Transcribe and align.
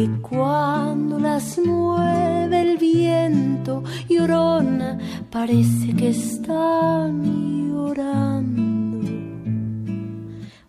que 0.00 0.20
cuando 0.22 1.18
las 1.18 1.58
mueve 1.58 2.62
el 2.62 2.78
viento 2.78 3.82
llorona, 4.08 4.98
parece 5.30 5.94
que 5.94 6.08
están 6.08 7.22
llorando. 7.68 9.08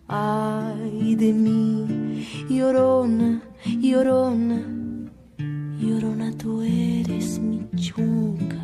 Ay 0.07 1.15
de 1.15 1.31
mí, 1.31 2.27
llorona 2.49 3.41
Llorona, 3.79 4.59
llorona, 5.79 6.31
tú 6.38 6.61
eres 6.61 7.39
mi 7.39 7.59
chunca. 7.75 8.61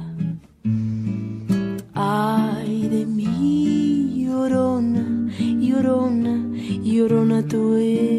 Ay 1.93 2.89
de 2.89 3.05
mí, 3.05 4.25
llorona, 4.25 5.29
llorona, 5.61 6.35
llorona, 6.83 7.47
tú 7.47 7.75
eres 7.75 8.16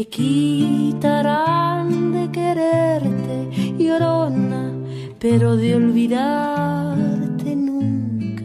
Me 0.00 0.06
quitarán 0.06 1.88
de 2.14 2.32
quererte, 2.32 3.74
llorona, 3.78 4.72
pero 5.18 5.58
de 5.58 5.74
olvidarte 5.74 7.54
nunca. 7.54 8.44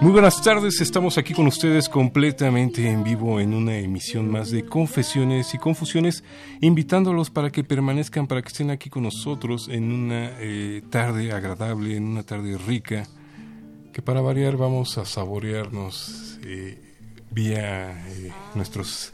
Muy 0.00 0.12
buenas 0.12 0.40
tardes, 0.44 0.80
estamos 0.80 1.18
aquí 1.18 1.34
con 1.34 1.48
ustedes 1.48 1.88
completamente 1.88 2.88
en 2.88 3.02
vivo 3.02 3.40
en 3.40 3.52
una 3.52 3.76
emisión 3.76 4.30
más 4.30 4.52
de 4.52 4.64
Confesiones 4.64 5.54
y 5.54 5.58
Confusiones, 5.58 6.22
invitándolos 6.60 7.30
para 7.30 7.50
que 7.50 7.64
permanezcan, 7.64 8.28
para 8.28 8.42
que 8.42 8.48
estén 8.48 8.70
aquí 8.70 8.88
con 8.90 9.02
nosotros 9.02 9.68
en 9.68 9.90
una 9.90 10.36
eh, 10.38 10.82
tarde 10.88 11.32
agradable, 11.32 11.96
en 11.96 12.04
una 12.04 12.22
tarde 12.22 12.56
rica, 12.56 13.08
que 13.92 14.02
para 14.02 14.20
variar 14.20 14.56
vamos 14.56 14.98
a 14.98 15.04
saborearnos 15.04 16.38
eh, 16.44 16.87
vía 17.30 17.90
eh, 18.08 18.32
nuestros 18.54 19.12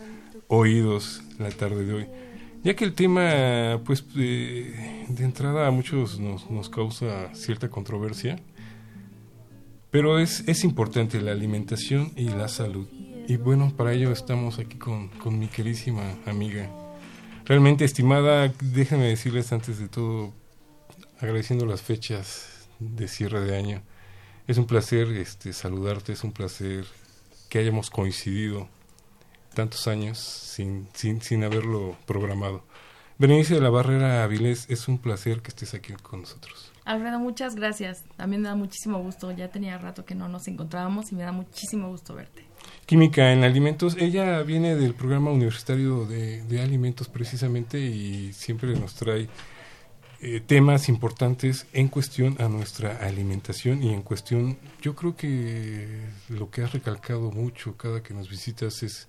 oídos 0.49 1.23
la 1.39 1.51
tarde 1.51 1.85
de 1.85 1.93
hoy. 1.95 2.07
Ya 2.63 2.75
que 2.75 2.85
el 2.85 2.95
tema, 2.95 3.81
pues, 3.85 4.05
de 4.15 5.05
entrada 5.19 5.67
a 5.67 5.71
muchos 5.71 6.19
nos, 6.19 6.51
nos 6.51 6.71
causa 6.71 7.35
cierta 7.35 7.69
controversia, 7.69 8.41
pero 9.91 10.19
es, 10.19 10.43
es 10.49 10.65
importante 10.65 11.21
la 11.21 11.33
alimentación 11.33 12.13
y 12.17 12.31
la 12.31 12.49
salud. 12.49 12.89
Y 13.29 13.37
bueno, 13.37 13.73
para 13.77 13.93
ello 13.93 14.13
estamos 14.13 14.59
aquí 14.59 14.77
con, 14.77 15.09
con 15.09 15.39
mi 15.39 15.49
querísima 15.49 16.17
amiga. 16.27 16.71
Realmente 17.45 17.85
estimada, 17.85 18.53
déjenme 18.61 19.07
decirles 19.07 19.53
antes 19.53 19.79
de 19.79 19.89
todo, 19.89 20.33
agradeciendo 21.21 21.67
las 21.67 21.83
fechas 21.83 22.67
de 22.81 23.09
cierre 23.09 23.41
de 23.41 23.57
año. 23.57 23.83
Es 24.47 24.59
un 24.59 24.67
placer 24.67 25.09
este, 25.09 25.53
saludarte, 25.53 26.13
es 26.13 26.25
un 26.25 26.33
placer 26.33 26.87
que 27.55 27.61
hayamos 27.61 27.89
coincidido 27.89 28.67
tantos 29.55 29.87
años 29.87 30.19
sin, 30.19 30.89
sin, 30.93 31.23
sin 31.23 31.45
haberlo 31.45 31.97
programado. 32.05 32.65
Berenice 33.17 33.55
de 33.55 33.61
la 33.61 33.71
Barrera 33.71 34.25
Avilés, 34.25 34.69
es 34.71 34.89
un 34.89 34.99
placer 34.99 35.41
que 35.41 35.51
estés 35.51 35.73
aquí 35.73 35.93
con 36.03 36.23
nosotros. 36.23 36.73
Alfredo, 36.85 37.21
muchas 37.21 37.55
gracias. 37.55 38.03
También 38.17 38.43
me 38.43 38.49
da 38.49 38.57
muchísimo 38.57 38.99
gusto. 39.01 39.31
Ya 39.31 39.53
tenía 39.53 39.79
rato 39.79 40.05
que 40.05 40.17
no 40.17 40.29
nos 40.29 40.49
encontrábamos 40.49 41.13
y 41.13 41.15
me 41.15 41.23
da 41.23 41.31
muchísimo 41.31 41.91
gusto 41.91 42.17
verte. 42.17 42.45
Química 42.87 43.33
en 43.33 43.45
alimentos. 43.45 43.97
Ella 44.01 44.43
viene 44.43 44.75
del 44.75 44.95
programa 44.95 45.31
universitario 45.31 46.07
de, 46.07 46.61
alimentos 46.61 47.09
precisamente 47.09 47.79
y 47.79 48.33
siempre 48.33 48.75
nos 48.75 48.97
trae 48.97 49.29
eh, 50.27 50.41
temas 50.41 50.89
importantes 50.89 51.67
en 51.75 51.89
cuestión 51.89 52.37
a 52.41 52.49
nuestra 52.49 52.97
alimentación 52.97 53.83
y 53.83 53.93
en 53.93 54.01
cuestión, 54.01 54.57
yo 54.81 54.95
creo 54.95 55.15
que 55.15 56.01
lo 56.31 56.51
que 56.51 56.63
has 56.63 56.73
recalcado 56.73 57.31
mucho 57.31 57.77
cada 57.77 58.03
que 58.03 58.15
nos 58.15 58.31
visitas 58.31 58.83
es 58.83 59.07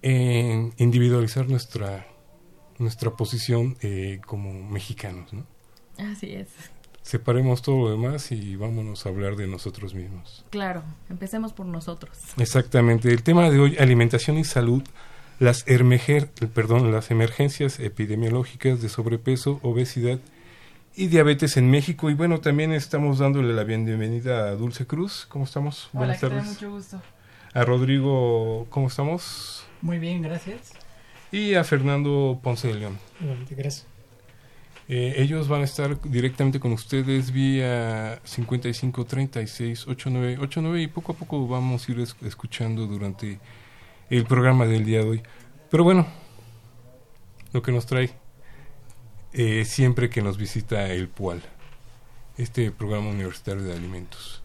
en 0.00 0.72
individualizar 0.78 1.50
nuestra 1.50 2.06
nuestra 2.78 3.10
posición 3.10 3.76
eh, 3.82 4.22
como 4.24 4.54
mexicanos, 4.70 5.34
¿no? 5.34 5.44
Así 5.98 6.32
es. 6.32 6.48
Separemos 7.02 7.60
todo 7.60 7.84
lo 7.84 7.90
demás 7.90 8.32
y 8.32 8.56
vámonos 8.56 9.04
a 9.04 9.10
hablar 9.10 9.36
de 9.36 9.46
nosotros 9.46 9.92
mismos. 9.92 10.46
Claro, 10.48 10.82
empecemos 11.10 11.52
por 11.52 11.66
nosotros. 11.66 12.16
Exactamente. 12.38 13.12
El 13.12 13.22
tema 13.22 13.50
de 13.50 13.58
hoy, 13.58 13.76
alimentación 13.78 14.38
y 14.38 14.44
salud, 14.44 14.82
las, 15.40 15.64
perdón, 16.54 16.92
las 16.92 17.10
emergencias 17.10 17.80
epidemiológicas 17.80 18.82
de 18.82 18.90
sobrepeso, 18.90 19.58
obesidad 19.62 20.20
y 20.94 21.06
diabetes 21.06 21.56
en 21.56 21.70
México. 21.70 22.10
Y 22.10 22.14
bueno, 22.14 22.40
también 22.40 22.72
estamos 22.72 23.18
dándole 23.18 23.54
la 23.54 23.64
bienvenida 23.64 24.48
a 24.48 24.54
Dulce 24.54 24.86
Cruz. 24.86 25.26
¿Cómo 25.30 25.46
estamos? 25.46 25.88
Hola, 25.92 25.98
Buenas 26.00 26.20
tardes. 26.20 26.44
Mucho 26.44 26.70
gusto. 26.70 27.02
A 27.54 27.64
Rodrigo, 27.64 28.66
¿cómo 28.68 28.88
estamos? 28.88 29.64
Muy 29.80 29.98
bien, 29.98 30.20
gracias. 30.20 30.72
Y 31.32 31.54
a 31.54 31.64
Fernando 31.64 32.38
Ponce 32.42 32.68
de 32.68 32.74
León. 32.74 32.98
Gracias. 33.48 33.86
Eh, 34.88 35.14
ellos 35.22 35.48
van 35.48 35.62
a 35.62 35.64
estar 35.64 36.02
directamente 36.02 36.60
con 36.60 36.72
ustedes 36.72 37.30
vía 37.30 38.20
55 38.24 39.06
36 39.06 39.86
89 39.86 40.38
89 40.42 40.82
y 40.82 40.88
poco 40.88 41.12
a 41.12 41.14
poco 41.14 41.46
vamos 41.48 41.88
a 41.88 41.92
ir 41.92 42.00
escuchando 42.26 42.86
durante 42.86 43.38
el 44.10 44.24
programa 44.26 44.66
del 44.66 44.84
día 44.84 44.98
de 44.98 45.08
hoy. 45.08 45.22
Pero 45.70 45.84
bueno, 45.84 46.06
lo 47.52 47.62
que 47.62 47.72
nos 47.72 47.86
trae 47.86 48.10
eh, 49.32 49.64
siempre 49.64 50.10
que 50.10 50.22
nos 50.22 50.36
visita 50.36 50.88
el 50.92 51.08
PUAL, 51.08 51.42
este 52.36 52.72
programa 52.72 53.10
universitario 53.10 53.62
de 53.62 53.72
alimentos. 53.72 54.42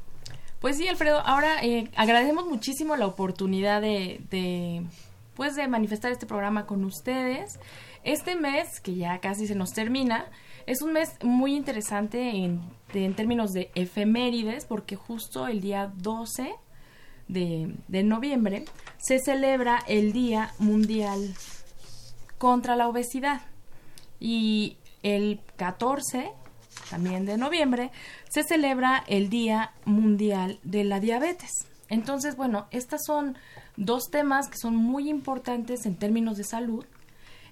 Pues 0.60 0.78
sí, 0.78 0.88
Alfredo, 0.88 1.20
ahora 1.20 1.64
eh, 1.64 1.90
agradecemos 1.96 2.46
muchísimo 2.46 2.96
la 2.96 3.08
oportunidad 3.08 3.82
de, 3.82 4.84
pues, 5.36 5.56
de 5.56 5.68
manifestar 5.68 6.12
este 6.12 6.26
programa 6.26 6.66
con 6.66 6.84
ustedes. 6.86 7.60
Este 8.04 8.36
mes, 8.36 8.80
que 8.80 8.96
ya 8.96 9.20
casi 9.20 9.48
se 9.48 9.56
nos 9.56 9.74
termina, 9.74 10.26
Es 10.68 10.82
un 10.82 10.94
mes 10.94 11.16
muy 11.24 11.56
interesante 11.56 12.30
en, 12.30 12.62
en 12.94 13.14
términos 13.14 13.52
de 13.52 13.70
efemérides 13.76 14.66
porque 14.66 14.96
justo 14.96 15.48
el 15.48 15.62
día 15.62 15.92
12 15.98 16.56
de, 17.28 18.04
noviembre 18.04 18.66
se 18.98 19.20
celebra 19.20 19.84
el 19.88 20.14
Día 20.14 20.54
Mundial 20.60 21.34
contra 22.38 22.76
la 22.76 22.88
Obesidad 22.88 23.42
y 24.20 24.78
el 25.04 25.40
14 25.58 26.32
también 26.90 27.26
de 27.26 27.38
noviembre 27.38 27.92
se 28.30 28.44
celebra 28.44 29.04
el 29.08 29.30
Día 29.30 29.74
Mundial 29.86 30.60
de 30.64 30.84
la 30.84 31.00
Diabetes. 31.00 31.52
Entonces, 31.90 32.36
bueno, 32.36 32.68
estos 32.72 33.02
son 33.06 33.38
dos 33.78 34.10
temas 34.12 34.48
que 34.50 34.58
son 34.58 34.76
muy 34.76 35.10
importantes 35.10 35.86
en 35.86 35.96
términos 35.96 36.38
de 36.38 36.44
salud. 36.44 36.86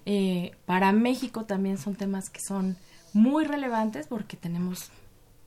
Eh, 0.06 0.52
para 0.66 0.92
México 0.92 1.44
también 1.44 1.78
son 1.78 1.96
temas 1.96 2.28
que 2.28 2.40
son 2.46 2.76
muy 3.12 3.44
relevantes 3.44 4.06
porque 4.06 4.36
tenemos 4.36 4.90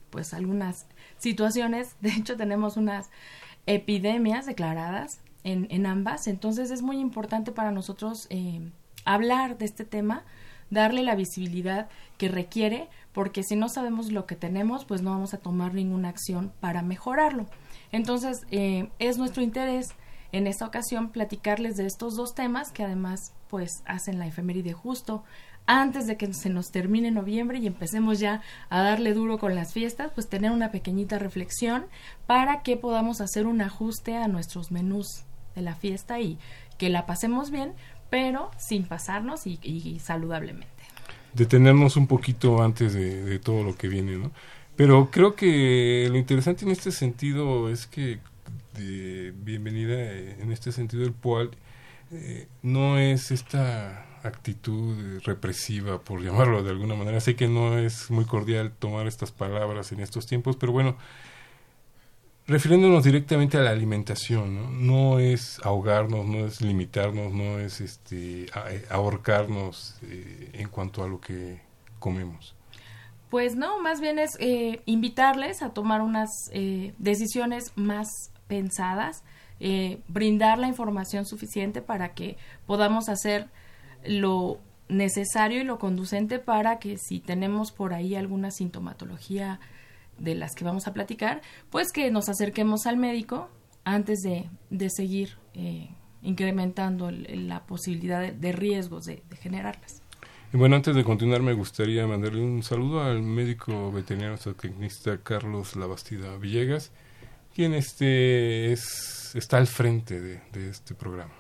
pues 0.10 0.34
algunas 0.34 0.88
situaciones, 1.20 1.96
de 2.02 2.10
hecho 2.10 2.38
tenemos 2.38 2.78
unas 2.78 3.10
epidemias 3.68 4.46
declaradas 4.46 5.20
en, 5.44 5.68
en 5.70 5.86
ambas, 5.86 6.28
entonces 6.28 6.72
es 6.72 6.82
muy 6.82 7.00
importante 7.00 7.52
para 7.52 7.72
nosotros 7.72 8.28
eh, 8.30 8.72
hablar 9.06 9.58
de 9.58 9.66
este 9.66 9.86
tema, 9.86 10.24
darle 10.70 11.04
la 11.04 11.16
visibilidad 11.16 11.88
que 12.18 12.28
requiere, 12.28 12.90
porque 13.14 13.44
si 13.44 13.56
no 13.56 13.70
sabemos 13.70 14.12
lo 14.12 14.26
que 14.26 14.36
tenemos, 14.36 14.84
pues 14.86 15.02
no 15.02 15.12
vamos 15.12 15.34
a 15.34 15.38
tomar 15.38 15.74
ninguna 15.74 16.10
acción 16.10 16.52
para 16.60 16.82
mejorarlo. 16.82 17.46
Entonces, 17.92 18.46
eh, 18.52 18.90
es 19.00 19.18
nuestro 19.18 19.44
interés 19.44 19.90
en 20.32 20.48
esta 20.48 20.66
ocasión 20.66 21.10
platicarles 21.10 21.78
de 21.78 21.86
estos 21.86 22.16
dos 22.16 22.36
temas 22.36 22.72
que 22.72 22.84
además 22.84 23.34
pues 23.50 23.82
hacen 23.86 24.20
la 24.20 24.28
efeméride 24.28 24.74
justo 24.74 25.24
antes 25.68 26.08
de 26.08 26.16
que 26.16 26.34
se 26.34 26.50
nos 26.50 26.72
termine 26.72 27.12
noviembre 27.12 27.60
y 27.60 27.68
empecemos 27.68 28.20
ya 28.20 28.42
a 28.70 28.82
darle 28.82 29.14
duro 29.14 29.38
con 29.38 29.54
las 29.54 29.74
fiestas, 29.74 30.12
pues 30.16 30.28
tener 30.28 30.52
una 30.52 30.72
pequeñita 30.72 31.20
reflexión 31.20 31.86
para 32.26 32.64
que 32.64 32.78
podamos 32.78 33.22
hacer 33.22 33.46
un 33.46 33.62
ajuste 33.62 34.16
a 34.16 34.30
nuestros 34.30 34.72
menús 34.72 35.26
de 35.56 35.62
la 35.62 35.76
fiesta 35.76 36.20
y 36.22 36.40
que 36.78 36.90
la 36.90 37.06
pasemos 37.06 37.52
bien, 37.52 37.74
pero 38.10 38.50
sin 38.58 38.86
pasarnos 38.86 39.46
y, 39.46 40.00
saludablemente. 40.00 40.68
Detenernos 41.34 41.98
un 41.98 42.08
poquito 42.08 42.64
antes 42.64 42.94
de, 42.94 43.38
todo 43.40 43.64
lo 43.64 43.76
que 43.76 43.90
viene, 43.90 44.18
¿no? 44.18 44.32
Pero 44.78 45.10
creo 45.12 45.36
que 45.36 46.08
lo 46.10 46.18
interesante 46.18 46.64
en 46.64 46.72
este 46.72 46.92
sentido 46.92 47.70
es 47.70 47.88
que 47.88 48.20
de 48.78 49.34
bienvenida 49.44 50.00
en 50.00 50.52
este 50.52 50.72
sentido 50.72 51.04
el 51.04 51.14
PUAL 51.14 51.50
eh, 52.12 52.48
no 52.62 53.00
es 53.00 53.32
esta 53.32 54.06
actitud 54.28 55.22
represiva, 55.24 56.00
por 56.00 56.22
llamarlo 56.24 56.64
de 56.64 56.72
alguna 56.72 56.96
manera. 56.96 57.20
Sé 57.20 57.36
que 57.36 57.48
no 57.48 57.78
es 57.78 58.12
muy 58.12 58.26
cordial 58.26 58.72
tomar 58.78 59.08
estas 59.08 59.32
palabras 59.32 59.92
en 59.92 60.00
estos 60.00 60.26
tiempos, 60.28 60.56
pero 60.56 60.72
bueno, 60.72 60.98
refiriéndonos 62.48 63.04
directamente 63.04 63.58
a 63.58 63.62
la 63.62 63.72
alimentación, 63.72 64.88
¿no? 64.88 65.20
es 65.20 65.60
ahogarnos, 65.64 66.26
no 66.26 66.46
es 66.46 66.62
limitarnos, 66.62 67.34
no 67.34 67.60
es 67.60 67.82
este, 67.82 68.44
eh, 68.46 68.86
ahorcarnos 68.90 69.98
eh, 70.04 70.52
en 70.54 70.70
cuanto 70.70 71.04
a 71.04 71.10
lo 71.10 71.20
que 71.20 71.60
comemos. 72.00 72.56
Pues 73.30 73.58
no, 73.58 73.82
más 73.82 74.00
bien 74.00 74.18
es 74.18 74.38
eh, 74.40 74.82
invitarles 74.86 75.62
a 75.62 75.72
tomar 75.72 76.02
unas 76.02 76.30
decisiones 76.98 77.74
más 77.76 78.08
pensadas, 78.48 79.22
brindar 80.08 80.58
la 80.58 80.70
información 80.70 81.26
suficiente 81.26 81.82
para 81.82 82.14
que 82.14 82.38
podamos 82.66 83.10
hacer 83.10 83.50
lo 84.06 84.60
necesario 84.90 85.62
y 85.62 85.64
lo 85.64 85.80
conducente 85.80 86.40
para 86.40 86.80
que 86.80 86.98
si 86.98 87.20
tenemos 87.20 87.72
por 87.72 87.94
ahí 87.94 88.16
alguna 88.16 88.52
sintomatología 88.52 89.60
de 90.18 90.36
las 90.36 90.56
que 90.56 90.64
vamos 90.64 90.88
a 90.88 90.94
platicar, 90.94 91.42
pues 91.70 91.92
que 91.92 92.10
nos 92.12 92.30
acerquemos 92.30 92.86
al 92.88 92.98
médico 92.98 93.50
antes 93.84 94.20
de, 94.20 94.50
de 94.70 94.90
seguir 94.90 95.38
eh, 95.54 95.90
incrementando 96.22 97.12
la 97.12 97.66
posibilidad 97.66 98.32
de, 98.34 98.52
riesgos 98.52 99.06
de, 99.06 99.24
generarlas. 99.42 100.02
Y 100.54 100.58
bueno, 100.58 100.78
antes 100.78 100.96
de 100.96 101.04
continuar, 101.04 101.42
me 101.42 101.54
gustaría 101.54 102.08
mandarle 102.08 102.42
un 102.42 102.64
saludo 102.64 103.04
al 103.04 103.22
médico 103.22 103.92
veterinario 103.92 104.38
zootecnista 104.38 105.18
Carlos 105.22 105.76
Labastida 105.76 106.38
Villegas, 106.38 106.92
quien 107.54 107.74
este 107.74 108.72
es, 108.72 109.36
está 109.36 109.58
al 109.58 109.68
frente 109.68 110.22
de 110.22 110.70
este 110.70 110.96
programa. 110.96 111.34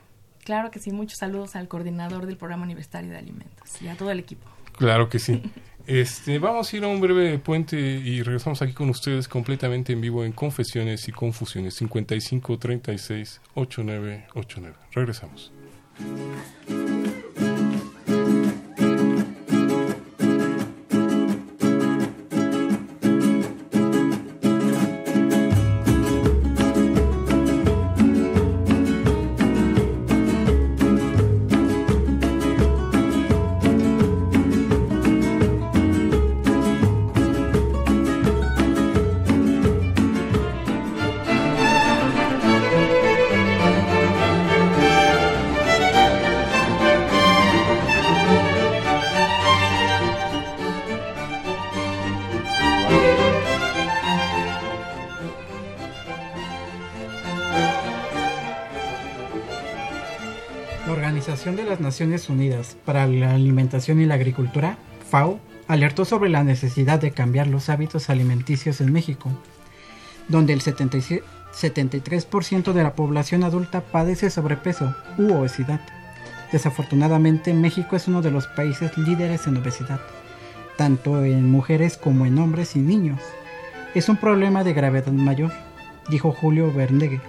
Claro 0.47 0.71
que 0.71 0.79
sí, 0.79 0.94
muchos 0.94 1.19
saludos 1.19 1.57
al 1.57 1.67
coordinador 1.67 2.25
del 2.25 2.38
programa 2.38 2.63
universitario 2.63 3.11
de 3.11 3.17
alimentos 3.17 3.81
y 3.81 3.89
a 3.89 3.97
todo 3.97 4.11
el 4.11 4.19
equipo. 4.19 4.47
Claro 4.77 5.09
que 5.09 5.19
sí. 5.19 5.44
Este, 5.85 6.39
vamos 6.39 6.71
a 6.71 6.77
ir 6.77 6.85
a 6.85 6.88
un 6.88 7.01
breve 7.01 7.38
puente 7.38 7.77
y 7.77 8.23
regresamos 8.23 8.61
aquí 8.61 8.71
con 8.71 8.89
ustedes 8.89 9.27
completamente 9.27 9.91
en 9.91 9.99
vivo 9.99 10.23
en 10.23 10.31
Confesiones 10.31 11.05
y 11.09 11.11
Confusiones 11.11 11.73
55 11.73 12.59
36 12.59 13.41
8989. 13.55 14.77
Regresamos. 14.94 15.51
Naciones 61.97 62.29
Unidas 62.29 62.77
para 62.85 63.07
la 63.07 63.33
Alimentación 63.33 63.99
y 63.99 64.05
la 64.05 64.13
Agricultura, 64.13 64.77
FAO, 65.09 65.39
alertó 65.67 66.05
sobre 66.05 66.29
la 66.29 66.44
necesidad 66.44 66.99
de 66.99 67.09
cambiar 67.09 67.47
los 67.47 67.69
hábitos 67.69 68.11
alimenticios 68.11 68.81
en 68.81 68.94
México, 68.94 69.31
donde 70.27 70.53
el 70.53 70.61
73% 70.61 72.71
de 72.71 72.83
la 72.83 72.94
población 72.94 73.44
adulta 73.44 73.81
padece 73.81 74.30
sobrepeso 74.30 74.94
u 75.18 75.33
obesidad. 75.33 75.81
Desafortunadamente, 76.51 77.51
México 77.56 77.95
es 77.95 78.07
uno 78.07 78.21
de 78.21 78.30
los 78.30 78.45
países 78.45 78.95
líderes 78.95 79.47
en 79.47 79.57
obesidad, 79.57 79.99
tanto 80.77 81.25
en 81.25 81.49
mujeres 81.49 81.97
como 81.97 82.27
en 82.27 82.37
hombres 82.37 82.75
y 82.75 82.80
niños. 82.80 83.21
Es 83.95 84.07
un 84.07 84.18
problema 84.18 84.63
de 84.63 84.73
gravedad 84.73 85.11
mayor, 85.11 85.51
dijo 86.09 86.31
Julio 86.31 86.71
Bernegue, 86.71 87.21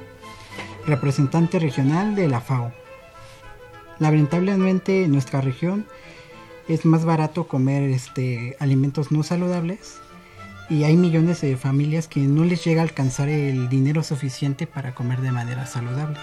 representante 0.86 1.58
regional 1.58 2.14
de 2.14 2.28
la 2.28 2.42
FAO. 2.42 2.70
Lamentablemente 3.98 5.04
en 5.04 5.12
nuestra 5.12 5.40
región 5.40 5.86
es 6.68 6.84
más 6.84 7.04
barato 7.04 7.48
comer 7.48 7.90
este, 7.90 8.56
alimentos 8.60 9.10
no 9.10 9.22
saludables 9.22 9.98
y 10.70 10.84
hay 10.84 10.96
millones 10.96 11.40
de 11.40 11.56
familias 11.56 12.08
que 12.08 12.20
no 12.20 12.44
les 12.44 12.62
llega 12.64 12.82
a 12.82 12.84
alcanzar 12.84 13.28
el 13.28 13.68
dinero 13.68 14.02
suficiente 14.02 14.66
para 14.66 14.94
comer 14.94 15.20
de 15.20 15.32
manera 15.32 15.66
saludable. 15.66 16.18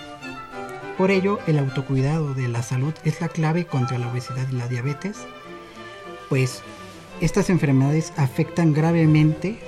Por 0.98 1.12
ello, 1.12 1.40
el 1.48 1.60
autocuidado 1.60 2.34
de 2.34 2.48
la 2.48 2.64
salud 2.64 2.94
es 3.04 3.20
la 3.20 3.28
clave 3.28 3.66
contra 3.66 3.98
la 3.98 4.10
obesidad 4.10 4.48
y 4.50 4.56
la 4.56 4.68
diabetes, 4.68 5.18
pues 6.30 6.62
estas 7.22 7.50
enfermedades 7.50 8.14
afectan 8.18 8.74
gravemente 8.74 9.60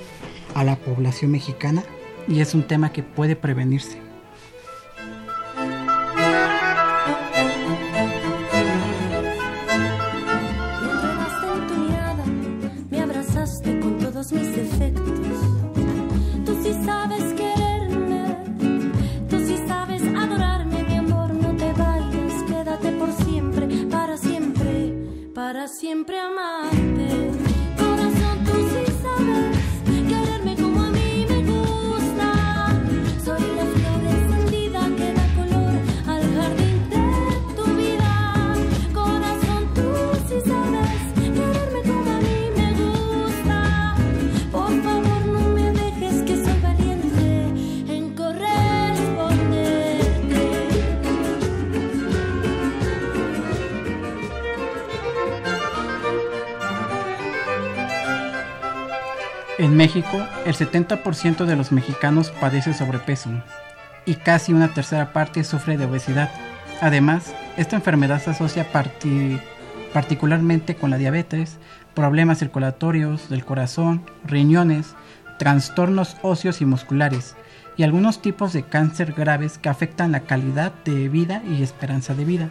a 0.53 0.63
la 0.63 0.77
población 0.77 1.31
mexicana 1.31 1.83
y 2.27 2.39
es 2.39 2.53
un 2.53 2.63
tema 2.63 2.93
que 2.93 3.03
puede 3.03 3.35
prevenirse. 3.35 4.06
70% 60.57 61.45
de 61.45 61.55
los 61.55 61.71
mexicanos 61.71 62.31
padece 62.31 62.73
sobrepeso 62.73 63.29
y 64.05 64.15
casi 64.15 64.53
una 64.53 64.73
tercera 64.73 65.13
parte 65.13 65.43
sufre 65.43 65.77
de 65.77 65.85
obesidad. 65.85 66.29
Además, 66.81 67.33
esta 67.57 67.75
enfermedad 67.75 68.21
se 68.21 68.31
asocia 68.31 68.71
parti- 68.71 69.39
particularmente 69.93 70.75
con 70.75 70.89
la 70.89 70.97
diabetes, 70.97 71.57
problemas 71.93 72.39
circulatorios 72.39 73.29
del 73.29 73.43
corazón, 73.43 74.03
riñones, 74.25 74.95
trastornos 75.39 76.17
óseos 76.21 76.61
y 76.61 76.65
musculares 76.65 77.35
y 77.75 77.83
algunos 77.83 78.21
tipos 78.21 78.53
de 78.53 78.63
cáncer 78.63 79.13
graves 79.13 79.57
que 79.57 79.69
afectan 79.69 80.11
la 80.11 80.21
calidad 80.21 80.73
de 80.85 81.09
vida 81.09 81.43
y 81.47 81.61
esperanza 81.61 82.15
de 82.15 82.25
vida. 82.25 82.49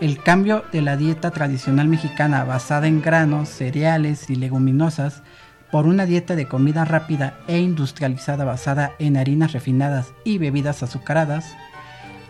El 0.00 0.22
cambio 0.22 0.64
de 0.72 0.80
la 0.80 0.96
dieta 0.96 1.30
tradicional 1.30 1.88
mexicana 1.88 2.44
basada 2.44 2.86
en 2.86 3.02
granos, 3.02 3.50
cereales 3.50 4.30
y 4.30 4.36
leguminosas 4.36 5.22
por 5.70 5.86
una 5.86 6.06
dieta 6.06 6.36
de 6.36 6.46
comida 6.46 6.84
rápida 6.84 7.38
e 7.46 7.58
industrializada 7.58 8.44
basada 8.44 8.92
en 8.98 9.16
harinas 9.16 9.52
refinadas 9.52 10.12
y 10.24 10.38
bebidas 10.38 10.82
azucaradas, 10.82 11.56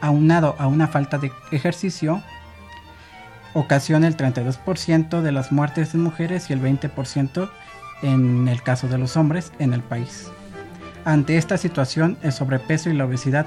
aunado 0.01 0.57
a 0.59 0.67
una 0.67 0.89
falta 0.89 1.19
de 1.19 1.33
ejercicio, 1.51 2.23
ocasiona 3.55 4.07
el 4.07 4.17
32% 4.17 5.23
de 5.23 5.33
las 5.33 5.53
muertes 5.53 5.95
en 5.95 6.03
mujeres 6.03 6.51
y 6.51 6.53
el 6.53 6.61
20% 6.61 7.51
en 8.03 8.49
el 8.49 8.63
caso 8.63 8.89
de 8.89 8.99
los 8.99 9.17
hombres 9.17 9.53
en 9.59 9.73
el 9.73 9.83
país. 9.83 10.31
Ante 11.05 11.37
esta 11.39 11.57
situación, 11.57 12.19
el 12.23 12.33
sobrepeso 12.33 12.91
y 12.91 12.95
la 12.95 13.07
obesidad 13.07 13.47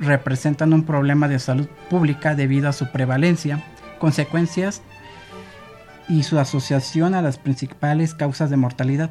representan 0.00 0.72
un 0.72 0.84
problema 0.84 1.28
de 1.28 1.38
salud 1.38 1.68
pública 1.88 2.34
debido 2.34 2.68
a 2.68 2.72
su 2.72 2.90
prevalencia, 2.90 3.62
consecuencias 3.98 4.82
y 6.08 6.22
su 6.22 6.38
asociación 6.38 7.14
a 7.14 7.22
las 7.22 7.38
principales 7.38 8.14
causas 8.14 8.50
de 8.50 8.56
mortalidad. 8.56 9.10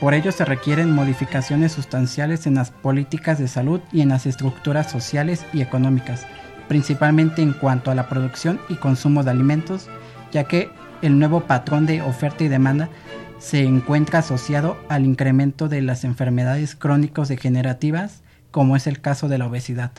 Por 0.00 0.12
ello 0.12 0.30
se 0.30 0.44
requieren 0.44 0.92
modificaciones 0.92 1.72
sustanciales 1.72 2.46
en 2.46 2.54
las 2.54 2.70
políticas 2.70 3.38
de 3.38 3.48
salud 3.48 3.80
y 3.92 4.02
en 4.02 4.10
las 4.10 4.26
estructuras 4.26 4.90
sociales 4.90 5.46
y 5.54 5.62
económicas, 5.62 6.26
principalmente 6.68 7.40
en 7.40 7.54
cuanto 7.54 7.90
a 7.90 7.94
la 7.94 8.08
producción 8.08 8.60
y 8.68 8.74
consumo 8.74 9.22
de 9.24 9.30
alimentos, 9.30 9.88
ya 10.32 10.44
que 10.44 10.70
el 11.00 11.18
nuevo 11.18 11.40
patrón 11.42 11.86
de 11.86 12.02
oferta 12.02 12.44
y 12.44 12.48
demanda 12.48 12.90
se 13.38 13.62
encuentra 13.62 14.18
asociado 14.18 14.76
al 14.88 15.06
incremento 15.06 15.68
de 15.68 15.80
las 15.80 16.04
enfermedades 16.04 16.76
crónicos 16.76 17.28
degenerativas, 17.28 18.22
como 18.50 18.76
es 18.76 18.86
el 18.86 19.00
caso 19.00 19.28
de 19.28 19.38
la 19.38 19.46
obesidad. 19.46 19.92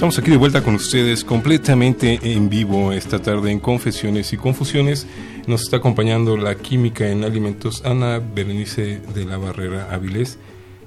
Estamos 0.00 0.18
aquí 0.18 0.30
de 0.30 0.38
vuelta 0.38 0.62
con 0.62 0.76
ustedes 0.76 1.24
completamente 1.24 2.18
en 2.22 2.48
vivo 2.48 2.90
esta 2.90 3.18
tarde 3.18 3.50
en 3.50 3.60
Confesiones 3.60 4.32
y 4.32 4.38
Confusiones. 4.38 5.06
Nos 5.46 5.60
está 5.60 5.76
acompañando 5.76 6.38
la 6.38 6.54
química 6.54 7.06
en 7.10 7.22
alimentos 7.22 7.84
Ana 7.84 8.18
Berenice 8.18 9.00
de 9.00 9.26
la 9.26 9.36
Barrera 9.36 9.92
Avilés. 9.92 10.38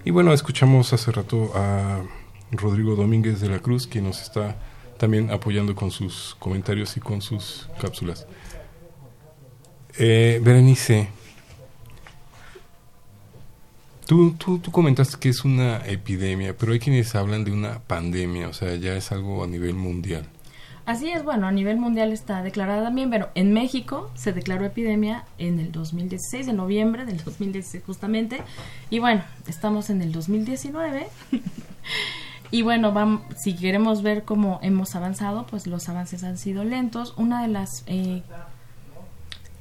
Y 0.04 0.10
bueno, 0.10 0.34
escuchamos 0.34 0.94
hace 0.94 1.12
rato 1.12 1.52
a 1.54 2.02
Rodrigo 2.50 2.96
Domínguez 2.96 3.40
de 3.40 3.50
la 3.50 3.60
Cruz, 3.60 3.86
quien 3.86 4.06
nos 4.06 4.20
está 4.20 4.58
también 4.98 5.30
apoyando 5.30 5.76
con 5.76 5.92
sus 5.92 6.36
comentarios 6.40 6.98
y 6.98 7.00
con 7.00 7.22
sus 7.22 7.70
cápsulas. 7.80 8.26
Eh, 9.96 10.42
Berenice, 10.44 11.10
Tú, 14.14 14.36
tú, 14.38 14.60
tú 14.60 14.70
comentaste 14.70 15.18
que 15.18 15.30
es 15.30 15.44
una 15.44 15.78
epidemia, 15.88 16.56
pero 16.56 16.74
hay 16.74 16.78
quienes 16.78 17.16
hablan 17.16 17.44
de 17.44 17.52
una 17.52 17.80
pandemia, 17.80 18.48
o 18.48 18.54
sea, 18.54 18.76
ya 18.76 18.94
es 18.94 19.12
algo 19.12 19.44
a 19.44 19.48
nivel 19.48 19.74
mundial. 19.74 20.24
Así 20.86 21.10
es, 21.10 21.24
bueno, 21.24 21.48
a 21.48 21.52
nivel 21.52 21.78
mundial 21.78 22.12
está 22.12 22.44
declarada 22.44 22.84
también, 22.84 23.10
pero 23.10 23.30
en 23.34 23.54
México 23.54 24.12
se 24.14 24.32
declaró 24.32 24.66
epidemia 24.66 25.26
en 25.40 25.60
el 25.60 25.72
2016, 25.72 26.46
de 26.46 26.54
noviembre 26.54 27.06
del 27.06 27.24
2016 27.24 27.84
justamente, 27.84 28.44
y 28.92 29.00
bueno, 29.00 29.24
estamos 29.48 29.90
en 29.90 30.04
el 30.04 30.12
2019. 30.12 31.08
y 32.52 32.62
bueno, 32.62 32.94
vamos, 32.94 33.24
si 33.36 33.56
queremos 33.56 34.04
ver 34.04 34.26
cómo 34.26 34.60
hemos 34.62 34.94
avanzado, 34.96 35.48
pues 35.48 35.66
los 35.66 35.90
avances 35.90 36.24
han 36.24 36.38
sido 36.38 36.64
lentos. 36.64 37.16
Una 37.18 37.42
de 37.42 37.48
las 37.48 37.84
eh, 37.88 38.22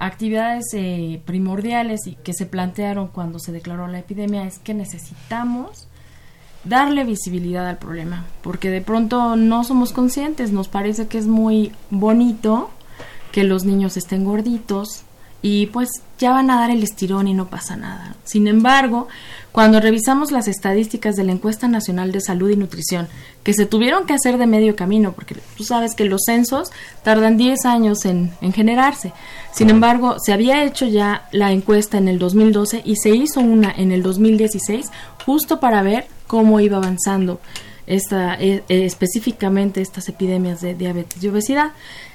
actividades 0.02 0.64
eh, 0.75 1.23
primordiales 1.25 2.09
y 2.09 2.16
que 2.16 2.35
se 2.35 2.44
plantearon 2.44 3.06
cuando 3.06 3.38
se 3.38 3.52
declaró 3.52 3.87
la 3.87 4.00
epidemia 4.00 4.44
es 4.44 4.59
que 4.59 4.75
necesitamos 4.75 5.87
darle 6.64 7.04
visibilidad 7.04 7.68
al 7.68 7.78
problema, 7.78 8.26
porque 8.42 8.68
de 8.71 8.80
pronto 8.80 9.37
no 9.37 9.62
somos 9.62 9.92
conscientes, 9.92 10.50
nos 10.50 10.66
parece 10.66 11.06
que 11.06 11.18
es 11.18 11.28
muy 11.28 11.73
bonito 11.90 12.71
que 13.30 13.44
los 13.44 13.64
niños 13.64 13.97
estén 13.97 14.25
gorditos 14.25 15.04
y 15.42 15.66
pues 15.66 15.90
ya 16.18 16.30
van 16.30 16.50
a 16.50 16.56
dar 16.56 16.70
el 16.70 16.82
estirón 16.82 17.26
y 17.26 17.34
no 17.34 17.49
pasa 17.49 17.76
nada. 17.76 18.14
Sin 18.25 18.46
embargo, 18.46 19.08
cuando 19.50 19.80
revisamos 19.80 20.30
las 20.30 20.46
estadísticas 20.46 21.16
de 21.16 21.25
la 21.25 21.32
encuesta 21.32 21.66
nacional 21.66 22.12
de 22.12 22.20
salud 22.20 22.49
y 22.49 22.56
nutrición, 22.56 23.08
que 23.42 23.52
se 23.52 23.66
tuvieron 23.66 24.06
que 24.06 24.14
hacer 24.14 24.38
de 24.38 24.46
medio 24.46 24.76
camino, 24.76 25.12
porque 25.12 25.37
tú 25.56 25.64
sabes 25.64 25.94
que 25.94 26.04
los 26.04 26.22
censos 26.25 26.70
tardan 27.02 27.37
10 27.37 27.66
años 27.66 28.04
en, 28.04 28.30
en 28.40 28.52
generarse. 28.52 29.12
Sin 29.52 29.68
embargo, 29.68 30.16
se 30.25 30.32
había 30.32 30.64
hecho 30.64 30.87
ya 30.87 31.28
la 31.32 31.50
encuesta 31.50 31.99
en 31.99 32.06
el 32.06 32.20
2012 32.20 32.82
y 32.84 32.96
se 32.96 33.11
hizo 33.11 33.40
una 33.40 33.72
en 33.76 33.90
el 33.90 34.02
2016 34.02 34.87
justo 35.26 35.58
para 35.58 35.82
ver 35.82 36.06
cómo 36.28 36.61
iba 36.61 36.78
avanzando 36.78 37.40
esta, 37.87 38.34
eh, 38.34 38.62
eh, 38.68 38.84
específicamente 38.84 39.80
estas 39.80 40.08
epidemias 40.08 40.61
de 40.61 40.75
diabetes 40.75 41.22
y 41.22 41.28
obesidad. 41.28 41.72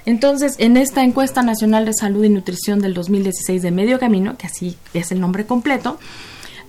Entonces, 0.08 0.56
en 0.58 0.78
esta 0.78 1.04
encuesta 1.04 1.42
nacional 1.42 1.86
de 1.86 1.92
salud 1.94 2.24
y 2.24 2.30
nutrición 2.30 2.80
del 2.80 2.94
2016 2.94 3.62
de 3.62 3.72
Medio 3.72 4.00
Camino, 4.00 4.38
que 4.38 4.48
así 4.48 4.78
es 4.94 5.12
el 5.12 5.20
nombre 5.20 5.46
completo, 5.46 6.00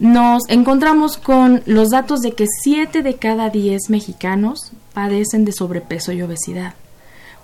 nos 0.01 0.43
encontramos 0.49 1.19
con 1.19 1.63
los 1.65 1.91
datos 1.91 2.19
de 2.19 2.33
que 2.33 2.47
7 2.65 3.01
de 3.01 3.15
cada 3.15 3.49
10 3.49 3.91
mexicanos 3.91 4.73
padecen 4.93 5.45
de 5.45 5.53
sobrepeso 5.53 6.11
y 6.11 6.21
obesidad. 6.21 6.75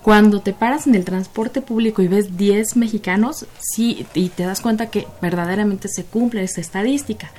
Cuando 0.03 0.41
te 0.41 0.53
paras 0.53 0.89
en 0.89 0.97
el 0.97 1.05
transporte 1.05 1.63
público 1.63 2.03
y 2.03 2.09
ves 2.09 2.37
10 2.37 2.75
mexicanos, 2.75 3.47
sí, 3.61 4.05
y 4.15 4.31
te 4.31 4.43
das 4.43 4.63
cuenta 4.63 4.91
que 4.91 5.07
verdaderamente 5.23 5.87
se 5.87 6.03
cumple 6.03 6.43
esa 6.43 6.61
estadística. 6.61 7.31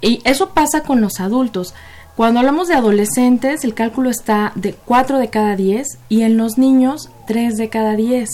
Y 0.00 0.20
eso 0.22 0.50
pasa 0.50 0.84
con 0.84 1.00
los 1.00 1.18
adultos. 1.18 1.74
Cuando 2.16 2.40
hablamos 2.40 2.68
de 2.68 2.74
adolescentes, 2.74 3.64
el 3.64 3.74
cálculo 3.74 4.10
está 4.10 4.52
de 4.54 4.74
4 4.74 5.18
de 5.18 5.28
cada 5.28 5.56
10 5.56 5.86
y 6.08 6.22
en 6.22 6.36
los 6.36 6.58
niños 6.58 7.08
3 7.26 7.56
de 7.56 7.68
cada 7.70 7.96
10. 7.96 8.28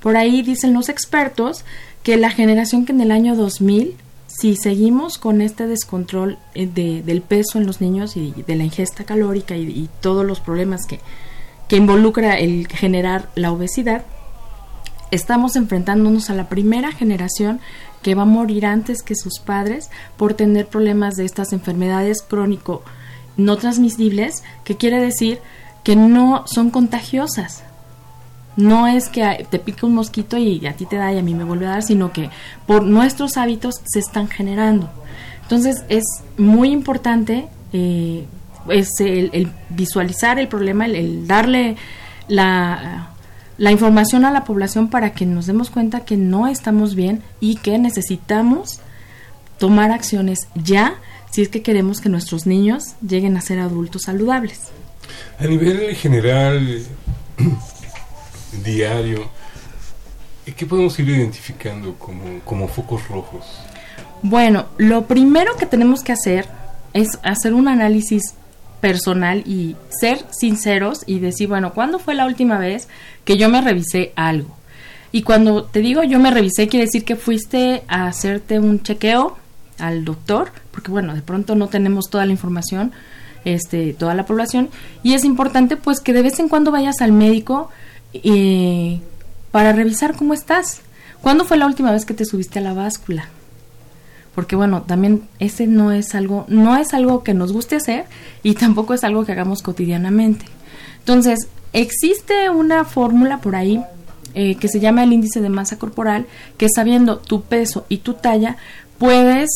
Por 0.00 0.16
ahí 0.16 0.42
dicen 0.42 0.72
los 0.72 0.88
expertos 0.88 1.64
que 2.04 2.16
la 2.16 2.30
generación 2.30 2.86
que 2.86 2.92
en 2.92 3.00
el 3.00 3.10
año 3.10 3.34
2000, 3.34 3.96
si 4.28 4.54
seguimos 4.54 5.18
con 5.18 5.40
este 5.42 5.66
descontrol 5.66 6.38
eh, 6.54 6.68
de- 6.72 7.02
del 7.02 7.22
peso 7.22 7.58
en 7.58 7.66
los 7.66 7.80
niños 7.80 8.16
y 8.16 8.30
de 8.46 8.54
la 8.54 8.62
ingesta 8.64 9.02
calórica 9.04 9.56
y, 9.56 9.88
todos 10.00 10.24
los 10.24 10.38
problemas 10.38 10.86
que, 10.86 11.00
que 11.68 11.76
involucra 11.76 12.38
el 12.38 12.68
generar 12.68 13.30
la 13.34 13.50
obesidad, 13.50 14.04
estamos 15.10 15.56
enfrentándonos 15.56 16.30
a 16.30 16.34
la 16.34 16.48
primera 16.48 16.92
generación 16.92 17.60
que 18.02 18.14
va 18.14 18.22
a 18.22 18.26
morir 18.26 18.64
antes 18.64 19.02
que 19.02 19.16
sus 19.16 19.40
padres 19.40 19.90
por 20.16 20.34
tener 20.34 20.68
problemas 20.68 21.16
de 21.16 21.24
estas 21.24 21.52
enfermedades 21.52 22.22
crónico 22.22 22.82
no 23.38 23.56
transmisibles, 23.56 24.42
que 24.64 24.76
quiere 24.76 25.00
decir 25.00 25.38
que 25.82 25.96
no 25.96 26.44
son 26.46 26.68
contagiosas. 26.68 27.62
No 28.56 28.86
es 28.88 29.08
que 29.08 29.46
te 29.48 29.58
pica 29.58 29.86
un 29.86 29.94
mosquito 29.94 30.36
y 30.36 30.66
a 30.66 30.74
ti 30.74 30.84
te 30.84 30.96
da 30.96 31.12
y 31.12 31.18
a 31.18 31.22
mí 31.22 31.32
me 31.32 31.44
vuelve 31.44 31.66
a 31.66 31.70
dar, 31.70 31.82
sino 31.82 32.12
que 32.12 32.28
por 32.66 32.82
nuestros 32.82 33.38
hábitos 33.38 33.76
se 33.84 34.00
están 34.00 34.28
generando. 34.28 34.90
Entonces 35.42 35.84
es 35.88 36.04
muy 36.36 36.70
importante 36.70 37.48
eh, 37.72 38.26
es 38.68 38.88
el, 38.98 39.50
visualizar 39.70 40.38
el 40.38 40.48
problema, 40.48 40.86
el, 40.86 41.26
darle 41.26 41.76
la 42.28 43.70
información 43.70 44.24
a 44.24 44.30
la 44.30 44.44
población 44.44 44.88
para 44.88 45.12
que 45.12 45.24
nos 45.24 45.46
demos 45.46 45.70
cuenta 45.70 46.00
que 46.00 46.16
no 46.16 46.48
estamos 46.48 46.94
bien 46.94 47.22
y 47.40 47.56
que 47.56 47.78
necesitamos 47.78 48.80
tomar 49.58 49.90
acciones 49.90 50.48
ya 50.54 50.96
si 51.30 51.42
es 51.42 51.48
que 51.48 51.62
queremos 51.62 52.00
que 52.00 52.08
nuestros 52.08 52.46
niños 52.46 52.94
lleguen 53.06 53.36
a 53.36 53.40
ser 53.40 53.58
adultos 53.58 54.02
saludables. 54.02 54.68
A 55.38 55.46
nivel 55.46 55.94
general, 55.96 56.82
diario, 58.64 59.28
¿qué 60.56 60.66
podemos 60.66 60.98
ir 60.98 61.08
identificando 61.08 61.94
como, 61.94 62.40
como 62.44 62.68
focos 62.68 63.06
rojos? 63.08 63.44
Bueno, 64.22 64.66
lo 64.78 65.06
primero 65.06 65.56
que 65.56 65.66
tenemos 65.66 66.02
que 66.02 66.12
hacer 66.12 66.48
es 66.92 67.18
hacer 67.22 67.54
un 67.54 67.68
análisis 67.68 68.34
personal 68.80 69.42
y 69.46 69.76
ser 69.88 70.24
sinceros 70.30 71.02
y 71.06 71.18
decir, 71.18 71.48
bueno, 71.48 71.72
¿cuándo 71.72 71.98
fue 71.98 72.14
la 72.14 72.26
última 72.26 72.58
vez 72.58 72.88
que 73.24 73.36
yo 73.36 73.48
me 73.48 73.60
revisé 73.60 74.12
algo? 74.16 74.56
Y 75.10 75.22
cuando 75.22 75.64
te 75.64 75.80
digo 75.80 76.02
yo 76.02 76.18
me 76.18 76.30
revisé, 76.30 76.68
quiere 76.68 76.86
decir 76.86 77.04
que 77.04 77.16
fuiste 77.16 77.82
a 77.88 78.06
hacerte 78.06 78.58
un 78.58 78.82
chequeo 78.82 79.36
al 79.78 80.04
doctor, 80.04 80.50
porque 80.70 80.90
bueno, 80.90 81.14
de 81.14 81.22
pronto 81.22 81.54
no 81.54 81.68
tenemos 81.68 82.10
toda 82.10 82.26
la 82.26 82.32
información, 82.32 82.92
este, 83.44 83.92
toda 83.92 84.14
la 84.14 84.26
población, 84.26 84.68
y 85.02 85.14
es 85.14 85.24
importante 85.24 85.76
pues 85.76 86.00
que 86.00 86.12
de 86.12 86.22
vez 86.22 86.38
en 86.38 86.48
cuando 86.48 86.70
vayas 86.70 87.00
al 87.00 87.12
médico 87.12 87.70
eh, 88.12 89.00
para 89.50 89.72
revisar 89.72 90.16
cómo 90.16 90.34
estás. 90.34 90.82
¿Cuándo 91.20 91.44
fue 91.44 91.56
la 91.56 91.66
última 91.66 91.90
vez 91.90 92.04
que 92.04 92.14
te 92.14 92.24
subiste 92.24 92.60
a 92.60 92.62
la 92.62 92.74
báscula? 92.74 93.28
Porque 94.34 94.54
bueno, 94.54 94.82
también 94.82 95.22
ese 95.40 95.66
no 95.66 95.90
es 95.90 96.14
algo, 96.14 96.44
no 96.48 96.76
es 96.76 96.94
algo 96.94 97.24
que 97.24 97.34
nos 97.34 97.52
guste 97.52 97.76
hacer 97.76 98.04
y 98.44 98.54
tampoco 98.54 98.94
es 98.94 99.02
algo 99.02 99.24
que 99.24 99.32
hagamos 99.32 99.62
cotidianamente. 99.62 100.44
Entonces, 101.00 101.48
existe 101.72 102.48
una 102.50 102.84
fórmula 102.84 103.40
por 103.40 103.56
ahí 103.56 103.82
eh, 104.34 104.54
que 104.56 104.68
se 104.68 104.78
llama 104.78 105.02
el 105.02 105.12
índice 105.12 105.40
de 105.40 105.48
masa 105.48 105.78
corporal, 105.78 106.26
que 106.56 106.68
sabiendo 106.72 107.18
tu 107.18 107.42
peso 107.42 107.84
y 107.88 107.98
tu 107.98 108.14
talla, 108.14 108.56
puedes 108.98 109.48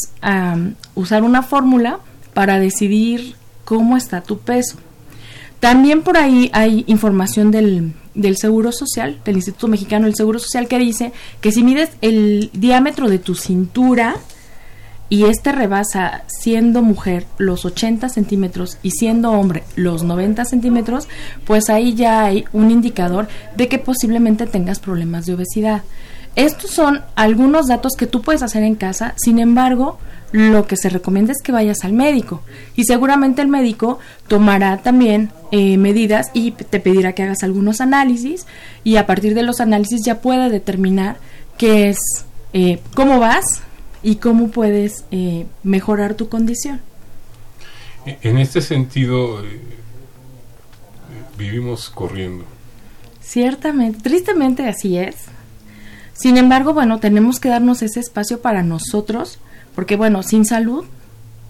usar 0.95 1.25
una 1.25 1.43
fórmula 1.43 2.01
para 2.35 2.59
decidir 2.59 3.35
cómo 3.65 3.97
está 3.97 4.23
tu 4.23 4.39
peso. 4.39 4.77
También 5.61 6.03
por 6.03 6.17
ahí 6.17 6.51
hay 6.53 6.85
información 6.89 7.51
del, 7.51 7.93
del 8.15 8.37
Seguro 8.37 8.73
Social, 8.73 9.21
del 9.25 9.37
Instituto 9.37 9.69
Mexicano 9.69 10.07
del 10.07 10.17
Seguro 10.17 10.39
Social, 10.39 10.67
que 10.67 10.79
dice 10.79 11.13
que 11.41 11.53
si 11.53 11.63
mides 11.63 11.91
el 12.01 12.51
diámetro 12.53 13.09
de 13.09 13.19
tu 13.19 13.35
cintura 13.35 14.17
y 15.09 15.27
este 15.27 15.53
rebasa, 15.53 16.25
siendo 16.27 16.81
mujer, 16.81 17.27
los 17.37 17.67
80 17.67 18.09
centímetros 18.09 18.79
y 18.83 18.93
siendo 18.93 19.31
hombre, 19.31 19.63
los 19.77 20.05
90 20.05 20.45
centímetros, 20.47 21.07
pues 21.45 21.69
ahí 21.69 21.95
ya 21.95 22.25
hay 22.25 22.47
un 22.55 22.71
indicador 22.71 23.29
de 23.55 23.69
que 23.69 23.79
posiblemente 23.79 24.47
tengas 24.47 24.81
problemas 24.81 25.27
de 25.27 25.35
obesidad. 25.35 25.83
Estos 26.35 26.71
son 26.71 27.03
algunos 27.15 27.67
datos 27.67 27.93
que 27.97 28.07
tú 28.07 28.23
puedes 28.23 28.43
hacer 28.43 28.63
en 28.63 28.75
casa, 28.75 29.15
sin 29.17 29.39
embargo, 29.39 29.99
lo 30.33 30.67
que 30.67 30.79
se 30.79 30.89
recomienda 30.89 31.33
es 31.33 31.43
que 31.43 31.53
vayas 31.53 31.85
al 31.85 31.93
médico 31.93 32.41
y 32.75 32.85
seguramente 32.85 33.43
el 33.43 33.49
médico 33.49 33.99
tomará 34.29 34.79
también 34.79 35.31
eh, 35.51 35.77
medidas 35.77 36.31
y 36.33 36.53
te 36.53 36.81
pedirá 36.81 37.13
que 37.13 37.23
hagas 37.23 37.43
algunos 37.43 37.83
análisis 37.83 38.47
y 38.83 38.97
a 38.97 39.07
partir 39.07 39.35
de 39.35 39.43
los 39.43 39.61
análisis 39.61 40.01
ya 40.07 40.23
pueda 40.23 40.49
determinar 40.49 41.19
qué 41.59 41.91
es, 41.91 41.99
eh, 42.55 42.81
cómo 42.95 43.19
vas 43.19 43.45
y 44.03 44.17
cómo 44.17 44.49
puedes 44.49 45.05
eh, 45.11 45.47
mejorar 45.63 46.15
tu 46.15 46.29
condición. 46.31 46.81
En 48.05 48.39
este 48.39 48.61
sentido, 48.61 49.45
eh, 49.45 49.61
vivimos 51.39 51.89
corriendo. 51.89 52.45
Ciertamente, 53.21 54.01
tristemente 54.01 54.67
así 54.67 54.99
es. 54.99 55.17
Sin 56.15 56.37
embargo, 56.37 56.75
bueno, 56.75 56.99
tenemos 56.99 57.41
que 57.41 57.49
darnos 57.49 57.83
ese 57.83 58.01
espacio 58.01 58.41
para 58.41 58.63
nosotros, 58.63 59.39
porque 59.75 59.97
bueno, 59.97 60.23
sin 60.23 60.45
salud 60.45 60.85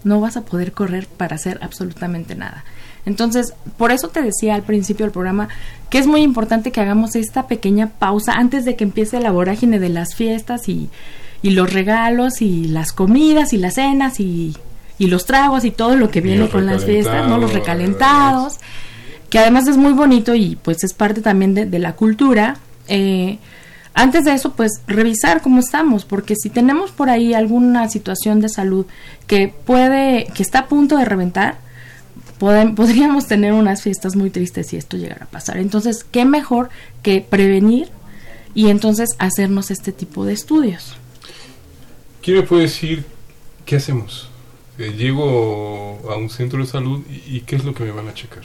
no 0.04 0.20
vas 0.20 0.36
a 0.36 0.42
poder 0.42 0.72
correr 0.72 1.06
para 1.06 1.36
hacer 1.36 1.58
absolutamente 1.62 2.34
nada. 2.34 2.64
Entonces, 3.04 3.54
por 3.76 3.90
eso 3.90 4.08
te 4.08 4.22
decía 4.22 4.54
al 4.54 4.62
principio 4.62 5.04
del 5.04 5.12
programa 5.12 5.48
que 5.90 5.98
es 5.98 6.06
muy 6.06 6.22
importante 6.22 6.70
que 6.70 6.80
hagamos 6.80 7.16
esta 7.16 7.48
pequeña 7.48 7.88
pausa 7.88 8.34
antes 8.34 8.64
de 8.64 8.76
que 8.76 8.84
empiece 8.84 9.20
la 9.20 9.32
vorágine 9.32 9.78
de 9.78 9.88
las 9.88 10.14
fiestas 10.14 10.68
y, 10.68 10.88
y 11.42 11.50
los 11.50 11.72
regalos 11.72 12.40
y 12.42 12.66
las 12.68 12.92
comidas 12.92 13.52
y 13.52 13.58
las 13.58 13.74
cenas 13.74 14.20
y, 14.20 14.56
y 14.98 15.06
los 15.08 15.26
tragos 15.26 15.64
y 15.64 15.72
todo 15.72 15.96
lo 15.96 16.10
que 16.10 16.20
viene 16.20 16.48
con 16.48 16.64
las 16.64 16.84
fiestas, 16.84 17.28
¿no? 17.28 17.38
Los 17.38 17.52
recalentados, 17.52 18.54
recalentados, 18.54 18.58
que 19.30 19.38
además 19.40 19.66
es 19.66 19.76
muy 19.76 19.92
bonito 19.92 20.34
y 20.34 20.56
pues 20.56 20.84
es 20.84 20.94
parte 20.94 21.20
también 21.20 21.54
de, 21.54 21.66
de 21.66 21.78
la 21.80 21.94
cultura. 21.96 22.56
Eh, 22.86 23.38
antes 23.94 24.24
de 24.24 24.32
eso, 24.32 24.52
pues 24.52 24.80
revisar 24.86 25.42
cómo 25.42 25.60
estamos, 25.60 26.04
porque 26.04 26.34
si 26.34 26.48
tenemos 26.48 26.90
por 26.90 27.10
ahí 27.10 27.34
alguna 27.34 27.88
situación 27.88 28.40
de 28.40 28.48
salud 28.48 28.86
que 29.26 29.48
puede, 29.48 30.26
que 30.34 30.42
está 30.42 30.60
a 30.60 30.68
punto 30.68 30.96
de 30.96 31.04
reventar, 31.04 31.58
podríamos 32.38 33.26
tener 33.26 33.52
unas 33.52 33.82
fiestas 33.82 34.16
muy 34.16 34.30
tristes 34.30 34.68
si 34.68 34.76
esto 34.76 34.96
llegara 34.96 35.26
a 35.26 35.30
pasar. 35.30 35.58
Entonces, 35.58 36.04
¿qué 36.10 36.24
mejor 36.24 36.70
que 37.02 37.20
prevenir 37.20 37.90
y 38.54 38.68
entonces 38.68 39.10
hacernos 39.18 39.70
este 39.70 39.92
tipo 39.92 40.24
de 40.24 40.32
estudios? 40.32 40.96
¿Quién 42.22 42.38
me 42.38 42.42
puede 42.42 42.62
decir 42.62 43.04
qué 43.64 43.76
hacemos? 43.76 44.28
Eh, 44.78 44.94
llego 44.96 46.00
a 46.10 46.16
un 46.16 46.30
centro 46.30 46.60
de 46.60 46.66
salud 46.66 47.02
y, 47.08 47.36
y 47.36 47.40
qué 47.42 47.56
es 47.56 47.64
lo 47.64 47.74
que 47.74 47.84
me 47.84 47.92
van 47.92 48.08
a 48.08 48.14
checar. 48.14 48.44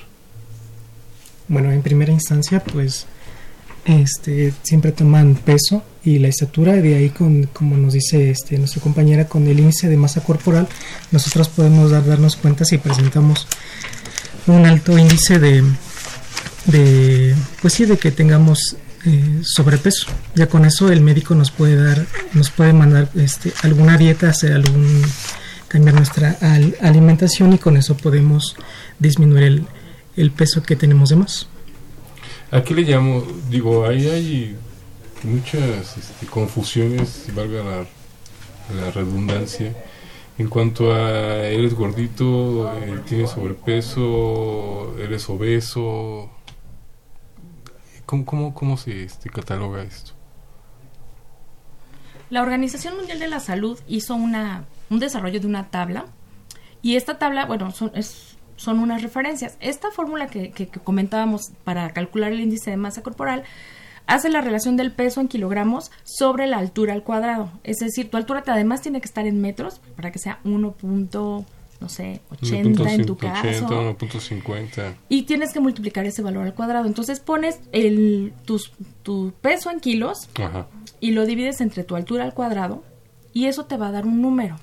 Bueno, 1.48 1.72
en 1.72 1.82
primera 1.82 2.12
instancia, 2.12 2.62
pues 2.62 3.08
este, 3.88 4.54
siempre 4.64 4.92
toman 4.92 5.36
peso 5.36 5.82
y 6.04 6.20
la 6.20 6.28
estatura, 6.28 6.74
de 6.74 6.96
ahí 6.96 7.10
con, 7.10 7.46
como 7.54 7.78
nos 7.78 7.94
dice 7.94 8.30
este, 8.30 8.58
nuestra 8.58 8.82
compañera, 8.82 9.28
con 9.28 9.48
el 9.48 9.60
índice 9.60 9.88
de 9.90 9.98
masa 9.98 10.22
corporal, 10.22 10.68
nosotros 11.12 11.50
podemos 11.50 11.90
dar, 11.92 12.06
darnos 12.06 12.36
cuenta 12.36 12.66
si 12.66 12.78
presentamos 12.78 13.48
un 14.46 14.66
alto 14.66 14.98
índice 14.98 15.40
de, 15.40 15.64
de 16.66 17.36
pues 17.62 17.74
sí, 17.74 17.86
de 17.86 17.98
que 17.98 18.12
tengamos 18.12 18.76
eh, 19.06 19.40
sobrepeso. 19.44 20.08
Ya 20.36 20.48
con 20.48 20.66
eso 20.66 20.92
el 20.92 21.02
médico 21.02 21.34
nos 21.36 21.52
puede 21.52 21.76
dar, 21.76 22.06
nos 22.34 22.50
puede 22.52 22.74
mandar 22.74 23.10
este, 23.16 23.54
alguna 23.64 23.98
dieta, 23.98 24.30
hacer 24.30 24.54
algún 24.54 25.02
cambiar 25.68 25.96
nuestra 25.96 26.38
al- 26.42 26.78
alimentación 26.82 27.54
y 27.54 27.58
con 27.58 27.76
eso 27.78 27.98
podemos 27.98 28.56
disminuir 29.00 29.44
el, 29.44 29.66
el 30.16 30.32
peso 30.32 30.64
que 30.64 30.76
tenemos 30.78 31.10
de 31.10 31.18
más. 31.18 31.48
¿A 32.52 32.62
qué 32.64 32.74
le 32.74 32.84
llamo? 32.84 33.24
Digo, 33.50 33.86
ahí 33.86 34.08
hay 34.08 34.56
muchas 35.24 35.98
este, 35.98 36.26
confusiones, 36.28 37.28
valga 37.36 37.86
la, 38.76 38.92
redundancia, 38.92 39.74
en 40.38 40.48
cuanto 40.50 40.94
a 40.94 41.48
eres 41.48 41.74
gordito, 41.74 42.72
eh, 42.78 43.00
tienes 43.08 43.32
sobrepeso, 43.32 44.96
eres 45.00 45.30
obeso. 45.30 46.30
¿Cómo, 48.06 48.26
cómo, 48.26 48.54
cómo 48.54 48.78
se 48.78 49.04
este, 49.04 49.30
cataloga 49.30 49.84
esto? 49.84 50.12
La 52.30 52.42
Organización 52.42 52.96
Mundial 52.98 53.20
de 53.20 53.28
la 53.28 53.40
Salud 53.40 53.80
hizo 53.88 54.16
una, 54.16 54.66
un 54.90 55.00
desarrollo 55.00 55.40
de 55.40 55.48
una 55.48 55.70
tabla 55.70 56.06
y 56.82 56.96
esta 56.96 57.18
tabla, 57.20 57.46
bueno, 57.46 57.72
son, 57.72 57.92
es- 57.96 58.37
son 58.58 58.80
unas 58.80 59.02
referencias. 59.02 59.56
Esta 59.62 59.90
fórmula 59.92 60.28
que, 60.28 60.52
que- 60.52 60.68
que 60.68 60.80
comentábamos 60.82 61.52
para 61.64 61.90
calcular 61.94 62.32
el 62.34 62.42
índice 62.42 62.70
de 62.72 62.78
masa 62.78 63.02
corporal 63.02 63.44
hace 64.06 64.30
la 64.30 64.42
relación 64.42 64.78
del 64.78 64.92
peso 64.92 65.20
en 65.22 65.28
kilogramos 65.30 65.92
sobre 66.04 66.48
la 66.48 66.58
altura 66.58 66.94
al 66.94 67.04
cuadrado. 67.04 67.52
Es 67.64 67.78
decir, 67.78 68.10
tu 68.10 68.18
altura 68.18 68.42
te- 68.42 68.52
además 68.52 68.82
tiene 68.82 69.00
que 69.00 69.06
estar 69.08 69.26
en 69.26 69.40
metros 69.42 69.80
para 69.96 70.12
que 70.12 70.20
sea 70.20 70.40
1. 70.44 70.72
punto, 70.74 71.46
no 71.80 71.90
sé, 71.90 72.22
80 72.32 72.92
en 72.94 73.06
tu 73.06 73.16
1.80, 73.16 73.20
caso. 73.20 73.68
1.50. 73.70 74.96
Y 75.10 75.24
tienes 75.24 75.54
que 75.54 75.60
multiplicar 75.60 76.06
ese 76.06 76.22
valor 76.22 76.46
al 76.46 76.54
cuadrado. 76.54 76.86
Entonces 76.88 77.20
pones 77.20 77.60
el, 77.72 78.34
tus- 78.46 78.72
tu 79.04 79.34
peso 79.42 79.70
en 79.72 79.80
kilos 79.80 80.30
Ajá. 80.42 80.68
y 81.00 81.12
lo 81.12 81.26
divides 81.26 81.62
entre 81.62 81.84
tu 81.84 81.96
altura 81.96 82.24
al 82.24 82.34
cuadrado 82.34 82.84
y 83.34 83.46
eso 83.46 83.66
te 83.66 83.78
va 83.78 83.90
a 83.90 83.92
dar 83.92 84.06
un 84.08 84.22
número, 84.22 84.56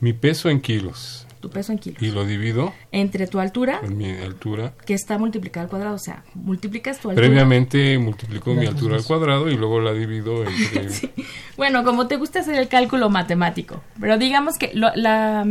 Mi 0.00 0.12
peso 0.12 0.48
en 0.50 0.60
kilos 0.60 1.26
tu 1.40 1.50
peso 1.50 1.72
en 1.72 1.78
kilos, 1.78 2.02
y 2.02 2.10
lo 2.10 2.24
divido 2.26 2.72
entre 2.92 3.26
tu 3.26 3.40
altura 3.40 3.80
en 3.82 3.96
mi 3.96 4.10
altura. 4.10 4.74
que 4.86 4.94
está 4.94 5.16
multiplicado 5.18 5.64
al 5.64 5.70
cuadrado, 5.70 5.94
o 5.94 5.98
sea, 5.98 6.22
multiplicas 6.34 6.98
tu 7.00 7.10
altura. 7.10 7.26
Previamente 7.26 7.98
multiplico 7.98 8.52
mi 8.54 8.66
altura 8.66 8.96
al 8.96 9.04
cuadrado 9.04 9.48
y 9.50 9.56
luego 9.56 9.80
la 9.80 9.92
divido 9.92 10.44
entre... 10.44 10.88
Bueno, 11.56 11.82
como 11.84 12.06
te 12.06 12.16
gusta 12.16 12.40
hacer 12.40 12.54
el 12.56 12.68
cálculo 12.68 13.10
matemático, 13.10 13.82
pero 14.00 14.16
digamos 14.18 14.56
que 14.58 14.70
lo- 14.74 14.94
la, 14.94 15.46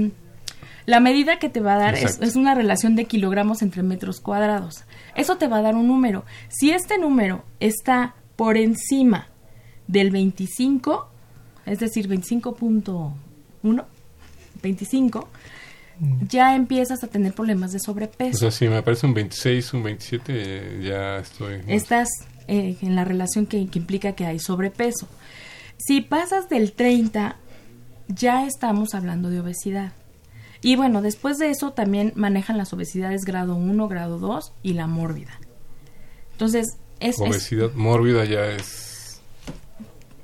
la 0.85 0.99
medida 0.99 1.37
que 1.39 1.49
te 1.49 1.59
va 1.59 1.75
a 1.75 1.77
dar 1.79 1.95
es, 1.95 2.19
es 2.21 2.35
una 2.35 2.55
relación 2.55 2.95
de 2.95 3.05
kilogramos 3.05 3.61
entre 3.61 3.83
metros 3.83 4.19
cuadrados. 4.21 4.83
Eso 5.15 5.37
te 5.37 5.47
va 5.47 5.57
a 5.57 5.61
dar 5.61 5.75
un 5.75 5.87
número. 5.87 6.23
Si 6.49 6.71
este 6.71 6.97
número 6.97 7.43
está 7.59 8.15
por 8.35 8.57
encima 8.57 9.27
del 9.87 10.09
25, 10.11 11.09
es 11.65 11.79
decir, 11.79 12.07
25.1, 12.07 13.83
25, 14.63 15.29
ya 16.27 16.55
empiezas 16.55 17.03
a 17.03 17.07
tener 17.07 17.33
problemas 17.33 17.71
de 17.71 17.77
O 17.77 17.81
sobrepeso. 17.81 18.37
sea, 18.39 18.51
si 18.51 18.67
me 18.67 18.77
aparece 18.77 19.05
un 19.05 19.13
26, 19.13 19.73
un 19.73 19.83
27, 19.83 20.23
eh, 20.35 20.81
ya 20.83 21.17
estoy... 21.17 21.61
estás 21.67 22.07
eh, 22.47 22.77
en 22.81 22.95
la 22.95 23.03
relación 23.05 23.45
que, 23.45 23.67
que 23.67 23.79
implica 23.79 24.13
que 24.13 24.25
hay 24.25 24.39
sobrepeso. 24.39 25.07
Si 25.77 26.01
pasas 26.01 26.49
del 26.49 26.71
30, 26.73 27.35
ya 28.07 28.45
estamos 28.45 28.93
hablando 28.93 29.29
de 29.29 29.39
obesidad. 29.39 29.93
Y 30.61 30.75
bueno, 30.75 31.01
después 31.01 31.37
de 31.37 31.49
eso 31.51 31.71
también 31.71 32.11
manejan 32.15 32.57
las 32.57 32.73
obesidades 32.73 33.21
grado 33.23 33.55
1, 33.55 33.87
grado 33.87 34.19
2 34.19 34.51
y 34.63 34.73
la 34.73 34.87
mórbida. 34.87 35.39
Entonces, 36.33 36.65
es, 36.99 37.15
es- 37.15 37.21
Obesidad 37.21 37.71
mórbida 37.75 38.25
ya 38.25 38.45
es... 38.45 39.21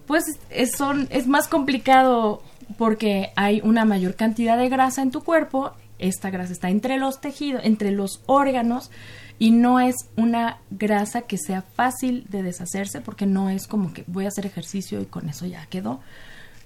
pues 0.08 0.24
es, 0.50 0.72
son, 0.76 1.08
es 1.10 1.28
más 1.28 1.48
complicado 1.48 2.42
porque 2.78 3.32
hay 3.36 3.62
una 3.64 3.86
mayor 3.86 4.16
cantidad 4.16 4.58
de 4.58 4.70
grasa 4.70 5.02
en 5.02 5.12
tu 5.12 5.24
cuerpo, 5.24 5.74
esta 6.00 6.30
grasa 6.30 6.54
está 6.54 6.70
entre 6.70 6.98
los 6.98 7.22
tejidos, 7.22 7.62
entre 7.64 7.92
los 7.92 8.22
órganos 8.26 8.92
y 9.40 9.52
no 9.52 9.80
es 9.80 9.96
una 10.16 10.60
grasa 10.72 11.22
que 11.24 11.38
sea 11.38 11.62
fácil 11.62 12.26
de 12.30 12.44
deshacerse 12.44 13.02
porque 13.02 13.26
no 13.26 13.50
es 13.50 13.68
como 13.68 13.94
que 13.94 14.04
voy 14.08 14.26
a 14.26 14.30
hacer 14.30 14.46
ejercicio 14.46 15.02
y 15.02 15.06
con 15.06 15.30
eso 15.30 15.46
ya 15.46 15.66
quedó. 15.68 16.00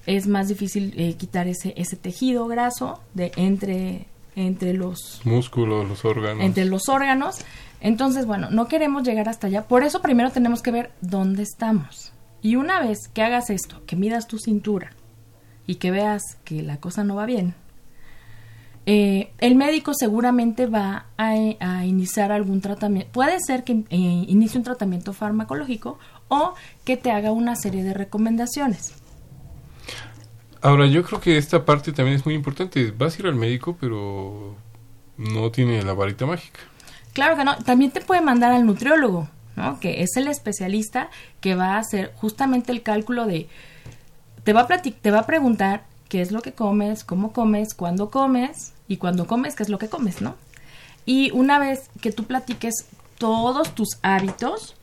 es 0.06 0.28
más 0.28 0.48
difícil 0.48 0.94
eh, 0.98 1.14
quitar 1.14 1.48
ese, 1.48 1.74
ese 1.78 1.96
tejido 1.96 2.48
graso 2.48 3.02
de 3.14 3.32
entre, 3.36 4.08
entre 4.36 4.74
los 4.74 5.22
Músculos, 5.24 5.88
los 5.88 6.06
órganos. 6.06 6.44
entre 6.44 6.66
los 6.66 6.90
órganos. 6.90 7.38
Entonces, 7.82 8.26
bueno, 8.26 8.50
no 8.50 8.68
queremos 8.68 9.04
llegar 9.04 9.30
hasta 9.30 9.48
allá. 9.48 9.68
Por 9.68 9.84
eso 9.84 10.02
primero 10.02 10.32
tenemos 10.32 10.62
que 10.62 10.72
ver 10.72 10.92
dónde 11.02 11.44
estamos. 11.44 12.12
Y 12.42 12.56
una 12.56 12.82
vez 12.82 13.08
que 13.14 13.22
hagas 13.22 13.50
esto, 13.50 13.82
que 13.86 13.96
midas 13.96 14.28
tu 14.28 14.38
cintura 14.38 14.92
y 15.70 15.76
que 15.76 15.92
veas 15.92 16.24
que 16.46 16.64
la 16.64 16.78
cosa 16.78 17.04
no 17.04 17.14
va 17.14 17.28
bien, 17.28 17.54
eh, 18.88 19.32
el 19.38 19.54
médico 19.54 19.94
seguramente 19.94 20.66
va 20.66 21.06
a, 21.16 21.36
a 21.60 21.86
iniciar 21.86 22.32
algún 22.32 22.60
tratamiento. 22.60 23.12
Puede 23.12 23.38
ser 23.40 23.64
que 23.64 23.84
eh, 23.92 24.26
inicie 24.28 24.58
un 24.58 24.64
tratamiento 24.64 25.14
farmacológico 25.14 26.00
o 26.28 26.56
que 26.86 26.98
te 26.98 27.12
haga 27.12 27.32
una 27.32 27.56
serie 27.56 27.84
de 27.84 27.94
recomendaciones. 27.94 28.96
Ahora, 30.64 30.88
yo 30.88 31.04
creo 31.04 31.22
que 31.22 31.38
esta 31.38 31.64
parte 31.66 31.94
también 31.94 32.18
es 32.18 32.26
muy 32.26 32.34
importante. 32.34 32.92
Vas 32.98 33.16
a 33.16 33.20
ir 33.20 33.28
al 33.28 33.36
médico, 33.36 33.78
pero 33.80 34.56
no 35.18 35.52
tiene 35.52 35.84
la 35.84 35.94
varita 35.94 36.26
mágica. 36.26 36.62
Claro 37.14 37.38
que 37.38 37.44
no. 37.44 37.58
También 37.58 37.92
te 37.92 38.02
puede 38.02 38.22
mandar 38.22 38.54
al 38.54 38.66
nutriólogo, 38.66 39.30
¿no? 39.56 39.80
Que 39.80 40.02
es 40.02 40.18
el 40.18 40.28
especialista 40.28 41.12
que 41.42 41.54
va 41.54 41.76
a 41.76 41.78
hacer 41.78 42.12
justamente 42.16 42.72
el 42.72 42.82
cálculo 42.82 43.28
de... 43.28 43.48
Te 44.44 44.54
va 44.54 44.62
a, 44.62 44.68
te 44.68 45.12
va 45.12 45.20
a 45.20 45.26
preguntar 45.26 45.84
qué 46.08 46.22
es 46.22 46.32
lo 46.32 46.42
que 46.42 46.54
comes, 46.54 47.04
cómo 47.04 47.32
comes, 47.32 47.74
cuándo 47.74 48.10
comes 48.10 48.74
y 48.88 48.98
cuando 48.98 49.28
comes, 49.28 49.56
qué 49.56 49.64
es 49.64 49.70
lo 49.70 49.78
que 49.78 49.90
comes, 49.90 50.22
¿no? 50.22 50.36
Y 51.06 51.32
una 51.32 51.60
vez 51.60 51.90
que 52.02 52.12
tú 52.12 52.26
platiques 52.26 52.86
todos 53.18 53.74
tus 53.76 53.98
hábitos, 54.02 54.76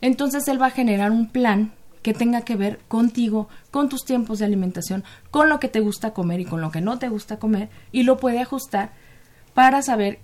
entonces 0.00 0.46
él 0.48 0.60
va 0.60 0.66
a 0.66 0.70
generar 0.70 1.10
un 1.10 1.28
plan 1.28 1.72
que 2.02 2.14
tenga 2.14 2.42
que 2.42 2.56
ver 2.56 2.78
contigo, 2.88 3.48
con 3.70 3.88
tus 3.88 4.04
tiempos 4.04 4.38
de 4.38 4.44
alimentación, 4.44 5.04
con 5.30 5.48
lo 5.48 5.58
que 5.58 5.68
te 5.68 5.80
gusta 5.80 6.12
comer 6.12 6.40
y 6.40 6.44
con 6.44 6.60
lo 6.60 6.70
que 6.70 6.80
no 6.80 6.98
te 6.98 7.08
gusta 7.08 7.38
comer, 7.38 7.68
y 7.92 8.04
lo 8.04 8.18
puede 8.18 8.40
ajustar 8.40 8.92
para 9.54 9.82
saber 9.82 10.20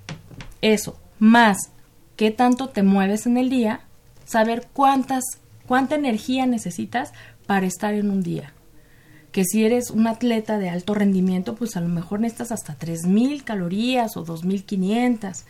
eso, 0.63 0.97
más 1.19 1.59
qué 2.17 2.31
tanto 2.31 2.69
te 2.69 2.83
mueves 2.83 3.27
en 3.27 3.37
el 3.37 3.51
día, 3.51 3.81
saber 4.25 4.69
cuántas, 4.73 5.25
cuánta 5.67 5.97
energía 5.97 6.47
necesitas 6.47 7.13
para 7.47 7.67
estar 7.67 7.95
en 7.95 8.11
un 8.11 8.23
día. 8.23 8.53
Que 9.35 9.44
si 9.44 9.64
eres 9.64 9.90
un 9.90 10.07
atleta 10.07 10.59
de 10.59 10.70
alto 10.70 10.94
rendimiento, 10.94 11.57
pues 11.57 11.77
a 11.77 11.81
lo 11.81 11.88
mejor 11.88 12.20
necesitas 12.20 12.53
hasta 12.53 12.79
3.000 12.79 13.42
calorías 13.42 14.16
o 14.16 14.25
2.500. 14.25 15.42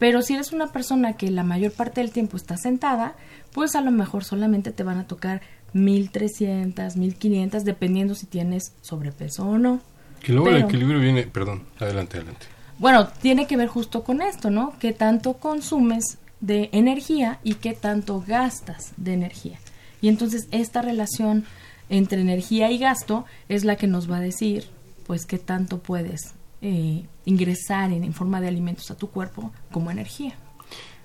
Pero 0.00 0.20
si 0.20 0.34
eres 0.34 0.50
una 0.50 0.72
persona 0.72 1.12
que 1.12 1.30
la 1.30 1.44
mayor 1.44 1.70
parte 1.70 2.00
del 2.00 2.10
tiempo 2.10 2.36
está 2.36 2.56
sentada, 2.56 3.14
pues 3.52 3.76
a 3.76 3.82
lo 3.82 3.92
mejor 3.92 4.24
solamente 4.24 4.72
te 4.72 4.82
van 4.82 4.98
a 4.98 5.06
tocar 5.06 5.42
1300, 5.74 6.96
1500, 6.96 7.64
dependiendo 7.64 8.16
si 8.16 8.26
tienes 8.26 8.72
sobrepeso 8.80 9.46
o 9.46 9.58
no. 9.58 9.80
Que 10.20 10.32
luego 10.32 10.48
el 10.48 10.64
equilibrio 10.64 10.98
viene... 10.98 11.22
Perdón, 11.22 11.62
adelante, 11.78 12.16
adelante. 12.16 12.46
Bueno, 12.78 13.06
tiene 13.22 13.46
que 13.46 13.56
ver 13.56 13.68
justo 13.68 14.02
con 14.02 14.22
esto, 14.22 14.50
¿no? 14.50 14.74
¿Qué 14.80 14.92
tanto 14.92 15.34
consumes 15.34 16.18
de 16.40 16.68
energía 16.72 17.38
y 17.44 17.54
qué 17.54 17.74
tanto 17.74 18.24
gastas 18.26 18.92
de 18.96 19.12
energía? 19.12 19.60
Y 20.00 20.08
entonces 20.08 20.48
esta 20.50 20.82
relación 20.82 21.44
entre 21.90 22.22
energía 22.22 22.70
y 22.70 22.78
gasto 22.78 23.26
es 23.48 23.64
la 23.64 23.76
que 23.76 23.86
nos 23.86 24.10
va 24.10 24.16
a 24.16 24.20
decir, 24.20 24.64
pues, 25.06 25.26
qué 25.26 25.38
tanto 25.38 25.80
puedes 25.80 26.32
eh, 26.62 27.04
ingresar 27.26 27.92
en, 27.92 28.04
en 28.04 28.14
forma 28.14 28.40
de 28.40 28.48
alimentos 28.48 28.90
a 28.90 28.96
tu 28.96 29.10
cuerpo 29.10 29.52
como 29.70 29.90
energía. 29.90 30.34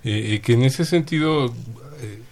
Eh, 0.04 0.34
eh, 0.34 0.40
que 0.40 0.52
en 0.52 0.62
ese 0.62 0.84
sentido 0.84 1.46
eh, 2.00 2.22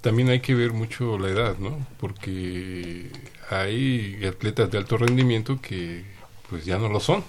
también 0.00 0.28
hay 0.28 0.38
que 0.38 0.54
ver 0.54 0.72
mucho 0.72 1.18
la 1.18 1.28
edad, 1.28 1.58
¿no? 1.58 1.84
Porque 1.98 3.10
hay 3.50 4.24
atletas 4.24 4.70
de 4.70 4.78
alto 4.78 4.96
rendimiento 4.96 5.60
que 5.60 6.04
pues 6.48 6.64
ya 6.64 6.78
no 6.78 6.88
lo 6.88 7.00
son, 7.00 7.24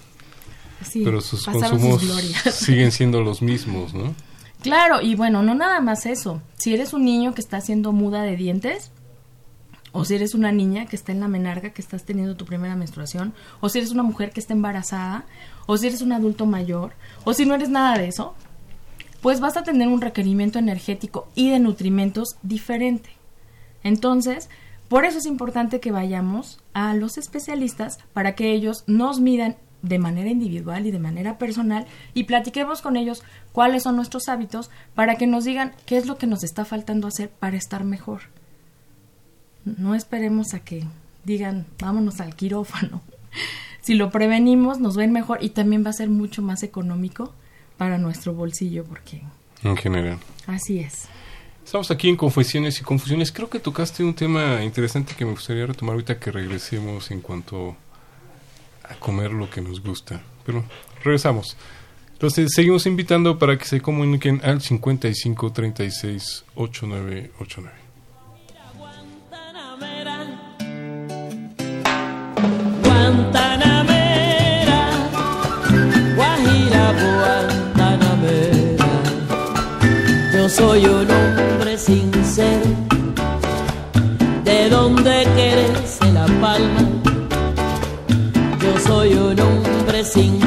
Sí, 0.88 1.02
pero 1.04 1.22
sus 1.22 1.44
consumos 1.44 2.04
siguen 2.52 2.92
siendo 2.92 3.22
los 3.22 3.42
mismos, 3.42 3.96
¿no? 3.96 4.14
Claro, 4.62 5.02
y 5.02 5.16
bueno, 5.16 5.42
no 5.42 5.56
nada 5.56 5.80
más 5.82 6.06
eso. 6.06 6.40
Si 6.60 6.74
eres 6.76 6.94
un 6.94 7.04
niño 7.04 7.34
que 7.34 7.42
está 7.42 7.58
haciendo 7.58 7.94
muda 7.94 8.22
de 8.22 8.36
dientes, 8.36 8.92
o 9.92 10.06
si 10.06 10.16
eres 10.16 10.34
una 10.34 10.52
niña 10.52 10.86
que 10.86 10.96
está 10.96 11.12
en 11.12 11.20
la 11.20 11.28
menarca, 11.28 11.72
que 11.72 11.82
estás 11.82 12.04
teniendo 12.04 12.36
tu 12.36 12.46
primera 12.46 12.76
menstruación, 12.76 13.34
o 13.60 13.70
si 13.70 13.80
eres 13.80 13.92
una 13.92 14.04
mujer 14.04 14.32
que 14.32 14.40
está 14.40 14.54
embarazada, 14.54 15.26
o 15.66 15.78
si 15.78 15.88
eres 15.88 16.02
un 16.02 16.12
adulto 16.12 16.46
mayor, 16.46 16.94
o 17.24 17.34
si 17.34 17.46
no 17.46 17.56
eres 17.56 17.70
nada 17.70 17.98
de 17.98 18.08
eso, 18.08 18.36
pues 19.22 19.40
vas 19.40 19.58
a 19.58 19.64
tener 19.64 19.88
un 19.88 20.02
requerimiento 20.02 20.60
energético 20.60 21.28
y 21.36 21.50
de 21.50 21.60
nutrimentos 21.60 22.38
diferente. 22.44 23.10
Entonces, 23.84 24.50
por 24.90 25.06
eso 25.06 25.18
es 25.18 25.26
importante 25.26 25.80
que 25.80 25.92
vayamos 25.92 26.60
a 26.74 26.94
los 26.94 27.18
especialistas 27.18 28.00
para 28.14 28.36
que 28.36 28.54
ellos 28.54 28.84
nos 28.88 29.20
midan 29.20 29.58
de 29.82 30.00
manera 30.00 30.30
individual 30.30 30.86
y 30.86 30.92
de 30.92 31.00
manera 31.00 31.38
personal 31.38 31.86
y 32.14 32.24
platiquemos 32.24 32.82
con 32.82 32.96
ellos 32.98 33.24
cuáles 33.52 33.84
son 33.84 33.96
nuestros 33.96 34.28
hábitos 34.28 34.70
para 34.96 35.16
que 35.16 35.28
nos 35.28 35.46
digan 35.46 35.74
qué 35.86 35.98
es 35.98 36.06
lo 36.06 36.18
que 36.18 36.28
nos 36.28 36.44
está 36.44 36.66
faltando 36.66 37.08
hacer 37.08 37.30
para 37.30 37.58
estar 37.58 37.84
mejor. 37.84 38.22
No 39.78 39.96
esperemos 39.96 40.54
a 40.54 40.60
que 40.60 40.84
digan 41.26 41.66
vámonos 41.80 42.20
al 42.22 42.36
quirófano. 42.36 43.02
Si 43.82 43.94
lo 43.94 44.12
prevenimos 44.12 44.82
nos 44.82 44.98
ven 44.98 45.14
mejor 45.14 45.42
y 45.42 45.52
también 45.52 45.86
va 45.86 45.92
a 45.92 45.94
ser 45.94 46.10
mucho 46.10 46.42
más 46.42 46.62
económico 46.62 47.34
para 47.78 47.98
nuestro 47.98 48.34
bolsillo 48.34 48.84
porque 48.84 49.22
En 49.64 49.78
general. 49.78 50.18
así 50.46 50.80
es. 50.80 51.08
Estamos 51.64 51.90
aquí 51.90 52.10
en 52.10 52.18
Confesiones 52.18 52.82
y 52.82 52.84
Confusiones. 52.84 53.32
Creo 53.32 53.50
que 53.50 53.60
tocaste 53.60 54.04
un 54.04 54.14
tema 54.14 54.62
interesante 54.62 55.16
que 55.16 55.24
me 55.24 55.32
gustaría 55.32 55.66
retomar 55.66 55.94
ahorita 55.94 56.20
que 56.20 56.32
regresemos 56.32 57.12
en 57.12 57.22
cuanto 57.22 57.78
a 58.84 58.96
comer 58.96 59.32
lo 59.32 59.50
que 59.50 59.62
nos 59.62 59.82
gusta. 59.82 60.22
Pero 60.46 60.66
regresamos. 61.04 61.56
Entonces, 62.12 62.52
seguimos 62.54 62.86
invitando 62.88 63.40
para 63.40 63.58
que 63.58 63.64
se 63.64 63.80
comuniquen 63.80 64.42
al 64.44 64.62
55 64.62 65.54
36 65.54 66.44
8989. 66.56 67.87
Yo 80.48 80.54
soy 80.54 80.86
un 80.86 81.12
hombre 81.12 81.78
sincero, 81.78 82.70
de 84.46 84.70
donde 84.70 85.28
crece 85.36 86.10
la 86.14 86.26
palma. 86.40 86.84
Yo 88.62 88.80
soy 88.80 89.14
un 89.14 89.38
hombre 89.38 90.06
sincero, 90.06 90.47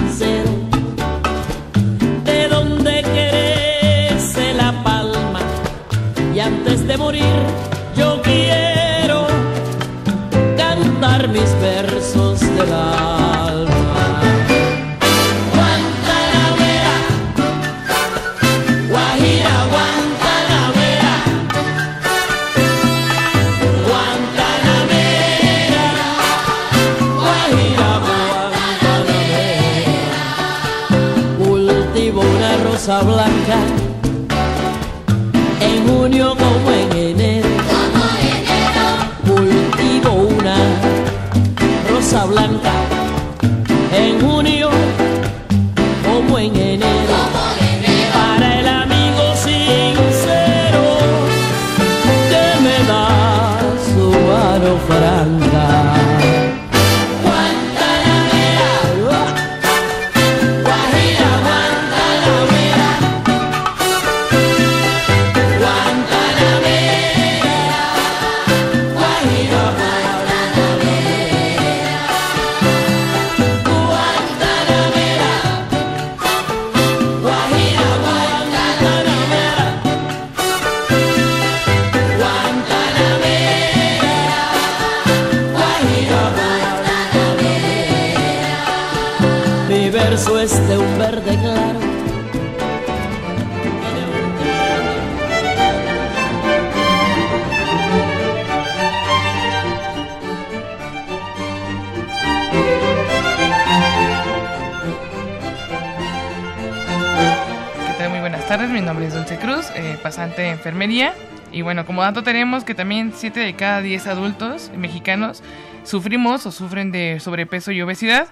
buenas 109.00 109.00
tardes. 109.00 109.00
Mi 109.00 109.00
nombre 109.00 109.06
es 109.06 109.14
Dulce 109.14 109.38
Cruz, 109.38 109.66
eh, 109.76 109.96
pasante 110.02 110.42
de 110.42 110.50
enfermería. 110.50 111.14
Y 111.52 111.62
bueno, 111.62 111.86
como 111.86 112.02
dato 112.02 112.22
tenemos 112.22 112.64
que 112.64 112.74
también 112.74 113.12
7 113.14 113.40
de 113.40 113.54
cada 113.54 113.80
10 113.80 114.06
adultos 114.06 114.70
mexicanos 114.76 115.42
sufrimos 115.84 116.44
o 116.46 116.52
sufren 116.52 116.92
de 116.92 117.18
sobrepeso 117.20 117.72
y 117.72 117.80
obesidad, 117.82 118.28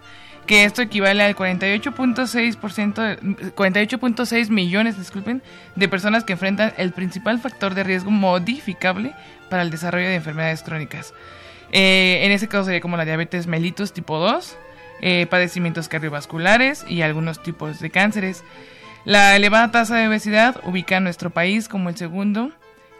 que 0.46 0.64
esto 0.64 0.82
equivale 0.82 1.22
al 1.22 1.34
48.6%, 1.34 3.54
48.6 3.54 4.50
millones, 4.50 4.98
disculpen, 4.98 5.42
de 5.74 5.88
personas 5.88 6.24
que 6.24 6.34
enfrentan 6.34 6.74
el 6.76 6.92
principal 6.92 7.40
factor 7.40 7.74
de 7.74 7.84
riesgo 7.84 8.10
modificable 8.10 9.14
para 9.50 9.62
el 9.62 9.70
desarrollo 9.70 10.08
de 10.08 10.14
enfermedades 10.14 10.62
crónicas. 10.62 11.14
Eh, 11.72 12.20
en 12.22 12.32
ese 12.32 12.48
caso 12.48 12.66
sería 12.66 12.80
como 12.80 12.96
la 12.96 13.04
diabetes 13.04 13.46
mellitus 13.46 13.92
tipo 13.92 14.18
2, 14.18 14.56
eh, 15.00 15.26
padecimientos 15.28 15.88
cardiovasculares 15.88 16.84
y 16.88 17.02
algunos 17.02 17.42
tipos 17.42 17.80
de 17.80 17.90
cánceres. 17.90 18.44
La 19.08 19.34
elevada 19.34 19.70
tasa 19.70 19.96
de 19.96 20.06
obesidad 20.06 20.60
ubica 20.64 20.98
a 20.98 21.00
nuestro 21.00 21.30
país 21.30 21.66
como 21.66 21.88
el 21.88 21.96
segundo 21.96 22.50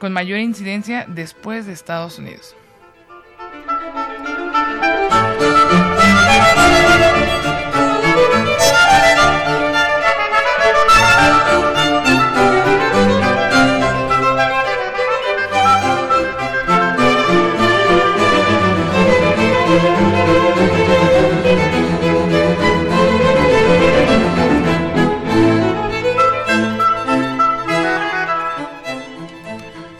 con 0.01 0.15
mayor 0.15 0.39
incidencia 0.39 1.05
después 1.07 1.67
de 1.67 1.75
Estados 1.75 2.19
Unidos. 2.19 2.57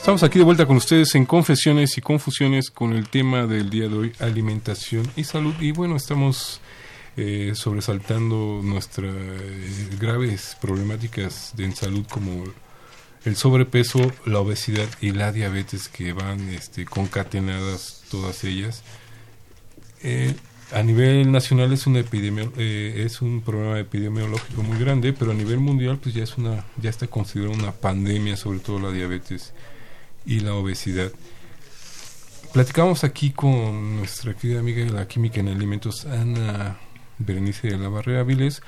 Estamos 0.09 0.23
aquí 0.23 0.39
de 0.39 0.47
vuelta 0.47 0.65
con 0.65 0.79
ustedes 0.79 1.15
en 1.17 1.27
Confesiones 1.27 1.99
y 1.99 2.01
Confusiones 2.01 2.71
con 2.71 2.95
el 2.95 3.11
tema 3.11 3.47
del 3.47 3.69
día 3.69 3.91
de 3.91 3.95
hoy, 3.95 4.13
alimentación 4.21 5.07
y 5.17 5.25
salud. 5.25 5.55
Y 5.61 5.73
bueno, 5.73 5.97
estamos 5.97 6.63
eh, 7.19 7.53
sobresaltando 7.55 8.63
nuestras 8.65 9.15
eh, 9.15 9.89
graves 10.01 10.57
problemáticas 10.63 11.53
de 11.59 11.67
en 11.67 11.77
salud 11.77 12.07
como 12.11 12.43
el 13.27 13.37
sobrepeso, 13.37 14.01
la 14.25 14.39
obesidad 14.39 14.89
y 15.03 15.11
la 15.11 15.31
diabetes 15.31 15.89
que 15.89 16.15
van 16.15 16.41
este, 16.49 16.87
concatenadas 16.87 18.03
todas 18.11 18.45
ellas. 18.45 18.85
Eh, 20.03 20.35
a 20.73 20.83
nivel 20.83 21.31
nacional 21.31 21.71
es 21.75 21.87
una 21.87 21.99
epidemia, 21.99 22.49
es 22.57 23.21
un 23.21 23.43
problema 23.43 23.79
epidemiológico 23.79 24.63
muy 24.63 24.79
grande, 24.79 25.13
pero 25.13 25.33
a 25.33 25.35
nivel 25.35 25.59
mundial 25.59 25.99
pues 26.03 26.15
ya 26.15 26.23
es 26.23 26.39
una 26.39 26.65
ya 26.81 26.89
está 26.89 27.09
considerada 27.09 27.55
una 27.55 27.73
pandemia, 27.73 28.39
sobre 28.39 28.61
todo 28.61 28.79
la 28.79 28.91
diabetes 28.91 29.53
y 30.29 30.41
la 30.41 30.55
obesidad. 30.55 31.11
Platicamos 32.53 33.03
aquí 33.03 33.31
con 33.31 33.97
nuestra 33.97 34.35
querida 34.35 34.61
amiga 34.61 34.85
de 34.85 34.91
la 34.91 35.09
química 35.09 35.41
en 35.41 35.49
alimentos, 35.49 36.05
Ana 36.05 36.79
Berenice 37.19 37.69
de 37.69 37.79
la 37.79 37.89
Barrera 37.89 38.25
Viles, 38.25 38.63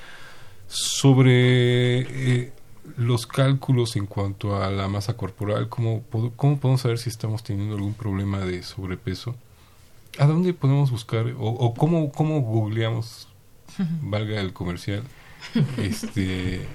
sobre 0.68 2.00
eh, 2.00 2.52
los 2.96 3.26
cálculos 3.26 3.96
en 3.96 4.06
cuanto 4.06 4.62
a 4.62 4.70
la 4.70 4.88
masa 4.88 5.18
corporal, 5.18 5.68
cómo, 5.68 6.02
cómo 6.36 6.58
podemos 6.58 6.80
saber 6.80 6.98
si 6.98 7.10
estamos 7.10 7.42
teniendo 7.42 7.76
algún 7.76 7.94
problema 7.94 8.40
de 8.40 8.62
sobrepeso, 8.62 9.36
a 10.18 10.26
dónde 10.26 10.54
podemos 10.54 10.90
buscar 10.90 11.26
o, 11.38 11.46
o 11.46 11.74
cómo, 11.74 12.10
cómo 12.10 12.40
googleamos, 12.40 13.28
valga 14.00 14.40
el 14.40 14.54
comercial, 14.54 15.02
este, 15.76 16.66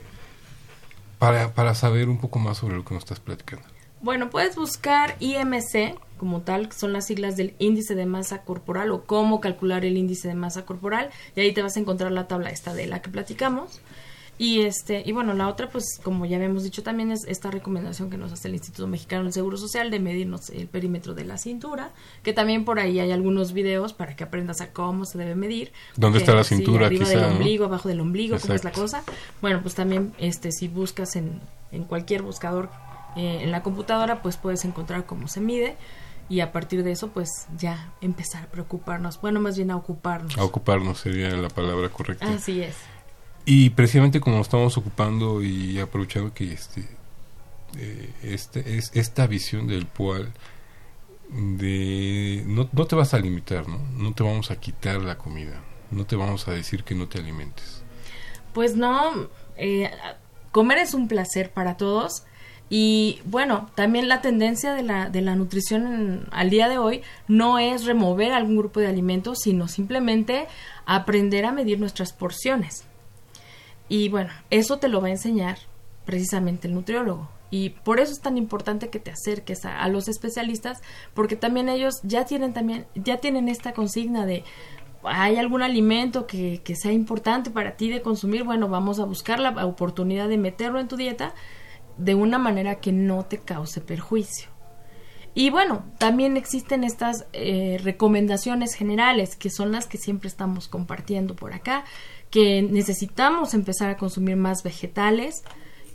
para, 1.18 1.56
para 1.56 1.74
saber 1.74 2.08
un 2.08 2.20
poco 2.20 2.38
más 2.38 2.60
sobre 2.60 2.76
lo 2.76 2.86
que 2.86 2.94
nos 2.94 3.04
estás 3.04 3.20
platicando. 3.20 3.75
Bueno, 4.06 4.30
puedes 4.30 4.56
buscar 4.56 5.16
IMC 5.20 5.98
como 6.20 6.42
tal, 6.42 6.70
que 6.70 6.76
son 6.76 6.94
las 6.94 7.08
siglas 7.08 7.38
del 7.38 7.56
índice 7.58 7.96
de 7.96 8.06
masa 8.06 8.44
corporal 8.44 8.92
o 8.92 9.04
cómo 9.04 9.42
calcular 9.42 9.84
el 9.84 9.98
índice 9.98 10.28
de 10.28 10.36
masa 10.36 10.64
corporal 10.64 11.10
y 11.36 11.40
ahí 11.40 11.52
te 11.54 11.64
vas 11.64 11.76
a 11.76 11.80
encontrar 11.80 12.12
la 12.12 12.28
tabla 12.28 12.52
esta 12.52 12.76
de 12.76 12.86
la 12.86 13.02
que 13.02 13.10
platicamos. 13.10 13.82
Y 14.38 14.62
este 14.62 15.02
y 15.04 15.12
bueno, 15.12 15.34
la 15.34 15.48
otra 15.48 15.70
pues 15.70 16.00
como 16.04 16.28
ya 16.28 16.36
habíamos 16.38 16.64
dicho 16.64 16.84
también 16.84 17.12
es 17.12 17.26
esta 17.26 17.50
recomendación 17.50 18.12
que 18.12 18.18
nos 18.18 18.32
hace 18.32 18.48
el 18.48 18.54
Instituto 18.54 18.86
Mexicano 18.86 19.24
del 19.24 19.34
Seguro 19.34 19.58
Social 19.58 19.90
de 19.90 20.00
medirnos 20.00 20.52
el 20.52 20.68
perímetro 20.68 21.16
de 21.16 21.26
la 21.26 21.40
cintura, 21.40 21.90
que 22.22 22.32
también 22.32 22.64
por 22.64 22.78
ahí 22.78 23.00
hay 23.00 23.12
algunos 23.12 23.54
videos 23.54 23.94
para 23.94 24.16
que 24.16 24.24
aprendas 24.24 24.62
a 24.62 24.72
cómo 24.72 25.06
se 25.06 25.18
debe 25.18 25.34
medir. 25.34 25.72
¿Dónde 25.96 26.20
está 26.20 26.36
la 26.36 26.44
sí, 26.44 26.58
cintura, 26.58 26.86
arriba 26.86 27.06
quizá, 27.06 27.18
del 27.18 27.28
no? 27.28 27.36
ombligo, 27.38 27.66
abajo 27.66 27.90
del 27.90 28.02
ombligo, 28.02 28.38
cómo 28.40 28.54
es 28.54 28.64
la 28.64 28.72
cosa. 28.72 29.04
Bueno, 29.42 29.64
pues 29.64 29.74
también 29.74 30.14
este 30.20 30.52
si 30.52 30.68
buscas 30.68 31.16
en, 31.16 31.42
en 31.72 31.86
cualquier 31.86 32.22
buscador 32.22 32.70
eh, 33.16 33.40
en 33.44 33.52
la 33.52 33.64
computadora, 33.64 34.22
pues 34.22 34.38
puedes 34.38 34.66
encontrar 34.66 35.06
cómo 35.06 35.28
se 35.28 35.42
mide 35.42 35.78
y 36.28 36.40
a 36.40 36.52
partir 36.52 36.84
de 36.84 36.92
eso, 36.92 37.10
pues 37.10 37.30
ya 37.58 37.94
empezar 38.02 38.44
a 38.44 38.48
preocuparnos. 38.48 39.22
Bueno, 39.22 39.40
más 39.40 39.56
bien 39.58 39.70
a 39.72 39.76
ocuparnos. 39.76 40.38
A 40.38 40.44
ocuparnos 40.44 41.00
sería 41.00 41.30
la 41.30 41.50
palabra 41.50 41.90
correcta. 41.90 42.28
Así 42.28 42.62
es. 42.62 42.76
Y 43.46 43.70
precisamente 43.72 44.20
como 44.20 44.38
nos 44.38 44.48
estamos 44.48 44.76
ocupando 44.78 45.44
y 45.44 45.80
aprovechando 45.80 46.34
que 46.34 46.52
este, 46.52 46.88
eh, 47.78 48.10
este 48.24 48.78
es, 48.78 48.90
esta 48.96 49.28
visión 49.28 49.68
del 49.68 49.86
PUAL 49.86 50.34
de 51.30 52.44
no, 52.48 52.70
no 52.72 52.86
te 52.86 52.96
vas 52.96 53.14
a 53.14 53.20
limitar, 53.20 53.68
¿no? 53.68 53.80
No 53.94 54.14
te 54.14 54.24
vamos 54.24 54.50
a 54.50 54.60
quitar 54.60 55.02
la 55.02 55.18
comida, 55.18 55.62
no 55.92 56.06
te 56.06 56.16
vamos 56.16 56.48
a 56.48 56.52
decir 56.52 56.84
que 56.84 56.96
no 56.96 57.08
te 57.08 57.20
alimentes. 57.20 57.84
Pues 58.54 58.76
no, 58.76 59.28
eh, 59.58 59.92
comer 60.52 60.80
es 60.80 60.96
un 60.96 61.08
placer 61.08 61.52
para 61.52 61.78
todos. 61.78 62.24
Y 62.70 63.20
bueno, 63.26 63.70
también 63.76 64.08
la 64.08 64.22
tendencia 64.22 64.74
de 64.74 64.82
la, 64.84 65.10
de 65.10 65.22
la 65.22 65.36
nutrición 65.36 65.86
en- 65.94 66.26
al 66.32 66.50
día 66.50 66.68
de 66.68 66.78
hoy 66.80 67.02
no 67.28 67.60
es 67.60 67.86
remover 67.86 68.32
algún 68.34 68.58
grupo 68.58 68.80
de 68.80 68.88
alimentos, 68.88 69.40
sino 69.44 69.68
simplemente 69.68 70.48
aprender 70.86 71.46
a 71.46 71.52
medir 71.52 71.80
nuestras 71.80 72.12
porciones. 72.12 72.86
Y 73.88 74.10
bueno, 74.10 74.32
eso 74.50 74.80
te 74.80 74.88
lo 74.88 75.00
va 75.02 75.08
a 75.10 75.12
enseñar 75.12 75.60
precisamente 76.06 76.68
el 76.68 76.74
nutriólogo. 76.74 77.30
Y 77.52 77.70
por 77.70 78.00
eso 78.00 78.12
es 78.12 78.20
tan 78.20 78.38
importante 78.38 78.90
que 78.90 79.00
te 79.00 79.12
acerques 79.12 79.64
a, 79.66 79.80
a 79.84 79.88
los 79.88 80.08
especialistas, 80.08 80.82
porque 81.14 81.36
también 81.36 81.70
ellos 81.70 82.00
ya 82.02 82.26
tienen 82.26 82.54
también, 82.54 82.88
ya 82.96 83.18
tienen 83.18 83.48
esta 83.48 83.74
consigna 83.74 84.26
de 84.26 84.44
hay 85.08 85.36
algún 85.38 85.62
alimento 85.62 86.26
que, 86.26 86.62
que 86.64 86.76
sea 86.76 86.92
importante 86.92 87.52
para 87.52 87.78
ti 87.78 87.90
de 87.92 88.02
consumir, 88.02 88.44
bueno, 88.44 88.68
vamos 88.70 89.00
a 89.00 89.06
buscar 89.06 89.40
la 89.40 89.64
oportunidad 89.68 90.28
de 90.28 90.40
meterlo 90.40 90.80
en 90.80 90.88
tu 90.88 90.98
dieta 90.98 91.36
de 91.98 92.16
una 92.16 92.38
manera 92.38 92.76
que 92.76 92.92
no 92.92 93.26
te 93.26 93.40
cause 93.40 93.82
perjuicio. 93.82 94.50
Y 95.38 95.50
bueno, 95.50 95.84
también 95.98 96.38
existen 96.38 96.86
estas 96.86 97.26
eh, 97.34 97.78
recomendaciones 97.84 98.74
generales, 98.74 99.36
que 99.36 99.50
son 99.50 99.74
las 99.74 99.86
que 99.86 99.98
siempre 99.98 100.30
estamos 100.30 100.70
compartiendo 100.70 101.36
por 101.36 101.54
acá, 101.54 101.84
que 102.30 102.62
necesitamos 102.62 103.54
empezar 103.54 103.90
a 103.90 103.98
consumir 103.98 104.38
más 104.38 104.64
vegetales 104.64 105.44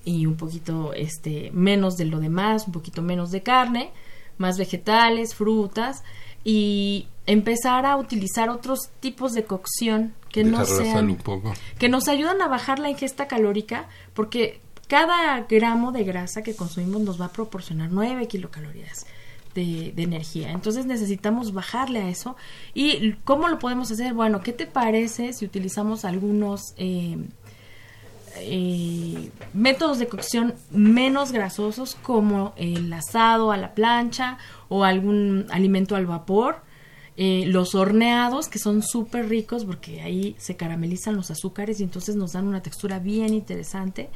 y 0.05 0.27
un 0.27 0.37
poquito 0.37 0.93
este, 0.93 1.51
menos 1.53 1.97
de 1.97 2.05
lo 2.05 2.21
demás, 2.21 2.67
un 2.67 2.73
poquito 2.75 3.01
menos 3.01 3.31
de 3.31 3.43
carne, 3.43 3.93
más 4.37 4.59
vegetales, 4.59 5.35
frutas 5.35 6.03
y 6.45 7.09
empezar 7.27 7.87
a 7.87 7.97
utilizar 7.97 8.51
otros 8.51 8.91
tipos 9.01 9.33
de 9.33 9.45
cocción 9.45 10.15
que 10.31 10.45
no 10.45 10.61
Dejar 10.61 10.67
sean 10.67 10.93
sal 10.93 11.11
un 11.11 11.17
poco. 11.17 11.55
que 11.79 11.89
nos 11.89 12.09
ayudan 12.09 12.41
a 12.43 12.49
bajar 12.49 12.79
la 12.79 12.91
ingesta 12.91 13.27
calórica 13.29 13.89
porque 14.15 14.61
cada 14.91 15.47
gramo 15.49 15.93
de 15.93 16.03
grasa 16.03 16.43
que 16.43 16.57
consumimos 16.57 17.03
nos 17.03 17.21
va 17.21 17.27
a 17.27 17.33
proporcionar 17.33 17.93
9 17.93 18.27
kilocalorías 18.27 19.07
de, 19.55 19.95
energía. 19.97 20.51
Entonces 20.51 20.85
necesitamos 20.85 21.53
bajarle 21.53 22.01
a 22.01 22.09
eso. 22.09 22.35
¿Y 22.75 23.13
cómo 23.23 23.47
lo 23.47 23.61
podemos 23.61 23.89
hacer? 23.93 24.15
Bueno, 24.15 24.41
¿qué 24.41 24.53
te 24.53 24.67
parece 24.67 25.33
si 25.33 25.45
utilizamos 25.45 26.05
algunos 26.05 26.75
eh, 26.77 27.19
eh, 28.39 29.31
métodos 29.55 30.01
de 30.01 30.09
cocción 30.09 30.55
menos 30.73 31.31
grasosos 31.31 31.95
como 31.95 32.53
el 32.57 32.93
asado 32.93 33.53
a 33.53 33.57
la 33.57 33.75
plancha 33.75 34.39
o 34.69 34.83
algún 34.83 35.47
alimento 35.51 35.95
al 35.95 36.07
vapor? 36.07 36.63
Eh, 37.17 37.45
los 37.47 37.77
horneados, 37.77 38.49
que 38.49 38.59
son 38.59 38.83
súper 38.83 39.29
ricos 39.29 39.65
porque 39.65 40.01
ahí 40.01 40.35
se 40.39 40.57
caramelizan 40.57 41.15
los 41.15 41.31
azúcares 41.31 41.79
y 41.79 41.85
entonces 41.85 42.17
nos 42.17 42.33
dan 42.33 42.49
una 42.49 42.61
textura 42.61 42.99
bien 42.99 43.35
interesante. 43.35 44.11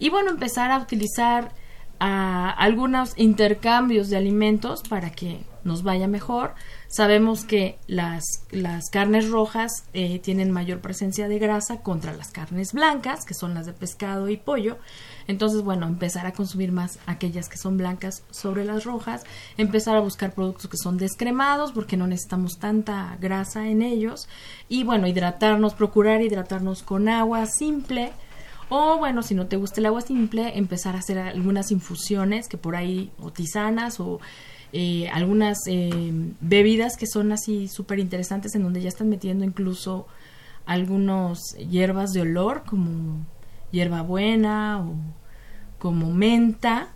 Y 0.00 0.08
bueno, 0.08 0.30
empezar 0.30 0.72
a 0.72 0.78
utilizar 0.78 1.52
ah, 2.00 2.50
algunos 2.58 3.12
intercambios 3.16 4.08
de 4.08 4.16
alimentos 4.16 4.82
para 4.88 5.10
que 5.10 5.44
nos 5.62 5.82
vaya 5.82 6.08
mejor. 6.08 6.54
Sabemos 6.88 7.44
que 7.44 7.78
las, 7.86 8.24
las 8.50 8.88
carnes 8.90 9.28
rojas 9.28 9.84
eh, 9.92 10.18
tienen 10.18 10.50
mayor 10.50 10.80
presencia 10.80 11.28
de 11.28 11.38
grasa 11.38 11.82
contra 11.82 12.14
las 12.14 12.30
carnes 12.30 12.72
blancas, 12.72 13.24
que 13.26 13.34
son 13.34 13.52
las 13.52 13.66
de 13.66 13.74
pescado 13.74 14.30
y 14.30 14.36
pollo. 14.36 14.78
Entonces, 15.26 15.62
bueno, 15.62 15.86
empezar 15.86 16.26
a 16.26 16.32
consumir 16.32 16.72
más 16.72 16.98
aquellas 17.06 17.48
que 17.48 17.58
son 17.58 17.76
blancas 17.76 18.24
sobre 18.30 18.64
las 18.64 18.84
rojas, 18.84 19.24
empezar 19.58 19.96
a 19.96 20.00
buscar 20.00 20.32
productos 20.32 20.68
que 20.68 20.78
son 20.78 20.96
descremados 20.96 21.72
porque 21.72 21.96
no 21.96 22.06
necesitamos 22.06 22.58
tanta 22.58 23.16
grasa 23.20 23.68
en 23.68 23.82
ellos 23.82 24.28
y 24.68 24.82
bueno, 24.82 25.06
hidratarnos, 25.06 25.74
procurar 25.74 26.22
hidratarnos 26.22 26.82
con 26.82 27.08
agua 27.08 27.44
simple 27.44 28.12
O 28.72 28.98
bueno, 28.98 29.22
si 29.22 29.34
no 29.34 29.46
te 29.46 29.56
gusta 29.56 29.80
el 29.80 29.86
agua 29.86 30.00
simple, 30.00 30.56
empezar 30.56 30.94
a 30.94 31.00
hacer 31.00 31.18
algunas 31.18 31.72
infusiones 31.72 32.48
que 32.48 32.56
por 32.56 32.76
ahí, 32.76 33.10
o 33.18 33.32
tisanas, 33.32 33.98
o 33.98 34.20
eh, 34.72 35.08
algunas 35.12 35.58
eh, 35.66 36.12
bebidas 36.40 36.96
que 36.96 37.08
son 37.08 37.32
así 37.32 37.66
súper 37.66 37.98
interesantes 37.98 38.54
en 38.54 38.62
donde 38.62 38.80
ya 38.80 38.88
están 38.88 39.08
metiendo 39.08 39.44
incluso 39.44 40.06
algunos 40.66 41.40
hierbas 41.54 42.12
de 42.12 42.20
olor 42.20 42.62
como 42.64 43.26
hierbabuena 43.72 44.80
o 44.80 44.94
como 45.80 46.12
menta, 46.12 46.90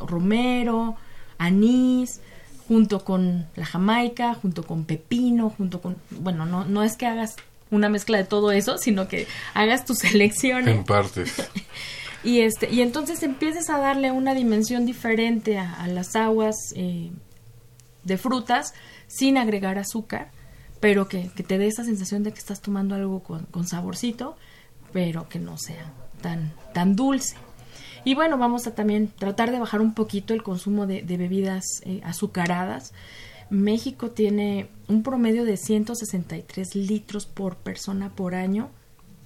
romero, 0.00 0.96
anís, 1.36 2.22
junto 2.68 3.04
con 3.04 3.46
la 3.54 3.66
jamaica, 3.66 4.32
junto 4.32 4.62
con 4.62 4.84
pepino, 4.84 5.50
junto 5.50 5.82
con, 5.82 5.96
bueno, 6.10 6.46
no, 6.46 6.64
no 6.64 6.82
es 6.82 6.96
que 6.96 7.04
hagas 7.04 7.36
una 7.72 7.88
mezcla 7.88 8.18
de 8.18 8.24
todo 8.24 8.52
eso, 8.52 8.78
sino 8.78 9.08
que 9.08 9.26
hagas 9.54 9.84
tus 9.84 9.98
selecciones. 10.02 10.76
En 10.76 10.84
partes. 10.84 11.34
Y, 12.24 12.42
este, 12.42 12.72
y 12.72 12.82
entonces 12.82 13.20
empieces 13.24 13.68
a 13.68 13.78
darle 13.78 14.12
una 14.12 14.32
dimensión 14.32 14.86
diferente 14.86 15.58
a, 15.58 15.72
a 15.72 15.88
las 15.88 16.14
aguas 16.14 16.54
eh, 16.76 17.10
de 18.04 18.16
frutas 18.16 18.74
sin 19.08 19.36
agregar 19.38 19.76
azúcar, 19.76 20.30
pero 20.78 21.08
que, 21.08 21.30
que 21.34 21.42
te 21.42 21.58
dé 21.58 21.66
esa 21.66 21.82
sensación 21.82 22.22
de 22.22 22.32
que 22.32 22.38
estás 22.38 22.60
tomando 22.60 22.94
algo 22.94 23.24
con, 23.24 23.46
con 23.46 23.66
saborcito, 23.66 24.36
pero 24.92 25.28
que 25.28 25.40
no 25.40 25.58
sea 25.58 25.92
tan, 26.20 26.52
tan 26.72 26.94
dulce. 26.94 27.34
Y 28.04 28.14
bueno, 28.14 28.38
vamos 28.38 28.66
a 28.66 28.74
también 28.74 29.08
tratar 29.08 29.50
de 29.50 29.58
bajar 29.58 29.80
un 29.80 29.94
poquito 29.94 30.34
el 30.34 30.42
consumo 30.42 30.86
de, 30.86 31.02
de 31.02 31.16
bebidas 31.16 31.64
eh, 31.82 32.00
azucaradas. 32.04 32.92
México 33.52 34.10
tiene 34.10 34.68
un 34.88 35.02
promedio 35.02 35.44
de 35.44 35.58
163 35.58 36.74
litros 36.74 37.26
por 37.26 37.56
persona 37.56 38.08
por 38.08 38.34
año 38.34 38.70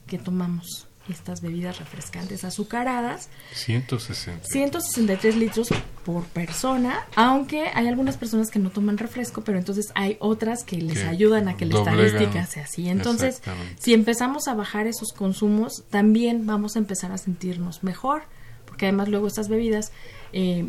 que 0.09 0.19
tomamos 0.19 0.89
estas 1.09 1.41
bebidas 1.41 1.79
refrescantes 1.79 2.43
azucaradas. 2.43 3.29
160. 3.53 4.45
163 4.45 5.37
litros 5.37 5.69
por 6.05 6.25
persona, 6.25 7.07
aunque 7.15 7.69
hay 7.73 7.87
algunas 7.87 8.17
personas 8.17 8.51
que 8.51 8.59
no 8.59 8.71
toman 8.71 8.99
refresco, 8.99 9.43
pero 9.43 9.59
entonces 9.59 9.93
hay 9.95 10.17
otras 10.19 10.65
que 10.65 10.79
les 10.79 10.99
Que 10.99 11.05
ayudan 11.05 11.47
a 11.47 11.57
que 11.57 11.65
la 11.65 11.79
estadística 11.79 12.47
sea 12.47 12.65
así. 12.65 12.89
Entonces, 12.89 13.41
si 13.79 13.95
empezamos 13.95 14.49
a 14.49 14.55
bajar 14.55 14.89
esos 14.89 15.13
consumos, 15.13 15.85
también 15.89 16.47
vamos 16.47 16.75
a 16.75 16.81
empezar 16.81 17.13
a 17.13 17.19
sentirnos 17.19 17.85
mejor, 17.85 18.25
porque 18.65 18.87
además 18.87 19.09
luego 19.09 19.29
estas 19.29 19.49
bebidas 19.49 19.93
eh, 20.33 20.69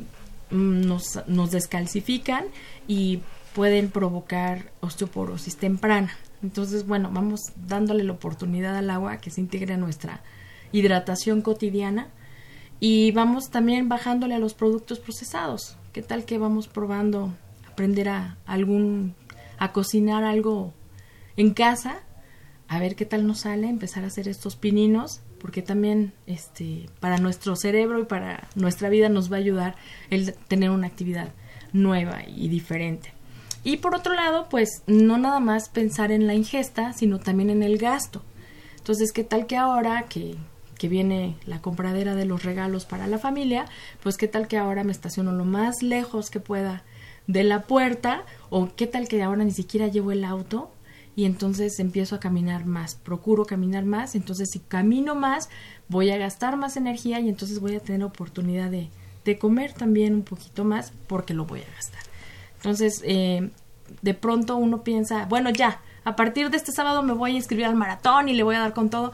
nos, 0.51 1.21
nos 1.25 1.49
descalcifican 1.49 2.45
y 2.87 3.21
pueden 3.57 3.89
provocar 3.89 4.71
osteoporosis 4.81 5.57
temprana. 5.57 6.11
Entonces, 6.43 6.85
bueno, 6.85 7.09
vamos 7.11 7.41
dándole 7.55 8.03
la 8.03 8.11
oportunidad 8.11 8.77
al 8.77 8.91
agua 8.91 9.17
que 9.17 9.31
se 9.31 9.41
integre 9.41 9.73
a 9.73 9.77
nuestra 9.77 10.21
hidratación 10.71 11.41
cotidiana 11.41 12.09
y 12.79 13.09
vamos 13.13 13.49
también 13.49 13.89
bajándole 13.89 14.35
a 14.35 14.39
los 14.39 14.53
productos 14.53 14.99
procesados. 14.99 15.75
¿Qué 15.91 16.03
tal 16.03 16.23
que 16.23 16.37
vamos 16.37 16.67
probando 16.67 17.33
aprender 17.67 18.09
a 18.09 18.37
algún 18.45 19.15
a 19.57 19.71
cocinar 19.71 20.23
algo 20.23 20.75
en 21.35 21.55
casa? 21.55 22.03
A 22.67 22.77
ver 22.77 22.95
qué 22.95 23.07
tal 23.07 23.25
nos 23.25 23.39
sale, 23.39 23.69
empezar 23.69 24.03
a 24.03 24.07
hacer 24.07 24.27
estos 24.27 24.55
pininos, 24.55 25.21
porque 25.41 25.63
también 25.63 26.13
este 26.27 26.91
para 26.99 27.17
nuestro 27.17 27.55
cerebro 27.55 28.01
y 28.01 28.05
para 28.05 28.49
nuestra 28.53 28.89
vida 28.89 29.09
nos 29.09 29.31
va 29.31 29.37
a 29.37 29.39
ayudar 29.39 29.75
el 30.11 30.35
tener 30.47 30.69
una 30.69 30.85
actividad 30.85 31.33
nueva 31.73 32.21
y 32.27 32.49
diferente. 32.49 33.16
Y 33.63 33.77
por 33.77 33.95
otro 33.95 34.13
lado, 34.13 34.47
pues 34.49 34.83
no 34.87 35.17
nada 35.17 35.39
más 35.39 35.69
pensar 35.69 36.11
en 36.11 36.27
la 36.27 36.35
ingesta, 36.35 36.93
sino 36.93 37.19
también 37.19 37.49
en 37.49 37.63
el 37.63 37.77
gasto. 37.77 38.21
Entonces, 38.77 39.11
¿qué 39.11 39.23
tal 39.23 39.47
que 39.47 39.57
ahora 39.57 40.03
que, 40.03 40.37
que 40.77 40.87
viene 40.87 41.35
la 41.45 41.61
compradera 41.61 42.15
de 42.15 42.25
los 42.25 42.43
regalos 42.43 42.85
para 42.85 43.07
la 43.07 43.17
familia, 43.17 43.65
pues 44.01 44.17
qué 44.17 44.27
tal 44.27 44.47
que 44.47 44.57
ahora 44.57 44.83
me 44.83 44.91
estaciono 44.91 45.31
lo 45.31 45.45
más 45.45 45.83
lejos 45.83 46.29
que 46.29 46.39
pueda 46.39 46.83
de 47.25 47.43
la 47.43 47.63
puerta 47.63 48.23
o 48.49 48.69
qué 48.75 48.87
tal 48.87 49.07
que 49.07 49.21
ahora 49.21 49.43
ni 49.43 49.51
siquiera 49.51 49.87
llevo 49.87 50.11
el 50.11 50.23
auto 50.23 50.71
y 51.15 51.25
entonces 51.25 51.79
empiezo 51.79 52.15
a 52.15 52.19
caminar 52.19 52.65
más, 52.65 52.95
procuro 52.95 53.45
caminar 53.45 53.85
más, 53.85 54.15
entonces 54.15 54.49
si 54.51 54.59
camino 54.59 55.15
más 55.15 55.49
voy 55.89 56.11
a 56.11 56.17
gastar 56.17 56.57
más 56.57 56.77
energía 56.77 57.19
y 57.19 57.27
entonces 57.27 57.59
voy 57.59 57.75
a 57.75 57.79
tener 57.79 58.03
oportunidad 58.03 58.69
de, 58.69 58.89
de 59.25 59.39
comer 59.39 59.73
también 59.73 60.13
un 60.13 60.23
poquito 60.23 60.63
más 60.63 60.93
porque 61.07 61.33
lo 61.33 61.45
voy 61.45 61.61
a 61.61 61.75
gastar. 61.75 62.03
Entonces, 62.57 63.01
eh, 63.05 63.49
de 64.01 64.13
pronto 64.13 64.57
uno 64.57 64.83
piensa, 64.83 65.25
bueno, 65.25 65.49
ya, 65.49 65.81
a 66.03 66.15
partir 66.15 66.49
de 66.49 66.57
este 66.57 66.71
sábado 66.71 67.03
me 67.03 67.13
voy 67.13 67.31
a 67.31 67.35
inscribir 67.35 67.65
al 67.65 67.75
maratón 67.75 68.29
y 68.29 68.33
le 68.33 68.43
voy 68.43 68.55
a 68.55 68.59
dar 68.59 68.73
con 68.73 68.89
todo, 68.89 69.11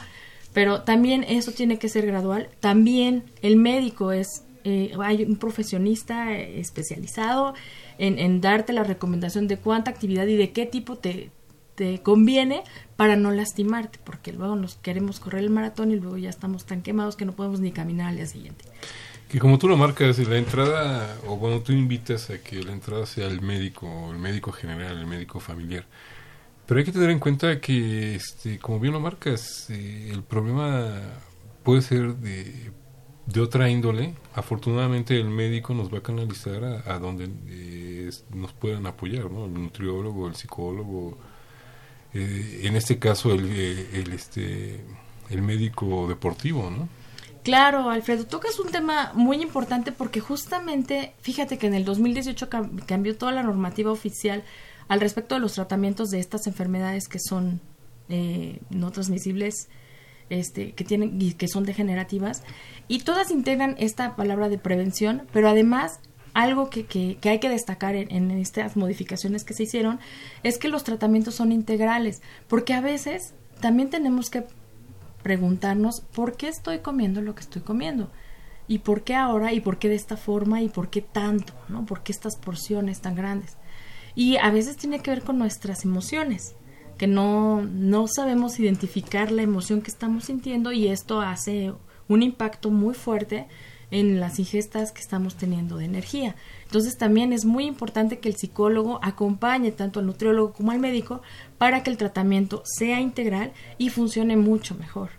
pero 0.53 0.81
también 0.81 1.23
eso 1.23 1.51
tiene 1.51 1.79
que 1.79 1.89
ser 1.89 2.05
gradual. 2.05 2.49
También 2.59 3.23
el 3.41 3.57
médico 3.57 4.11
es, 4.11 4.43
eh, 4.63 4.93
hay 5.01 5.23
un 5.23 5.37
profesionista 5.37 6.31
eh, 6.33 6.59
especializado 6.59 7.53
en, 7.97 8.19
en 8.19 8.41
darte 8.41 8.73
la 8.73 8.83
recomendación 8.83 9.47
de 9.47 9.57
cuánta 9.57 9.91
actividad 9.91 10.27
y 10.27 10.37
de 10.37 10.51
qué 10.51 10.65
tipo 10.65 10.95
te, 10.95 11.31
te 11.75 12.01
conviene 12.01 12.63
para 12.95 13.15
no 13.15 13.31
lastimarte, 13.31 13.99
porque 14.03 14.31
luego 14.31 14.55
nos 14.55 14.75
queremos 14.75 15.19
correr 15.19 15.43
el 15.43 15.49
maratón 15.49 15.91
y 15.91 15.95
luego 15.95 16.17
ya 16.17 16.29
estamos 16.29 16.65
tan 16.65 16.81
quemados 16.81 17.15
que 17.15 17.25
no 17.25 17.33
podemos 17.33 17.59
ni 17.59 17.71
caminar 17.71 18.09
al 18.09 18.17
día 18.17 18.27
siguiente. 18.27 18.65
Que 19.33 19.39
como 19.39 19.57
tú 19.57 19.67
lo 19.67 19.77
marcas, 19.77 20.19
la 20.19 20.37
entrada, 20.37 21.17
o 21.25 21.37
bueno, 21.37 21.61
tú 21.61 21.71
invitas 21.71 22.29
a 22.29 22.37
que 22.37 22.61
la 22.61 22.71
entrada 22.71 23.07
sea 23.07 23.25
el 23.25 23.41
médico, 23.41 24.11
el 24.11 24.19
médico 24.19 24.51
general, 24.51 24.95
el 24.95 25.07
médico 25.07 25.39
familiar. 25.39 25.87
Pero 26.67 26.77
hay 26.77 26.85
que 26.85 26.91
tener 26.91 27.09
en 27.09 27.17
cuenta 27.17 27.59
que, 27.59 28.13
este, 28.13 28.59
como 28.59 28.79
bien 28.79 28.93
lo 28.93 28.99
marcas, 28.99 29.71
eh, 29.71 30.11
el 30.13 30.21
problema 30.21 31.01
puede 31.63 31.81
ser 31.81 32.15
de, 32.17 32.69
de 33.25 33.41
otra 33.41 33.71
índole. 33.71 34.13
Afortunadamente 34.35 35.19
el 35.19 35.31
médico 35.31 35.73
nos 35.73 35.91
va 35.91 35.97
a 35.97 36.03
canalizar 36.03 36.63
a, 36.63 36.93
a 36.93 36.99
donde 36.99 37.27
eh, 37.47 38.11
nos 38.35 38.53
puedan 38.53 38.85
apoyar, 38.85 39.31
¿no? 39.31 39.45
El 39.45 39.55
nutriólogo, 39.55 40.27
el 40.27 40.35
psicólogo, 40.35 41.17
eh, 42.13 42.61
en 42.65 42.75
este 42.75 42.99
caso 42.99 43.33
el, 43.33 43.49
eh, 43.51 43.87
el, 43.93 44.13
este, 44.13 44.79
el 45.31 45.41
médico 45.41 46.07
deportivo, 46.07 46.69
¿no? 46.69 46.87
Claro, 47.43 47.89
Alfredo, 47.89 48.25
tocas 48.25 48.57
un 48.59 48.71
tema 48.71 49.11
muy 49.15 49.41
importante 49.41 49.91
porque 49.91 50.21
justamente, 50.21 51.13
fíjate 51.19 51.57
que 51.57 51.67
en 51.67 51.73
el 51.73 51.83
2018 51.83 52.49
cam- 52.49 52.85
cambió 52.85 53.17
toda 53.17 53.33
la 53.33 53.43
normativa 53.43 53.91
oficial 53.91 54.43
al 54.87 55.01
respecto 55.01 55.35
de 55.35 55.41
los 55.41 55.53
tratamientos 55.53 56.09
de 56.09 56.19
estas 56.19 56.47
enfermedades 56.47 57.07
que 57.09 57.19
son 57.19 57.59
eh, 58.07 58.59
no 58.69 58.91
transmisibles, 58.91 59.67
este, 60.29 60.71
que 60.71 60.85
tienen 60.85 61.21
y 61.21 61.33
que 61.33 61.49
son 61.49 61.65
degenerativas, 61.65 62.43
y 62.87 62.99
todas 62.99 63.29
integran 63.29 63.75
esta 63.77 64.15
palabra 64.15 64.47
de 64.47 64.57
prevención, 64.57 65.23
pero 65.33 65.49
además 65.49 65.99
algo 66.33 66.69
que, 66.69 66.85
que- 66.85 67.17
que 67.19 67.29
hay 67.29 67.39
que 67.39 67.49
destacar 67.49 67.95
en, 67.95 68.09
en 68.09 68.31
estas 68.31 68.77
modificaciones 68.77 69.43
que 69.43 69.53
se 69.53 69.63
hicieron 69.63 69.99
es 70.43 70.57
que 70.57 70.69
los 70.69 70.85
tratamientos 70.85 71.35
son 71.35 71.51
integrales, 71.51 72.21
porque 72.47 72.73
a 72.73 72.79
veces 72.81 73.33
también 73.59 73.89
tenemos 73.89 74.29
que 74.29 74.45
preguntarnos 75.23 76.01
por 76.01 76.37
qué 76.37 76.49
estoy 76.49 76.79
comiendo 76.79 77.21
lo 77.21 77.33
que 77.33 77.41
estoy 77.41 77.61
comiendo 77.61 78.11
y 78.67 78.79
por 78.79 79.03
qué 79.03 79.15
ahora 79.15 79.53
y 79.53 79.59
por 79.59 79.79
qué 79.79 79.89
de 79.89 79.95
esta 79.95 80.17
forma 80.17 80.61
y 80.61 80.69
por 80.69 80.89
qué 80.89 81.01
tanto, 81.01 81.53
¿no? 81.69 81.85
¿Por 81.85 82.03
qué 82.03 82.11
estas 82.11 82.35
porciones 82.37 83.01
tan 83.01 83.15
grandes? 83.15 83.57
Y 84.15 84.37
a 84.37 84.51
veces 84.51 84.77
tiene 84.77 84.99
que 84.99 85.11
ver 85.11 85.23
con 85.23 85.39
nuestras 85.39 85.85
emociones, 85.85 86.55
que 86.97 87.07
no 87.07 87.63
no 87.63 88.07
sabemos 88.07 88.59
identificar 88.59 89.31
la 89.31 89.41
emoción 89.41 89.81
que 89.81 89.91
estamos 89.91 90.25
sintiendo 90.25 90.71
y 90.71 90.87
esto 90.87 91.21
hace 91.21 91.73
un 92.07 92.21
impacto 92.21 92.69
muy 92.69 92.93
fuerte 92.93 93.47
en 93.93 94.19
las 94.19 94.39
ingestas 94.39 94.91
que 94.91 95.01
estamos 95.01 95.35
teniendo 95.35 95.77
de 95.77 95.85
energía. 95.85 96.35
Entonces 96.65 96.97
también 96.97 97.31
es 97.31 97.45
muy 97.45 97.65
importante 97.65 98.17
que 98.17 98.27
el 98.27 98.35
psicólogo 98.35 98.99
acompañe 99.03 99.71
tanto 99.71 99.99
al 99.99 100.07
nutriólogo 100.07 100.51
como 100.51 100.71
al 100.71 100.79
médico 100.79 101.21
para 101.59 101.83
que 101.83 101.91
el 101.91 101.97
tratamiento 101.97 102.63
sea 102.65 102.99
integral 102.99 103.53
y 103.77 103.89
funcione 103.89 104.35
mucho 104.35 104.73
mejor. 104.73 105.11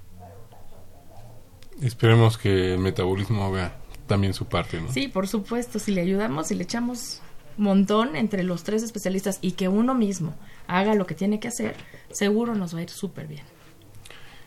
Esperemos 1.80 2.36
que 2.36 2.74
el 2.74 2.80
metabolismo 2.80 3.44
haga 3.44 3.76
también 4.08 4.34
su 4.34 4.46
parte, 4.46 4.80
¿no? 4.80 4.90
Sí, 4.92 5.06
por 5.06 5.28
supuesto, 5.28 5.78
si 5.78 5.92
le 5.92 6.00
ayudamos, 6.00 6.48
si 6.48 6.56
le 6.56 6.64
echamos 6.64 7.22
montón 7.56 8.16
entre 8.16 8.42
los 8.42 8.64
tres 8.64 8.82
especialistas 8.82 9.38
y 9.40 9.52
que 9.52 9.68
uno 9.68 9.94
mismo 9.94 10.34
haga 10.66 10.96
lo 10.96 11.06
que 11.06 11.14
tiene 11.14 11.38
que 11.38 11.46
hacer, 11.46 11.76
seguro 12.10 12.56
nos 12.56 12.74
va 12.74 12.80
a 12.80 12.82
ir 12.82 12.90
súper 12.90 13.28
bien. 13.28 13.44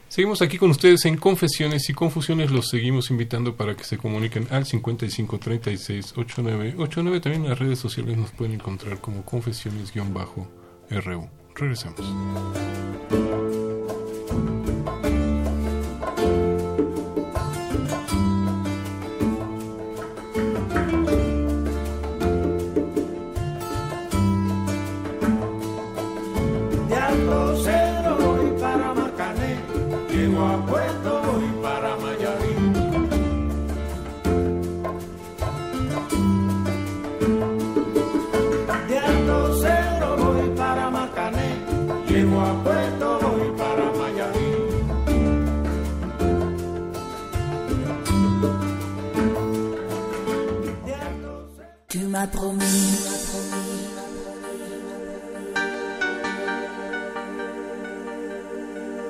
Seguimos 0.10 0.42
aquí 0.42 0.58
con 0.58 0.72
ustedes 0.72 1.06
en 1.06 1.18
Confesiones 1.18 1.90
y 1.90 1.94
Confusiones. 1.94 2.50
Los 2.52 2.70
seguimos 2.70 3.12
invitando 3.12 3.56
para 3.56 3.76
que 3.76 3.84
se 3.84 3.98
comuniquen 3.98 4.48
al 4.50 4.64
55368989. 4.66 7.22
También 7.22 7.44
en 7.44 7.50
las 7.50 7.60
redes 7.60 7.80
sociales 7.80 8.16
nos 8.18 8.32
pueden 8.32 8.54
encontrar 8.56 9.02
como 9.02 9.26
Confesiones-RU. 9.26 11.28
Regresamos. 11.56 13.67
M'as 52.18 52.28
promis. 52.28 52.64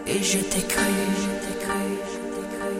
Et 0.08 0.24
je 0.24 0.39
t'ai 0.39 0.64
cru, 0.74 0.93
je 1.24 1.32
t'ai 1.43 1.55
cru, 1.64 1.84
je 2.12 2.20
t'ai 2.34 2.45
cru. 2.53 2.74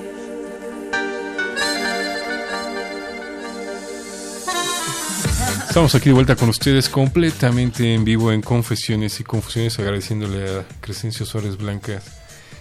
Estamos 5.67 5.95
aquí 5.95 6.09
de 6.09 6.13
vuelta 6.13 6.36
con 6.36 6.49
ustedes 6.49 6.89
completamente 6.89 7.93
en 7.93 8.03
vivo 8.03 8.32
en 8.32 8.41
Confesiones 8.41 9.19
y 9.21 9.23
Confusiones, 9.23 9.80
agradeciéndole 9.80 10.59
a 10.59 10.65
Crescencio 10.82 11.25
Suárez 11.25 11.57
Blancas 11.57 12.03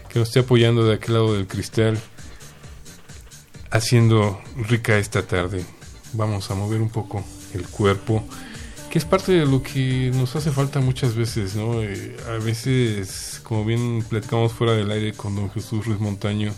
que 0.09 0.21
nos 0.21 0.29
esté 0.29 0.41
apoyando 0.41 0.85
de 0.85 0.95
aquel 0.95 1.15
lado 1.15 1.35
del 1.35 1.47
cristal, 1.49 1.99
haciendo 3.71 4.41
rica 4.57 4.99
esta 4.99 5.23
tarde. 5.23 5.65
Vamos 6.13 6.51
a 6.51 6.55
mover 6.55 6.81
un 6.81 6.91
poco 6.91 7.25
el 7.57 7.67
cuerpo, 7.67 8.25
que 8.91 8.99
es 8.99 9.05
parte 9.05 9.33
de 9.33 9.47
lo 9.47 9.63
que 9.63 10.11
nos 10.15 10.37
hace 10.37 10.51
falta 10.53 10.81
muchas 10.81 11.15
veces, 11.15 11.55
¿no? 11.57 11.83
Eh, 11.83 12.17
a 12.29 12.43
veces, 12.43 13.41
como 13.43 13.65
bien 13.65 14.05
platicamos 14.09 14.53
fuera 14.53 14.75
del 14.75 14.91
aire 14.91 15.13
con 15.13 15.35
don 15.35 15.51
Jesús 15.51 15.85
Ruiz 15.87 15.99
Montaño, 15.99 16.55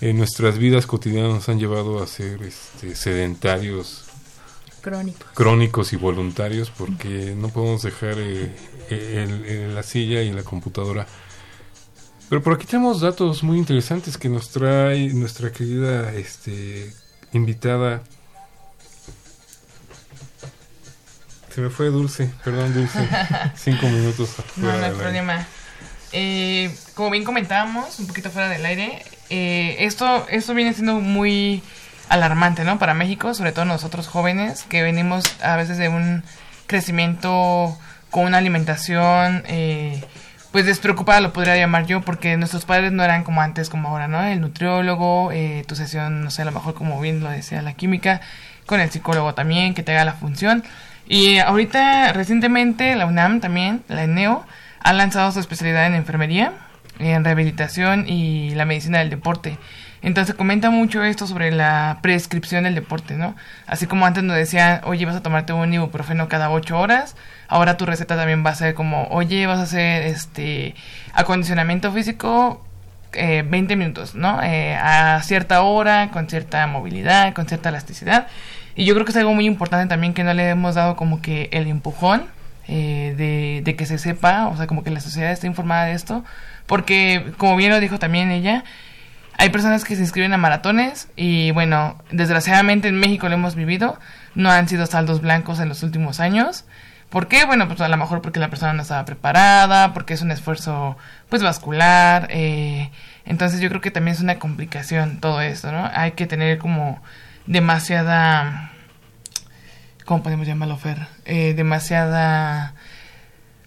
en 0.00 0.16
nuestras 0.16 0.58
vidas 0.58 0.86
cotidianas 0.86 1.32
nos 1.32 1.48
han 1.48 1.58
llevado 1.58 2.02
a 2.02 2.06
ser 2.06 2.42
este, 2.42 2.94
sedentarios, 2.96 4.04
Crónicos. 4.80 5.26
crónicos 5.34 5.92
y 5.92 5.96
voluntarios 5.96 6.70
porque 6.70 7.34
no 7.36 7.48
podemos 7.48 7.82
dejar 7.82 8.14
eh, 8.18 8.54
el- 8.90 9.44
el- 9.44 9.74
la 9.74 9.82
silla 9.82 10.22
y 10.22 10.32
la 10.32 10.42
computadora. 10.44 11.06
Pero 12.28 12.42
por 12.42 12.54
aquí 12.54 12.66
tenemos 12.66 13.00
datos 13.00 13.42
muy 13.42 13.58
interesantes 13.58 14.16
que 14.18 14.28
nos 14.28 14.50
trae 14.50 15.08
nuestra 15.14 15.50
querida 15.50 16.14
este, 16.14 16.92
invitada. 17.32 18.02
Se 21.58 21.62
me 21.62 21.70
fue 21.70 21.86
Dulce, 21.86 22.30
perdón 22.44 22.72
Dulce. 22.72 23.00
Cinco 23.56 23.88
minutos. 23.88 24.36
No, 24.54 24.70
no 24.78 24.84
hay 24.84 24.92
problema. 24.92 25.44
Eh, 26.12 26.72
como 26.94 27.10
bien 27.10 27.24
comentábamos, 27.24 27.98
un 27.98 28.06
poquito 28.06 28.30
fuera 28.30 28.48
del 28.48 28.64
aire, 28.64 29.02
eh, 29.28 29.74
esto, 29.80 30.24
esto 30.30 30.54
viene 30.54 30.72
siendo 30.72 31.00
muy 31.00 31.64
alarmante, 32.08 32.62
¿no? 32.62 32.78
Para 32.78 32.94
México, 32.94 33.34
sobre 33.34 33.50
todo 33.50 33.64
nosotros 33.64 34.06
jóvenes, 34.06 34.66
que 34.68 34.84
venimos 34.84 35.24
a 35.42 35.56
veces 35.56 35.78
de 35.78 35.88
un 35.88 36.22
crecimiento 36.68 37.76
con 38.10 38.26
una 38.26 38.38
alimentación, 38.38 39.42
eh, 39.48 40.04
pues 40.52 40.64
despreocupada 40.64 41.20
lo 41.20 41.32
podría 41.32 41.56
llamar 41.56 41.86
yo, 41.86 42.02
porque 42.02 42.36
nuestros 42.36 42.66
padres 42.66 42.92
no 42.92 43.02
eran 43.02 43.24
como 43.24 43.42
antes, 43.42 43.68
como 43.68 43.88
ahora, 43.88 44.06
¿no? 44.06 44.22
El 44.22 44.40
nutriólogo, 44.40 45.32
eh, 45.32 45.64
tu 45.66 45.74
sesión, 45.74 46.22
no 46.22 46.30
sé, 46.30 46.42
a 46.42 46.44
lo 46.44 46.52
mejor 46.52 46.74
como 46.74 47.00
bien 47.00 47.18
lo 47.18 47.30
decía 47.30 47.62
la 47.62 47.72
química, 47.72 48.20
con 48.64 48.78
el 48.78 48.92
psicólogo 48.92 49.34
también, 49.34 49.74
que 49.74 49.82
te 49.82 49.90
haga 49.90 50.04
la 50.04 50.12
función. 50.12 50.62
Y 51.08 51.38
ahorita, 51.38 52.12
recientemente, 52.12 52.94
la 52.94 53.06
UNAM 53.06 53.40
también, 53.40 53.82
la 53.88 54.04
ENEO, 54.04 54.44
ha 54.80 54.92
lanzado 54.92 55.32
su 55.32 55.40
especialidad 55.40 55.86
en 55.86 55.94
enfermería, 55.94 56.52
en 56.98 57.24
rehabilitación 57.24 58.08
y 58.08 58.50
la 58.54 58.66
medicina 58.66 58.98
del 58.98 59.10
deporte. 59.10 59.58
Entonces 60.02 60.34
comenta 60.34 60.70
mucho 60.70 61.02
esto 61.02 61.26
sobre 61.26 61.50
la 61.50 61.98
prescripción 62.02 62.64
del 62.64 62.74
deporte, 62.74 63.14
¿no? 63.14 63.34
Así 63.66 63.86
como 63.86 64.06
antes 64.06 64.22
nos 64.22 64.36
decían, 64.36 64.80
oye, 64.84 65.06
vas 65.06 65.16
a 65.16 65.22
tomarte 65.22 65.52
un 65.52 65.72
ibuprofeno 65.74 66.28
cada 66.28 66.50
ocho 66.50 66.78
horas, 66.78 67.16
ahora 67.48 67.76
tu 67.76 67.84
receta 67.84 68.16
también 68.16 68.44
va 68.46 68.50
a 68.50 68.54
ser 68.54 68.74
como, 68.74 69.08
oye, 69.08 69.46
vas 69.46 69.58
a 69.58 69.62
hacer 69.62 70.04
este 70.04 70.74
acondicionamiento 71.14 71.90
físico 71.90 72.64
eh, 73.14 73.42
20 73.48 73.74
minutos, 73.76 74.14
¿no? 74.14 74.40
Eh, 74.42 74.76
a 74.76 75.20
cierta 75.22 75.62
hora, 75.62 76.10
con 76.12 76.28
cierta 76.28 76.66
movilidad, 76.66 77.32
con 77.34 77.48
cierta 77.48 77.70
elasticidad. 77.70 78.28
Y 78.78 78.84
yo 78.84 78.94
creo 78.94 79.04
que 79.04 79.10
es 79.10 79.16
algo 79.16 79.34
muy 79.34 79.44
importante 79.44 79.88
también 79.88 80.14
que 80.14 80.22
no 80.22 80.32
le 80.34 80.50
hemos 80.50 80.76
dado 80.76 80.94
como 80.94 81.20
que 81.20 81.48
el 81.50 81.66
empujón 81.66 82.26
eh, 82.68 83.12
de, 83.16 83.60
de 83.64 83.74
que 83.74 83.86
se 83.86 83.98
sepa, 83.98 84.46
o 84.46 84.56
sea, 84.56 84.68
como 84.68 84.84
que 84.84 84.90
la 84.92 85.00
sociedad 85.00 85.32
esté 85.32 85.48
informada 85.48 85.86
de 85.86 85.94
esto, 85.94 86.24
porque 86.66 87.32
como 87.38 87.56
bien 87.56 87.72
lo 87.72 87.80
dijo 87.80 87.98
también 87.98 88.30
ella, 88.30 88.62
hay 89.36 89.48
personas 89.48 89.84
que 89.84 89.96
se 89.96 90.02
inscriben 90.02 90.32
a 90.32 90.36
maratones 90.36 91.08
y 91.16 91.50
bueno, 91.50 91.98
desgraciadamente 92.12 92.86
en 92.86 93.00
México 93.00 93.28
lo 93.28 93.34
hemos 93.34 93.56
vivido, 93.56 93.98
no 94.36 94.48
han 94.48 94.68
sido 94.68 94.86
saldos 94.86 95.22
blancos 95.22 95.58
en 95.58 95.68
los 95.68 95.82
últimos 95.82 96.20
años. 96.20 96.64
¿Por 97.10 97.26
qué? 97.26 97.46
Bueno, 97.46 97.66
pues 97.66 97.80
a 97.80 97.88
lo 97.88 97.96
mejor 97.96 98.22
porque 98.22 98.38
la 98.38 98.48
persona 98.48 98.74
no 98.74 98.82
estaba 98.82 99.04
preparada, 99.04 99.92
porque 99.92 100.14
es 100.14 100.22
un 100.22 100.30
esfuerzo 100.30 100.96
pues 101.28 101.42
vascular, 101.42 102.28
eh, 102.30 102.92
entonces 103.24 103.60
yo 103.60 103.70
creo 103.70 103.80
que 103.80 103.90
también 103.90 104.14
es 104.14 104.20
una 104.20 104.38
complicación 104.38 105.18
todo 105.18 105.40
esto, 105.40 105.72
¿no? 105.72 105.90
Hay 105.92 106.12
que 106.12 106.28
tener 106.28 106.58
como 106.58 107.02
demasiada, 107.48 108.72
¿cómo 110.04 110.22
podemos 110.22 110.46
llamarlo, 110.46 110.76
Fer? 110.76 111.08
Eh, 111.24 111.54
demasiada 111.56 112.74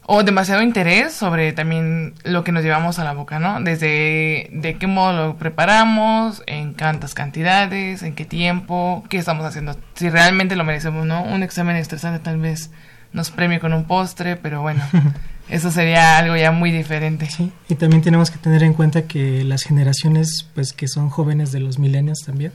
o 0.05 0.23
demasiado 0.23 0.61
interés 0.61 1.13
sobre 1.13 1.51
también 1.53 2.13
lo 2.23 2.43
que 2.43 2.51
nos 2.51 2.63
llevamos 2.63 2.99
a 2.99 3.03
la 3.03 3.13
boca, 3.13 3.39
¿no? 3.39 3.59
Desde 3.61 4.49
de 4.51 4.77
qué 4.79 4.87
modo 4.87 5.13
lo 5.13 5.37
preparamos, 5.37 6.43
en 6.47 6.73
cuántas 6.73 7.13
cantidades, 7.13 8.03
en 8.03 8.13
qué 8.13 8.25
tiempo, 8.25 9.03
qué 9.09 9.17
estamos 9.17 9.45
haciendo, 9.45 9.75
si 9.95 10.09
realmente 10.09 10.55
lo 10.55 10.63
merecemos, 10.63 11.05
¿no? 11.05 11.23
Un 11.23 11.43
examen 11.43 11.75
estresante 11.75 12.19
tal 12.19 12.39
vez 12.39 12.71
nos 13.13 13.31
premie 13.31 13.59
con 13.59 13.73
un 13.73 13.85
postre, 13.85 14.35
pero 14.35 14.61
bueno, 14.61 14.83
eso 15.49 15.71
sería 15.71 16.17
algo 16.17 16.35
ya 16.35 16.51
muy 16.51 16.71
diferente. 16.71 17.27
Y 17.67 17.75
también 17.75 18.01
tenemos 18.03 18.29
que 18.29 18.37
tener 18.37 18.63
en 18.63 18.73
cuenta 18.73 19.03
que 19.03 19.43
las 19.43 19.63
generaciones 19.63 20.47
pues 20.53 20.71
que 20.73 20.87
son 20.87 21.09
jóvenes 21.09 21.51
de 21.51 21.61
los 21.61 21.79
milenios 21.79 22.19
también 22.25 22.51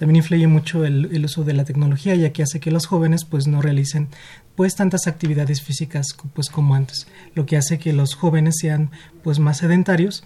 también 0.00 0.16
influye 0.16 0.46
mucho 0.46 0.86
el, 0.86 1.22
uso 1.22 1.44
de 1.44 1.52
la 1.52 1.66
tecnología 1.66 2.14
ya 2.14 2.32
que 2.32 2.42
hace 2.42 2.58
que 2.58 2.70
los 2.70 2.86
jóvenes 2.86 3.26
pues 3.26 3.46
no 3.46 3.60
realicen 3.60 4.08
pues 4.56 4.74
tantas 4.74 5.06
actividades 5.06 5.60
físicas 5.60 6.16
pues 6.32 6.48
como 6.48 6.74
antes 6.74 7.06
lo 7.34 7.44
que 7.44 7.58
hace 7.58 7.78
que 7.78 7.92
los 7.92 8.14
jóvenes 8.14 8.56
sean 8.58 8.90
pues 9.22 9.38
más 9.38 9.58
sedentarios 9.58 10.24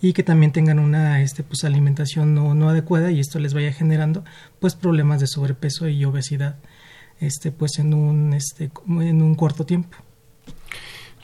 y 0.00 0.14
que 0.14 0.22
también 0.22 0.52
tengan 0.52 0.78
una 0.78 1.20
este 1.20 1.42
pues 1.42 1.64
alimentación 1.64 2.34
no, 2.34 2.54
no 2.54 2.70
adecuada 2.70 3.10
y 3.10 3.20
esto 3.20 3.38
les 3.38 3.52
vaya 3.52 3.70
generando 3.70 4.24
pues 4.60 4.76
problemas 4.76 5.20
de 5.20 5.26
sobrepeso 5.26 5.86
y 5.86 6.02
obesidad 6.06 6.56
este 7.20 7.52
pues 7.52 7.78
en 7.78 7.92
un 7.92 8.32
este 8.32 8.70
en 8.88 9.20
un 9.20 9.34
corto 9.34 9.66
tiempo. 9.66 9.98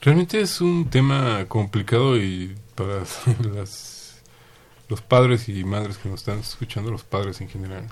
Realmente 0.03 0.43
es 0.43 0.61
un 0.61 0.91
tema 0.91 1.47
complicado 1.49 2.19
y 2.19 2.55
para 2.75 3.03
las, 3.55 3.96
los 4.89 5.01
padres 5.01 5.49
y 5.49 5.65
madres 5.65 5.99
que 5.99 6.09
nos 6.09 6.21
están 6.21 6.39
escuchando, 6.39 6.91
los 6.91 7.05
padres 7.05 7.41
en 7.41 7.49
general. 7.49 7.87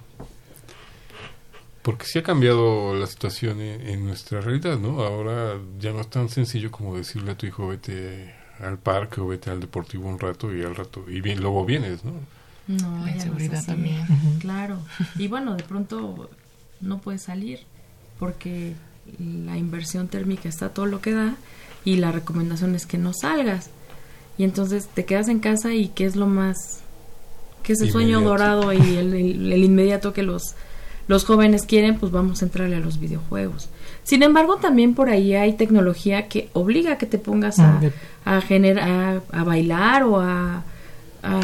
Porque 1.83 2.07
sí 2.07 2.19
ha 2.19 2.23
cambiado 2.23 2.95
la 2.95 3.07
situación 3.07 3.61
en, 3.61 3.87
en 3.87 4.07
nuestra 4.07 4.41
realidad, 4.41 4.79
¿no? 4.79 5.03
Ahora 5.03 5.59
ya 5.79 5.93
no 5.93 6.01
es 6.01 6.09
tan 6.09 6.29
sencillo 6.29 6.71
como 6.71 6.97
decirle 6.97 7.33
a 7.33 7.37
tu 7.37 7.47
hijo 7.47 7.69
vete 7.69 8.35
al 8.61 8.79
parque 8.79 9.21
o 9.21 9.27
vete 9.27 9.51
al 9.51 9.61
deportivo 9.61 10.09
un 10.09 10.19
rato 10.19 10.55
y 10.55 10.63
al 10.63 10.77
rato 10.77 11.05
y 11.09 11.21
bien, 11.21 11.41
luego 11.41 11.65
vienes, 11.65 12.05
¿no? 12.05 12.13
No, 12.67 13.05
La 13.05 13.07
no 13.07 13.09
inseguridad 13.09 13.65
también. 13.65 14.07
Claro. 14.41 14.79
Y 15.17 15.29
bueno, 15.29 15.55
de 15.55 15.65
pronto 15.65 16.31
no 16.81 16.99
puedes 16.99 17.23
salir 17.23 17.61
porque 18.19 18.75
la 19.19 19.57
inversión 19.57 20.09
térmica 20.09 20.49
está 20.49 20.71
todo 20.71 20.87
lo 20.87 21.01
que 21.01 21.13
da 21.13 21.37
y 21.85 21.97
la 21.97 22.13
recomendación 22.13 22.75
es 22.75 22.87
que 22.87 22.97
no 22.97 23.13
salgas. 23.13 23.71
Y 24.39 24.45
entonces 24.45 24.89
te 24.89 25.05
quedas 25.05 25.29
en 25.29 25.41
casa 25.41 25.75
y 25.75 25.89
qué 25.89 26.07
es 26.07 26.17
lo 26.17 26.27
más 26.27 26.84
que 27.65 27.73
es 27.73 27.81
el 27.81 27.89
sueño 27.91 28.21
dorado 28.21 28.73
y 28.73 28.77
el, 28.97 29.13
el- 29.15 29.53
el 29.53 29.65
inmediato 29.65 30.13
que 30.13 30.23
los 30.23 30.55
los 31.07 31.25
jóvenes 31.27 31.67
quieren, 31.67 31.99
pues 31.99 32.13
vamos 32.13 32.41
a 32.41 32.47
entrarle 32.47 32.77
a 32.77 32.81
los 32.81 32.99
videojuegos. 32.99 33.69
Sin 34.05 34.23
embargo, 34.23 34.57
también 34.57 34.95
por 34.95 35.11
ahí 35.11 35.35
hay 35.35 35.53
tecnología 35.53 36.29
que 36.29 36.49
obliga 36.55 36.93
a 36.93 36.99
que 36.99 37.05
te 37.05 37.19
pongas 37.19 37.59
a, 37.59 37.79
de- 37.81 37.93
a, 38.25 38.41
generar, 38.41 39.21
a, 39.31 39.41
a 39.41 39.45
bailar 39.45 40.05
o 40.05 40.19
a, 40.21 40.63
a 41.23 41.41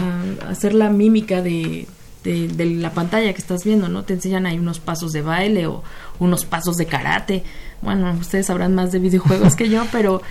hacer 0.48 0.72
la 0.72 0.88
mímica 0.88 1.42
de, 1.42 1.86
de, 2.24 2.48
de 2.48 2.64
la 2.66 2.92
pantalla 2.92 3.32
que 3.34 3.38
estás 3.38 3.64
viendo, 3.64 3.88
¿no? 3.90 4.02
Te 4.04 4.14
enseñan 4.14 4.46
ahí 4.46 4.58
unos 4.58 4.80
pasos 4.80 5.12
de 5.12 5.20
baile 5.20 5.66
o 5.66 5.82
unos 6.20 6.46
pasos 6.46 6.76
de 6.76 6.86
karate. 6.86 7.42
Bueno, 7.82 8.10
ustedes 8.18 8.46
sabrán 8.46 8.74
más 8.74 8.92
de 8.92 8.98
videojuegos 8.98 9.56
que 9.56 9.68
yo, 9.68 9.84
pero 9.92 10.22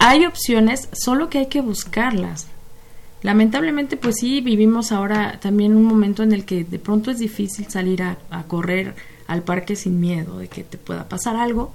hay 0.00 0.26
opciones, 0.26 0.88
solo 0.92 1.28
que 1.30 1.38
hay 1.38 1.46
que 1.46 1.60
buscarlas. 1.60 2.48
Lamentablemente, 3.24 3.96
pues 3.96 4.16
sí, 4.20 4.42
vivimos 4.42 4.92
ahora 4.92 5.40
también 5.40 5.74
un 5.74 5.84
momento 5.84 6.22
en 6.22 6.32
el 6.32 6.44
que 6.44 6.62
de 6.62 6.78
pronto 6.78 7.10
es 7.10 7.18
difícil 7.18 7.66
salir 7.70 8.02
a, 8.02 8.18
correr 8.48 8.94
al 9.26 9.42
parque 9.42 9.76
sin 9.76 9.98
miedo 9.98 10.36
de 10.38 10.48
que 10.48 10.62
te 10.62 10.76
pueda 10.76 11.08
pasar 11.08 11.34
algo. 11.36 11.72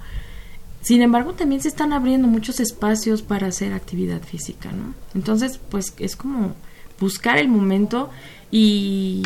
Sin 0.80 1.02
embargo, 1.02 1.32
también 1.32 1.60
se 1.60 1.66
están 1.66 1.92
abriendo 1.92 2.28
muchos 2.28 2.60
espacios 2.60 3.22
para 3.22 3.48
hacer 3.48 3.72
actividad 3.72 4.22
física, 4.22 4.70
¿no? 4.70 4.94
Entonces, 5.12 5.58
pues 5.58 5.92
es 5.98 6.14
como 6.14 6.54
buscar 7.00 7.36
el 7.36 7.48
momento 7.48 8.10
y, 8.52 9.24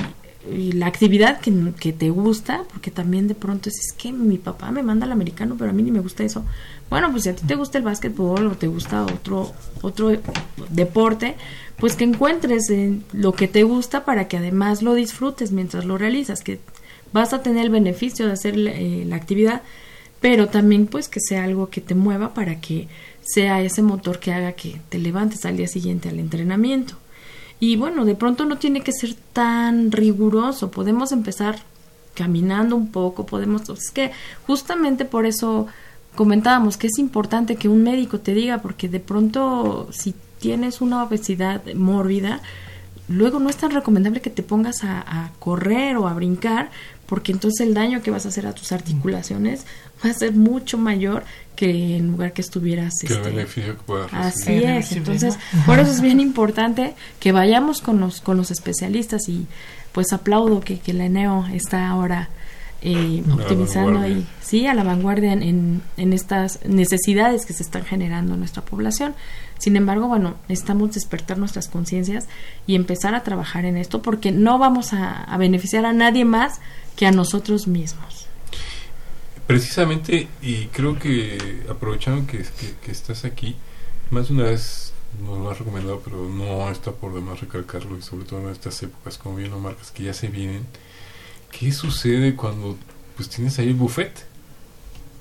y 0.50 0.72
la 0.72 0.86
actividad 0.86 1.40
que, 1.40 1.52
que 1.78 1.92
te 1.92 2.08
gusta, 2.08 2.62
porque 2.70 2.90
también 2.90 3.28
de 3.28 3.34
pronto 3.34 3.68
es, 3.68 3.74
es 3.78 3.92
que 3.92 4.14
mi 4.14 4.38
papá 4.38 4.70
me 4.70 4.82
manda 4.82 5.04
al 5.04 5.12
americano, 5.12 5.56
pero 5.58 5.72
a 5.72 5.74
mí 5.74 5.82
ni 5.82 5.90
me 5.90 6.00
gusta 6.00 6.24
eso. 6.24 6.42
Bueno, 6.88 7.10
pues 7.10 7.24
si 7.24 7.28
a 7.28 7.36
ti 7.36 7.46
te 7.46 7.54
gusta 7.54 7.78
el 7.78 7.84
básquetbol 7.84 8.46
o 8.46 8.56
te 8.56 8.66
gusta 8.66 9.02
otro, 9.02 9.52
otro 9.82 10.10
deporte, 10.70 11.36
pues 11.78 11.96
que 11.96 12.04
encuentres 12.04 12.70
en 12.70 13.04
lo 13.12 13.32
que 13.32 13.48
te 13.48 13.62
gusta 13.62 14.04
para 14.04 14.28
que 14.28 14.36
además 14.36 14.82
lo 14.82 14.94
disfrutes 14.94 15.52
mientras 15.52 15.84
lo 15.84 15.98
realizas, 15.98 16.42
que 16.42 16.60
vas 17.12 17.32
a 17.32 17.42
tener 17.42 17.64
el 17.64 17.70
beneficio 17.70 18.26
de 18.26 18.32
hacer 18.32 18.54
eh, 18.58 19.04
la 19.06 19.16
actividad, 19.16 19.62
pero 20.20 20.48
también 20.48 20.86
pues 20.86 21.08
que 21.08 21.20
sea 21.20 21.44
algo 21.44 21.70
que 21.70 21.80
te 21.80 21.94
mueva 21.94 22.34
para 22.34 22.60
que 22.60 22.88
sea 23.22 23.62
ese 23.62 23.82
motor 23.82 24.20
que 24.20 24.32
haga 24.32 24.52
que 24.52 24.80
te 24.88 24.98
levantes 24.98 25.44
al 25.44 25.56
día 25.56 25.68
siguiente 25.68 26.08
al 26.08 26.18
entrenamiento. 26.18 26.94
Y 27.60 27.76
bueno, 27.76 28.04
de 28.04 28.14
pronto 28.14 28.44
no 28.44 28.58
tiene 28.58 28.82
que 28.82 28.92
ser 28.92 29.14
tan 29.32 29.92
riguroso, 29.92 30.70
podemos 30.70 31.12
empezar 31.12 31.60
caminando 32.14 32.76
un 32.76 32.90
poco, 32.90 33.26
podemos, 33.26 33.68
es 33.68 33.90
que 33.90 34.12
justamente 34.46 35.04
por 35.04 35.26
eso 35.26 35.66
comentábamos 36.14 36.76
que 36.76 36.86
es 36.86 36.98
importante 36.98 37.56
que 37.56 37.68
un 37.68 37.82
médico 37.82 38.20
te 38.20 38.34
diga, 38.34 38.58
porque 38.58 38.88
de 38.88 39.00
pronto 39.00 39.88
si 39.92 40.14
tienes 40.44 40.82
una 40.82 41.02
obesidad 41.02 41.62
mórbida, 41.72 42.42
luego 43.08 43.38
no 43.38 43.48
es 43.48 43.56
tan 43.56 43.70
recomendable 43.70 44.20
que 44.20 44.28
te 44.28 44.42
pongas 44.42 44.84
a, 44.84 45.30
correr 45.38 45.96
o 45.96 46.06
a 46.06 46.12
brincar, 46.12 46.70
porque 47.06 47.32
entonces 47.32 47.66
el 47.66 47.72
daño 47.72 48.02
que 48.02 48.10
vas 48.10 48.26
a 48.26 48.28
hacer 48.28 48.46
a 48.46 48.52
tus 48.52 48.70
articulaciones 48.70 49.64
va 50.04 50.10
a 50.10 50.12
ser 50.12 50.34
mucho 50.34 50.76
mayor 50.76 51.24
que 51.56 51.96
en 51.96 52.08
lugar 52.08 52.34
que 52.34 52.42
estuvieras 52.42 52.92
que 53.00 53.14
este, 53.14 53.30
beneficio 53.30 53.76
que 53.86 54.16
así 54.16 54.64
es 54.64 54.92
entonces 54.92 55.38
por 55.64 55.78
eso 55.78 55.92
es 55.92 56.00
bien 56.00 56.18
importante 56.18 56.94
que 57.20 57.30
vayamos 57.30 57.80
con 57.80 58.00
los 58.00 58.20
con 58.20 58.36
los 58.36 58.50
especialistas 58.50 59.28
y 59.28 59.46
pues 59.92 60.12
aplaudo 60.12 60.60
que, 60.60 60.80
que 60.80 60.92
la 60.92 61.04
ENEO 61.04 61.46
está 61.52 61.88
ahora 61.88 62.28
eh, 62.86 63.24
optimizando 63.32 63.98
ahí, 63.98 64.26
sí, 64.42 64.66
a 64.66 64.74
la 64.74 64.84
vanguardia 64.84 65.32
en, 65.32 65.82
en, 65.96 66.12
estas 66.12 66.62
necesidades 66.66 67.46
que 67.46 67.54
se 67.54 67.62
están 67.62 67.82
generando 67.82 68.34
en 68.34 68.40
nuestra 68.40 68.62
población. 68.62 69.14
Sin 69.56 69.76
embargo, 69.76 70.06
bueno, 70.06 70.34
necesitamos 70.48 70.92
despertar 70.92 71.38
nuestras 71.38 71.68
conciencias 71.68 72.28
y 72.66 72.74
empezar 72.74 73.14
a 73.14 73.22
trabajar 73.22 73.64
en 73.64 73.78
esto 73.78 74.02
porque 74.02 74.32
no 74.32 74.58
vamos 74.58 74.92
a, 74.92 75.34
beneficiar 75.38 75.86
a 75.86 75.94
nadie 75.94 76.26
más 76.26 76.60
que 76.94 77.06
a 77.06 77.10
nosotros 77.10 77.66
mismos. 77.66 78.26
Precisamente, 79.46 80.28
y 80.42 80.66
creo 80.66 80.98
que 80.98 81.62
aprovechando 81.70 82.26
que, 82.26 82.44
que, 82.84 82.92
estás 82.92 83.24
aquí, 83.24 83.56
más 84.10 84.28
de 84.28 84.34
una 84.34 84.44
vez 84.44 84.92
nos 85.22 85.38
lo 85.38 85.50
has 85.50 85.58
recomendado, 85.58 86.02
pero 86.04 86.28
no 86.28 86.68
está 86.68 86.92
por 86.92 87.14
demás 87.14 87.40
recalcarlo, 87.40 87.96
y 87.96 88.02
sobre 88.02 88.26
todo 88.26 88.40
en 88.40 88.50
estas 88.50 88.82
épocas, 88.82 89.16
como 89.16 89.36
bien 89.36 89.50
lo 89.50 89.58
marcas, 89.58 89.90
que 89.90 90.02
ya 90.02 90.12
se 90.12 90.28
vienen. 90.28 90.66
¿Qué 91.58 91.72
sucede 91.72 92.34
cuando 92.34 92.76
pues 93.16 93.28
tienes 93.28 93.58
ahí 93.58 93.68
el 93.68 93.74
buffet? 93.74 94.26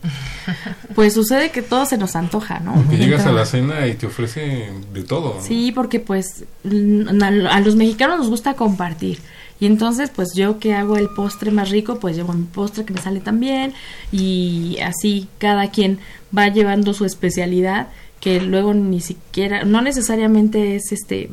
Pues 0.96 1.14
sucede 1.14 1.50
que 1.52 1.62
todo 1.62 1.86
se 1.86 1.98
nos 1.98 2.16
antoja, 2.16 2.60
¿no? 2.60 2.88
Que 2.90 2.98
llegas 2.98 3.26
a 3.26 3.32
la 3.32 3.46
cena 3.46 3.88
y 3.88 3.96
te 3.96 4.06
ofrecen 4.06 4.94
de 4.94 5.04
todo. 5.04 5.40
Sí, 5.42 5.72
porque 5.72 6.00
pues 6.00 6.44
a 6.66 7.60
los 7.62 7.76
mexicanos 7.76 8.20
nos 8.20 8.30
gusta 8.30 8.54
compartir. 8.56 9.20
Y 9.60 9.66
entonces, 9.66 10.12
pues 10.14 10.34
yo 10.36 10.60
que 10.60 10.74
hago 10.74 10.98
el 10.98 11.08
postre 11.10 11.50
más 11.50 11.70
rico, 11.70 12.00
pues 12.00 12.16
llevo 12.16 12.34
mi 12.34 12.44
postre 12.44 12.84
que 12.84 12.94
me 12.94 13.02
sale 13.02 13.22
también. 13.22 13.74
Y 14.12 14.78
así 14.84 15.30
cada 15.38 15.72
quien 15.72 16.00
va 16.38 16.50
llevando 16.50 16.94
su 16.94 17.06
especialidad, 17.06 17.88
que 18.20 18.42
luego 18.42 18.74
ni 18.74 19.00
siquiera, 19.00 19.64
no 19.64 19.82
necesariamente 19.82 20.76
es 20.76 20.92
este 20.92 21.30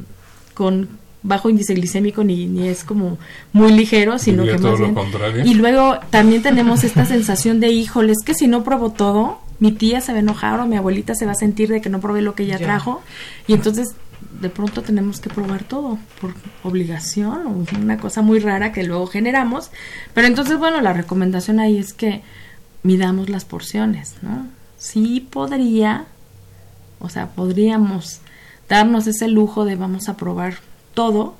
con 0.54 0.88
bajo 1.22 1.50
índice 1.50 1.74
glicémico 1.74 2.24
ni, 2.24 2.46
ni 2.46 2.68
es 2.68 2.84
como 2.84 3.18
muy 3.52 3.72
ligero, 3.72 4.18
sino 4.18 4.44
que 4.44 4.58
más 4.58 4.78
bien... 4.78 4.96
Y 5.44 5.54
luego 5.54 5.98
también 6.10 6.42
tenemos 6.42 6.84
esta 6.84 7.04
sensación 7.04 7.60
de, 7.60 7.68
híjoles, 7.68 8.18
que 8.24 8.34
si 8.34 8.46
no 8.46 8.64
pruebo 8.64 8.90
todo, 8.90 9.40
mi 9.58 9.72
tía 9.72 10.00
se 10.00 10.12
va 10.12 10.18
a 10.18 10.20
enojar 10.22 10.58
o 10.60 10.66
mi 10.66 10.76
abuelita 10.76 11.14
se 11.14 11.26
va 11.26 11.32
a 11.32 11.36
sentir 11.36 11.68
de 11.68 11.80
que 11.80 11.90
no 11.90 12.00
probé 12.00 12.22
lo 12.22 12.34
que 12.34 12.44
ella 12.44 12.58
trajo. 12.58 13.02
Y 13.46 13.52
entonces 13.52 13.94
de 14.40 14.48
pronto 14.48 14.82
tenemos 14.82 15.20
que 15.20 15.28
probar 15.28 15.64
todo 15.64 15.98
por 16.20 16.32
obligación 16.62 17.46
o 17.46 17.78
una 17.78 17.98
cosa 17.98 18.22
muy 18.22 18.38
rara 18.38 18.72
que 18.72 18.84
luego 18.84 19.06
generamos. 19.06 19.70
Pero 20.14 20.26
entonces, 20.26 20.58
bueno, 20.58 20.80
la 20.80 20.92
recomendación 20.92 21.60
ahí 21.60 21.78
es 21.78 21.92
que 21.92 22.22
midamos 22.82 23.28
las 23.28 23.44
porciones, 23.44 24.14
¿no? 24.22 24.46
Sí 24.78 25.26
podría, 25.30 26.06
o 26.98 27.10
sea, 27.10 27.28
podríamos 27.28 28.20
darnos 28.68 29.06
ese 29.06 29.28
lujo 29.28 29.66
de 29.66 29.76
vamos 29.76 30.08
a 30.08 30.16
probar 30.16 30.54
todo, 30.94 31.34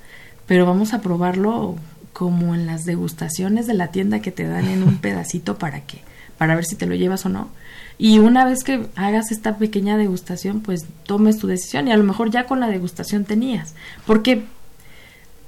pero 0.47 0.67
vamos 0.67 0.95
a 0.95 1.01
probarlo 1.01 1.77
como 2.13 2.55
en 2.55 2.67
las 2.67 2.85
degustaciones 2.85 3.67
de 3.67 3.75
la 3.75 3.89
tienda 3.89 4.21
que 4.21 4.33
te 4.33 4.45
dan 4.45 4.67
en 4.67 4.83
un 4.83 4.99
pedacito 5.01 5.59
para 5.59 5.81
que 5.81 6.03
para 6.39 6.55
ver 6.55 6.65
si 6.65 6.75
te 6.75 6.87
lo 6.87 6.95
llevas 6.95 7.27
o 7.27 7.29
no. 7.29 7.51
Y 7.99 8.19
una 8.19 8.47
vez 8.47 8.65
que 8.65 8.87
hagas 8.97 9.31
esta 9.31 9.59
pequeña 9.59 9.99
degustación, 9.99 10.61
pues 10.61 10.87
tomes 11.05 11.37
tu 11.37 11.47
decisión 11.47 11.87
y 11.87 11.93
a 11.93 11.99
lo 11.99 12.05
mejor 12.05 12.31
ya 12.31 12.47
con 12.47 12.61
la 12.61 12.69
degustación 12.69 13.27
tenías, 13.27 13.75
porque 14.07 14.45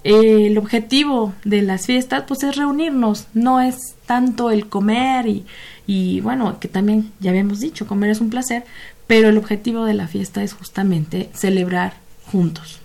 eh, 0.05 0.48
el 0.48 0.59
objetivo 0.59 1.32
de 1.44 1.62
las 1.62 1.86
fiestas 1.86 2.24
pues 2.28 2.42
es 2.42 2.57
reunirnos, 2.57 3.26
no 3.32 3.62
es 3.62 3.94
tanto 4.05 4.50
el 4.50 4.68
comer 4.68 5.28
y, 5.28 5.46
y 5.86 6.20
bueno, 6.20 6.61
que 6.61 6.68
también 6.68 7.11
ya 7.20 7.30
habíamos 7.30 7.61
dicho, 7.61 7.86
comer 7.86 8.11
es 8.11 8.20
un 8.20 8.28
placer, 8.28 8.66
pero 9.07 9.30
el 9.30 9.38
objetivo 9.38 9.86
de 9.86 9.94
la 9.94 10.07
fiesta 10.07 10.42
es 10.42 10.53
justamente 10.53 11.30
celebrar 11.32 11.94
juntos. 12.26 12.82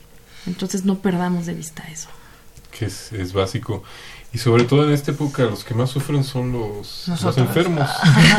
Entonces 0.47 0.85
no 0.85 0.99
perdamos 0.99 1.45
de 1.45 1.53
vista 1.53 1.83
eso. 1.91 2.09
Que 2.71 2.85
es, 2.85 3.11
es 3.11 3.33
básico. 3.33 3.83
Y 4.33 4.39
sobre 4.39 4.65
todo 4.65 4.85
en 4.85 4.93
esta 4.93 5.11
época 5.11 5.43
los 5.43 5.63
que 5.63 5.73
más 5.73 5.89
sufren 5.89 6.23
son 6.23 6.51
los, 6.51 7.07
los 7.07 7.37
enfermos. 7.37 7.89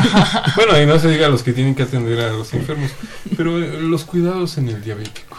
bueno, 0.55 0.79
y 0.79 0.85
no 0.85 0.99
se 0.99 1.09
diga 1.09 1.29
los 1.29 1.43
que 1.43 1.51
tienen 1.51 1.73
que 1.75 1.83
atender 1.83 2.19
a 2.21 2.29
los 2.29 2.53
enfermos, 2.53 2.91
pero 3.35 3.57
eh, 3.57 3.81
los 3.81 4.05
cuidados 4.05 4.57
en 4.57 4.69
el 4.69 4.83
diabético. 4.83 5.37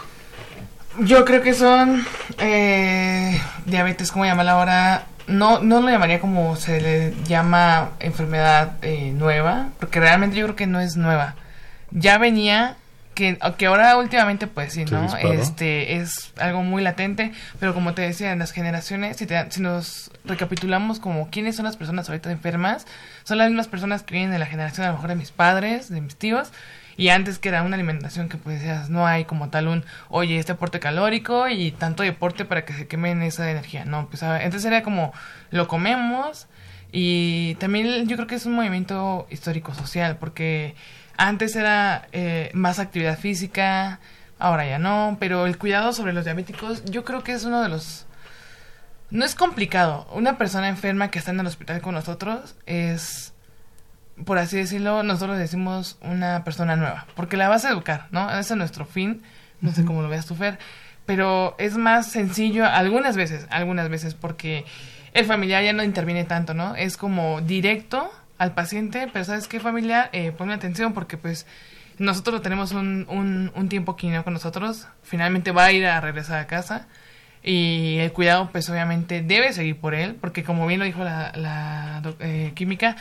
Yo 0.99 1.23
creo 1.23 1.41
que 1.41 1.53
son 1.53 2.05
eh, 2.37 3.41
diabetes, 3.65 4.11
como 4.11 4.25
llamarla 4.25 4.51
ahora, 4.51 5.07
no, 5.27 5.61
no 5.61 5.79
lo 5.79 5.89
llamaría 5.89 6.19
como 6.19 6.57
se 6.57 6.81
le 6.81 7.13
llama 7.25 7.91
enfermedad 7.99 8.73
eh, 8.81 9.13
nueva, 9.15 9.69
porque 9.79 10.01
realmente 10.01 10.35
yo 10.35 10.45
creo 10.47 10.55
que 10.57 10.67
no 10.67 10.81
es 10.81 10.97
nueva. 10.97 11.35
Ya 11.91 12.17
venía 12.17 12.75
que, 13.21 13.37
que 13.57 13.67
ahora 13.67 13.95
últimamente 13.97 14.47
pues 14.47 14.73
sí, 14.73 14.85
¿no? 14.85 15.05
Este 15.15 15.97
es 15.97 16.33
algo 16.39 16.63
muy 16.63 16.81
latente, 16.81 17.31
pero 17.59 17.75
como 17.75 17.93
te 17.93 18.01
decía, 18.01 18.31
en 18.31 18.39
las 18.39 18.51
generaciones, 18.51 19.17
si, 19.17 19.27
si 19.49 19.61
nos 19.61 20.09
recapitulamos 20.25 20.99
como 20.99 21.29
quiénes 21.29 21.55
son 21.55 21.65
las 21.65 21.77
personas 21.77 22.09
ahorita 22.09 22.31
enfermas, 22.31 22.87
son 23.23 23.37
las 23.37 23.49
mismas 23.49 23.67
personas 23.67 24.01
que 24.01 24.15
vienen 24.15 24.31
de 24.31 24.39
la 24.39 24.47
generación 24.47 24.87
a 24.87 24.89
lo 24.89 24.95
mejor 24.95 25.09
de 25.09 25.15
mis 25.15 25.29
padres, 25.31 25.89
de 25.89 26.01
mis 26.01 26.15
tíos, 26.15 26.51
y 26.97 27.09
antes 27.09 27.37
que 27.37 27.49
era 27.49 27.61
una 27.61 27.75
alimentación 27.75 28.27
que 28.27 28.37
pues 28.37 28.59
decías, 28.59 28.89
no 28.89 29.05
hay 29.05 29.25
como 29.25 29.49
tal 29.49 29.67
un, 29.67 29.85
oye, 30.09 30.39
este 30.39 30.53
aporte 30.53 30.79
calórico 30.79 31.47
y 31.47 31.71
tanto 31.71 32.01
deporte 32.01 32.43
para 32.45 32.65
que 32.65 32.73
se 32.73 32.87
quemen 32.87 33.21
esa 33.21 33.49
energía, 33.51 33.85
no, 33.85 34.07
pues 34.07 34.23
entonces 34.23 34.65
era 34.65 34.81
como, 34.81 35.13
lo 35.51 35.67
comemos, 35.67 36.47
y 36.91 37.53
también 37.55 38.07
yo 38.07 38.15
creo 38.17 38.27
que 38.27 38.35
es 38.35 38.47
un 38.47 38.53
movimiento 38.53 39.27
histórico 39.29 39.75
social, 39.75 40.17
porque 40.17 40.75
antes 41.21 41.55
era 41.55 42.07
eh, 42.11 42.49
más 42.53 42.79
actividad 42.79 43.17
física, 43.17 43.99
ahora 44.39 44.65
ya 44.65 44.79
no, 44.79 45.17
pero 45.19 45.45
el 45.45 45.57
cuidado 45.59 45.93
sobre 45.93 46.13
los 46.13 46.25
diabéticos 46.25 46.83
yo 46.85 47.05
creo 47.05 47.23
que 47.23 47.33
es 47.33 47.43
uno 47.43 47.61
de 47.61 47.69
los... 47.69 48.07
No 49.11 49.23
es 49.23 49.35
complicado. 49.35 50.07
Una 50.13 50.37
persona 50.37 50.67
enferma 50.67 51.11
que 51.11 51.19
está 51.19 51.31
en 51.31 51.39
el 51.41 51.45
hospital 51.45 51.81
con 51.81 51.93
nosotros 51.93 52.55
es, 52.65 53.33
por 54.25 54.39
así 54.39 54.57
decirlo, 54.57 55.03
nosotros 55.03 55.37
decimos 55.37 55.99
una 56.01 56.43
persona 56.43 56.75
nueva, 56.75 57.05
porque 57.15 57.37
la 57.37 57.49
vas 57.49 57.65
a 57.65 57.69
educar, 57.69 58.07
¿no? 58.11 58.29
Ese 58.31 58.53
es 58.53 58.57
nuestro 58.57 58.85
fin, 58.85 59.21
no 59.59 59.73
sé 59.73 59.85
cómo 59.85 60.01
lo 60.01 60.09
veas 60.09 60.25
tú, 60.25 60.33
Fer, 60.33 60.57
pero 61.05 61.55
es 61.59 61.77
más 61.77 62.07
sencillo 62.07 62.65
algunas 62.65 63.15
veces, 63.15 63.45
algunas 63.51 63.89
veces, 63.89 64.15
porque 64.15 64.65
el 65.13 65.25
familiar 65.25 65.63
ya 65.63 65.73
no 65.73 65.83
interviene 65.83 66.23
tanto, 66.23 66.53
¿no? 66.53 66.75
Es 66.75 66.97
como 66.97 67.41
directo 67.41 68.11
al 68.41 68.55
paciente, 68.55 69.07
pero 69.13 69.23
¿sabes 69.23 69.47
qué 69.47 69.59
familia? 69.59 70.09
Eh, 70.13 70.31
ponme 70.31 70.55
atención 70.55 70.93
porque 70.93 71.15
pues 71.15 71.45
nosotros 71.99 72.33
lo 72.33 72.41
tenemos 72.41 72.71
un, 72.71 73.05
un, 73.07 73.69
tiempo 73.69 73.91
aquí 73.91 74.07
¿no? 74.07 74.23
con 74.23 74.33
nosotros, 74.33 74.87
finalmente 75.03 75.51
va 75.51 75.65
a 75.65 75.71
ir 75.71 75.85
a 75.85 76.01
regresar 76.01 76.39
a 76.39 76.47
casa 76.47 76.87
y 77.43 77.97
el 77.99 78.11
cuidado 78.13 78.49
pues 78.51 78.67
obviamente 78.71 79.21
debe 79.21 79.53
seguir 79.53 79.79
por 79.79 79.93
él 79.93 80.15
porque 80.19 80.43
como 80.43 80.65
bien 80.65 80.79
lo 80.79 80.87
dijo 80.87 81.03
la, 81.03 81.31
la 81.35 82.01
eh, 82.19 82.53
química, 82.55 82.95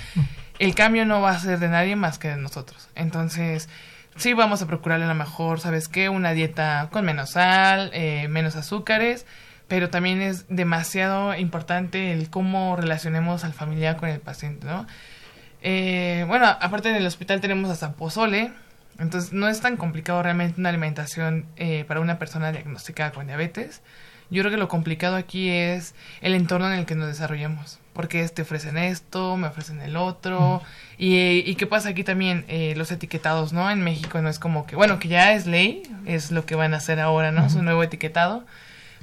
el 0.58 0.74
cambio 0.74 1.06
no 1.06 1.22
va 1.22 1.30
a 1.30 1.38
ser 1.38 1.58
de 1.58 1.68
nadie 1.68 1.96
más 1.96 2.18
que 2.18 2.28
de 2.28 2.36
nosotros. 2.36 2.90
Entonces 2.94 3.70
sí 4.16 4.34
vamos 4.34 4.60
a 4.60 4.66
procurarle 4.66 5.06
a 5.06 5.08
lo 5.08 5.14
mejor, 5.14 5.58
¿sabes 5.58 5.88
qué? 5.88 6.10
Una 6.10 6.32
dieta 6.32 6.88
con 6.92 7.06
menos 7.06 7.30
sal, 7.30 7.88
eh, 7.94 8.28
menos 8.28 8.56
azúcares, 8.56 9.24
pero 9.68 9.88
también 9.88 10.20
es 10.20 10.44
demasiado 10.48 11.34
importante 11.34 12.12
el 12.12 12.28
cómo 12.28 12.76
relacionemos 12.76 13.42
al 13.42 13.54
familiar 13.54 13.96
con 13.96 14.10
el 14.10 14.20
paciente, 14.20 14.66
¿no? 14.66 14.86
Eh, 15.62 16.24
bueno, 16.28 16.46
aparte 16.46 16.90
en 16.90 16.96
el 16.96 17.06
hospital 17.06 17.40
tenemos 17.40 17.70
hasta 17.70 17.92
pozole, 17.92 18.52
entonces 18.98 19.32
no 19.32 19.48
es 19.48 19.60
tan 19.60 19.76
complicado 19.76 20.22
realmente 20.22 20.60
una 20.60 20.68
alimentación 20.68 21.46
eh, 21.56 21.84
para 21.86 22.00
una 22.00 22.18
persona 22.18 22.52
diagnosticada 22.52 23.12
con 23.12 23.26
diabetes. 23.26 23.82
Yo 24.30 24.42
creo 24.42 24.52
que 24.52 24.58
lo 24.58 24.68
complicado 24.68 25.16
aquí 25.16 25.48
es 25.48 25.94
el 26.20 26.34
entorno 26.34 26.72
en 26.72 26.78
el 26.78 26.86
que 26.86 26.94
nos 26.94 27.08
desarrollamos. 27.08 27.78
Porque 27.92 28.26
te 28.28 28.42
ofrecen 28.42 28.78
esto, 28.78 29.36
me 29.36 29.48
ofrecen 29.48 29.80
el 29.80 29.96
otro. 29.96 30.62
Y, 30.98 31.42
y, 31.44 31.54
qué 31.56 31.66
pasa 31.66 31.88
aquí 31.88 32.04
también, 32.04 32.44
eh, 32.46 32.74
los 32.76 32.92
etiquetados, 32.92 33.52
¿no? 33.52 33.68
En 33.70 33.82
México 33.82 34.20
no 34.22 34.28
es 34.28 34.38
como 34.38 34.66
que, 34.66 34.76
bueno, 34.76 35.00
que 35.00 35.08
ya 35.08 35.32
es 35.32 35.46
ley, 35.46 35.82
es 36.06 36.30
lo 36.30 36.46
que 36.46 36.54
van 36.54 36.74
a 36.74 36.76
hacer 36.76 37.00
ahora, 37.00 37.32
¿no? 37.32 37.50
Su 37.50 37.62
nuevo 37.62 37.82
etiquetado. 37.82 38.44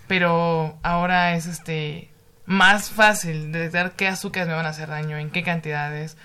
Pero 0.08 0.78
ahora 0.84 1.36
es 1.36 1.48
este, 1.48 2.10
más 2.46 2.90
fácil 2.90 3.52
detectar 3.52 3.92
qué 3.92 4.08
azúcares 4.08 4.48
me 4.48 4.56
van 4.56 4.66
a 4.66 4.70
hacer 4.70 4.88
daño, 4.88 5.18
en 5.18 5.30
qué 5.30 5.44
cantidades. 5.44 6.16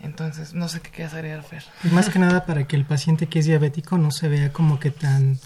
Entonces, 0.00 0.54
no 0.54 0.68
sé 0.68 0.80
qué 0.80 0.90
quieres 0.90 1.14
agregar, 1.14 1.42
Fer. 1.42 1.64
Y 1.84 1.88
más 1.88 2.10
que 2.10 2.18
nada 2.18 2.44
para 2.46 2.66
que 2.66 2.76
el 2.76 2.84
paciente 2.84 3.26
que 3.26 3.38
es 3.38 3.46
diabético 3.46 3.98
no 3.98 4.10
se 4.10 4.28
vea 4.28 4.52
como 4.52 4.78
que 4.78 4.90
tan 4.90 5.38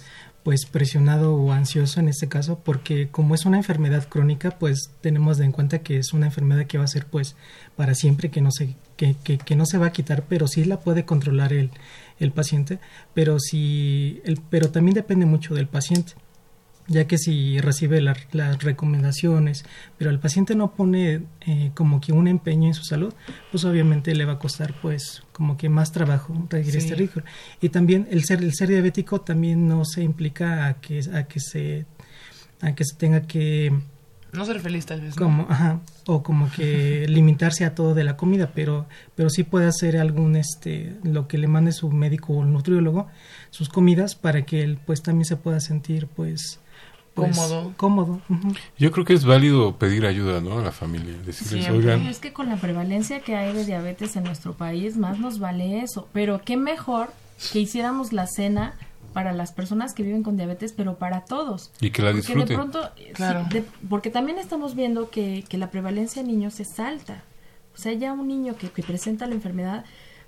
pues 0.42 0.64
presionado 0.64 1.34
o 1.34 1.53
ansioso 1.53 2.01
en 2.01 2.09
este 2.09 2.28
caso 2.28 2.61
porque 2.64 3.09
como 3.11 3.34
es 3.34 3.44
una 3.44 3.59
enfermedad 3.59 4.09
crónica 4.09 4.51
pues 4.53 4.90
tenemos 5.03 5.36
de 5.36 5.44
en 5.44 5.53
cuenta 5.53 5.80
que 5.80 5.98
es 5.98 6.14
una 6.14 6.26
enfermedad 6.26 6.66
que 6.66 6.78
va 6.78 6.84
a 6.84 6.88
ser 6.88 7.07
pues 7.07 7.36
para 7.76 7.94
siempre 7.94 8.30
que 8.30 8.40
no 8.40 8.51
se 8.51 8.74
que, 8.96 9.16
que, 9.22 9.36
que 9.36 9.55
no 9.55 9.66
se 9.66 9.76
va 9.76 9.86
a 9.86 9.92
quitar 9.92 10.24
pero 10.28 10.48
sí 10.48 10.64
la 10.64 10.80
puede 10.80 11.05
controlar 11.05 11.53
el, 11.53 11.70
el 12.18 12.32
paciente 12.32 12.78
pero 13.12 13.38
si 13.38 14.22
el, 14.24 14.40
pero 14.48 14.70
también 14.70 14.94
depende 14.94 15.26
mucho 15.26 15.55
del 15.55 15.68
paciente 15.68 16.14
ya 16.87 17.07
que 17.07 17.18
si 17.18 17.61
recibe 17.61 18.01
la, 18.01 18.16
las 18.33 18.62
recomendaciones, 18.62 19.64
pero 19.97 20.11
el 20.11 20.18
paciente 20.18 20.55
no 20.55 20.72
pone 20.72 21.22
eh, 21.47 21.70
como 21.74 22.01
que 22.01 22.12
un 22.12 22.26
empeño 22.26 22.68
en 22.68 22.74
su 22.74 22.85
salud, 22.85 23.14
pues 23.51 23.64
obviamente 23.64 24.14
le 24.14 24.24
va 24.24 24.35
a 24.35 24.39
costar 24.39 24.74
pues 24.81 25.22
como 25.33 25.57
que 25.57 25.68
más 25.68 25.93
trabajo 25.93 26.35
seguir 26.51 26.76
este 26.76 26.95
ritmo. 26.95 27.22
Y 27.61 27.68
también 27.68 28.09
el 28.11 28.24
ser 28.24 28.43
el 28.43 28.55
ser 28.55 28.68
diabético 28.68 29.20
también 29.20 29.68
no 29.68 29.85
se 29.85 30.03
implica 30.03 30.66
a 30.66 30.81
que 30.81 31.01
a 31.14 31.24
que 31.24 31.41
se 31.41 31.87
a 32.61 32.74
que 32.74 32.85
se 32.85 32.97
tenga 32.97 33.22
que 33.22 33.72
no 34.33 34.45
ser 34.45 34.61
feliz 34.61 34.87
tal 34.87 35.01
vez. 35.01 35.16
Como, 35.16 35.47
ajá, 35.49 35.81
o 36.07 36.22
como 36.22 36.51
que 36.53 37.07
limitarse 37.09 37.64
a 37.64 37.74
todo 37.74 37.95
de 37.95 38.05
la 38.05 38.16
comida, 38.16 38.53
pero 38.55 38.87
pero 39.16 39.28
sí 39.28 39.43
puede 39.43 39.66
hacer 39.66 39.97
algún 39.97 40.37
este 40.37 40.97
lo 41.03 41.26
que 41.26 41.39
le 41.39 41.49
mande 41.49 41.72
su 41.72 41.91
médico 41.91 42.35
o 42.35 42.45
nutriólogo 42.45 43.09
sus 43.51 43.68
comidas 43.68 44.14
para 44.14 44.43
que 44.43 44.62
él 44.62 44.78
pues 44.85 45.03
también 45.03 45.24
se 45.24 45.37
pueda 45.37 45.61
sentir 45.61 46.07
pues 46.07 46.61
pues, 47.26 47.36
cómodo. 47.36 47.72
Cómodo. 47.76 48.20
Yo 48.78 48.90
creo 48.92 49.04
que 49.04 49.14
es 49.14 49.24
válido 49.24 49.76
pedir 49.76 50.06
ayuda, 50.06 50.40
¿no? 50.40 50.58
A 50.58 50.62
la 50.62 50.72
familia. 50.72 51.14
Decirles, 51.24 51.64
Siempre. 51.64 51.92
oigan. 51.92 52.06
Es 52.06 52.18
que 52.18 52.32
con 52.32 52.48
la 52.48 52.56
prevalencia 52.56 53.20
que 53.20 53.36
hay 53.36 53.52
de 53.52 53.64
diabetes 53.64 54.16
en 54.16 54.24
nuestro 54.24 54.54
país, 54.54 54.96
más 54.96 55.18
nos 55.18 55.38
vale 55.38 55.80
eso. 55.82 56.08
Pero 56.12 56.40
qué 56.44 56.56
mejor 56.56 57.08
que 57.52 57.60
hiciéramos 57.60 58.12
la 58.12 58.26
cena 58.26 58.74
para 59.12 59.32
las 59.32 59.50
personas 59.52 59.92
que 59.92 60.02
viven 60.04 60.22
con 60.22 60.36
diabetes, 60.36 60.72
pero 60.72 60.96
para 60.96 61.22
todos. 61.24 61.72
Y 61.80 61.90
que 61.90 62.02
la 62.02 62.10
porque 62.10 62.18
disfruten. 62.22 62.48
de 62.48 62.54
pronto, 62.54 62.90
Claro. 63.14 63.44
sí, 63.50 63.54
de- 63.58 63.64
porque 63.88 64.10
también 64.10 64.38
estamos 64.38 64.74
viendo 64.76 65.10
que, 65.10 65.44
que 65.48 65.58
la 65.58 65.70
prevalencia 65.70 66.20
en 66.20 66.28
niños 66.28 66.60
es 66.60 66.78
alta. 66.78 67.24
O 67.74 67.78
sea, 67.78 67.92
ya 67.92 68.12
un 68.12 68.28
niño 68.28 68.56
que, 68.56 68.68
que 68.70 68.82
presenta 68.82 69.26
la 69.26 69.34
enfermedad, 69.34 69.84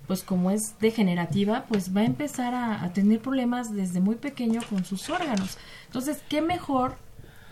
pues 0.06 0.22
como 0.22 0.50
es 0.50 0.78
degenerativa, 0.80 1.64
pues 1.68 1.96
va 1.96 2.00
a 2.00 2.04
empezar 2.04 2.54
a, 2.54 2.92
tener 2.92 3.20
problemas 3.20 3.74
desde 3.74 4.00
muy 4.00 4.16
pequeño 4.16 4.60
con 4.68 4.84
sus 4.84 5.08
órganos. 5.08 5.58
Entonces, 5.86 6.22
qué 6.28 6.42
mejor 6.42 6.96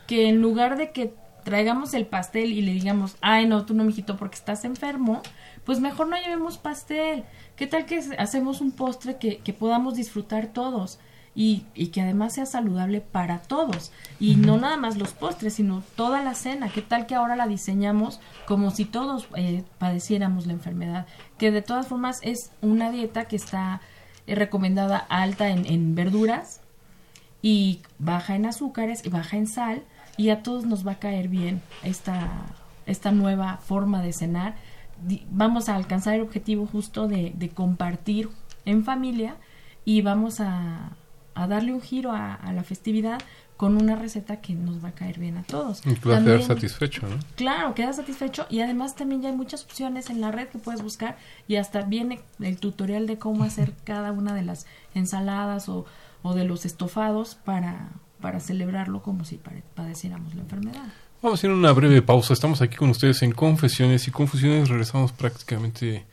que 0.06 0.28
en 0.28 0.42
lugar 0.42 0.76
de 0.76 0.90
que 0.90 1.14
traigamos 1.44 1.94
el 1.94 2.06
pastel 2.06 2.52
y 2.52 2.60
le 2.60 2.72
digamos, 2.72 3.16
ay 3.20 3.46
no, 3.46 3.64
tú 3.64 3.74
no, 3.74 3.84
mijito, 3.84 4.16
porque 4.16 4.36
estás 4.36 4.64
enfermo, 4.64 5.22
pues 5.64 5.80
mejor 5.80 6.08
no 6.08 6.16
llevemos 6.16 6.58
pastel. 6.58 7.24
¿Qué 7.56 7.66
tal 7.66 7.86
que 7.86 8.00
hacemos 8.18 8.60
un 8.60 8.72
postre 8.72 9.16
que 9.18 9.52
podamos 9.52 9.94
disfrutar 9.94 10.48
todos? 10.48 10.98
Y, 11.34 11.64
y 11.74 11.88
que 11.88 12.02
además 12.02 12.34
sea 12.34 12.44
saludable 12.44 13.00
para 13.00 13.38
todos. 13.38 13.92
Y 14.18 14.34
no 14.34 14.56
nada 14.56 14.76
más 14.76 14.96
los 14.98 15.12
postres, 15.12 15.54
sino 15.54 15.82
toda 15.94 16.22
la 16.22 16.34
cena. 16.34 16.70
¿Qué 16.70 16.82
tal 16.82 17.06
que 17.06 17.14
ahora 17.14 17.36
la 17.36 17.46
diseñamos 17.46 18.20
como 18.46 18.70
si 18.72 18.84
todos 18.84 19.28
eh, 19.36 19.64
padeciéramos 19.78 20.46
la 20.46 20.54
enfermedad? 20.54 21.06
Que 21.38 21.50
de 21.52 21.62
todas 21.62 21.86
formas 21.86 22.18
es 22.22 22.50
una 22.62 22.90
dieta 22.90 23.26
que 23.26 23.36
está 23.36 23.80
eh, 24.26 24.34
recomendada 24.34 24.98
alta 24.98 25.48
en, 25.50 25.66
en 25.66 25.94
verduras 25.94 26.60
y 27.42 27.80
baja 27.98 28.34
en 28.34 28.46
azúcares 28.46 29.04
y 29.04 29.08
baja 29.08 29.36
en 29.36 29.46
sal 29.46 29.82
y 30.16 30.30
a 30.30 30.42
todos 30.42 30.66
nos 30.66 30.86
va 30.86 30.92
a 30.92 30.98
caer 30.98 31.28
bien 31.28 31.62
esta, 31.82 32.28
esta 32.86 33.12
nueva 33.12 33.56
forma 33.58 34.02
de 34.02 34.12
cenar. 34.12 34.54
Vamos 35.30 35.68
a 35.68 35.76
alcanzar 35.76 36.14
el 36.14 36.20
objetivo 36.20 36.66
justo 36.66 37.08
de, 37.08 37.32
de 37.34 37.48
compartir 37.48 38.28
en 38.66 38.84
familia 38.84 39.36
y 39.84 40.02
vamos 40.02 40.40
a, 40.40 40.90
a 41.42 41.46
darle 41.46 41.72
un 41.72 41.80
giro 41.80 42.12
a, 42.12 42.34
a 42.34 42.52
la 42.52 42.62
festividad 42.62 43.20
con 43.60 43.76
una 43.76 43.94
receta 43.94 44.40
que 44.40 44.54
nos 44.54 44.82
va 44.82 44.88
a 44.88 44.92
caer 44.92 45.18
bien 45.18 45.36
a 45.36 45.42
todos. 45.42 45.82
Y 45.84 45.90
a 45.90 45.94
quedar 46.00 46.42
satisfecho, 46.42 47.06
¿no? 47.06 47.18
Claro, 47.36 47.74
queda 47.74 47.92
satisfecho 47.92 48.46
y 48.48 48.60
además 48.60 48.96
también 48.96 49.20
ya 49.20 49.28
hay 49.28 49.36
muchas 49.36 49.64
opciones 49.64 50.08
en 50.08 50.22
la 50.22 50.30
red 50.30 50.48
que 50.48 50.56
puedes 50.56 50.82
buscar 50.82 51.18
y 51.46 51.56
hasta 51.56 51.82
viene 51.82 52.22
el 52.40 52.56
tutorial 52.56 53.06
de 53.06 53.18
cómo 53.18 53.44
hacer 53.44 53.74
cada 53.84 54.12
una 54.12 54.34
de 54.34 54.40
las 54.40 54.64
ensaladas 54.94 55.68
o, 55.68 55.84
o 56.22 56.32
de 56.32 56.44
los 56.44 56.64
estofados 56.64 57.34
para, 57.34 57.90
para 58.22 58.40
celebrarlo 58.40 59.02
como 59.02 59.26
si 59.26 59.38
padeciéramos 59.74 60.34
la 60.34 60.40
enfermedad. 60.40 60.86
Vamos 61.20 61.38
a 61.38 61.40
hacer 61.40 61.50
una 61.50 61.72
breve 61.72 62.00
pausa. 62.00 62.32
Estamos 62.32 62.62
aquí 62.62 62.76
con 62.76 62.88
ustedes 62.88 63.20
en 63.20 63.32
Confesiones 63.32 64.08
y 64.08 64.10
Confusiones. 64.10 64.70
Regresamos 64.70 65.12
prácticamente 65.12 66.06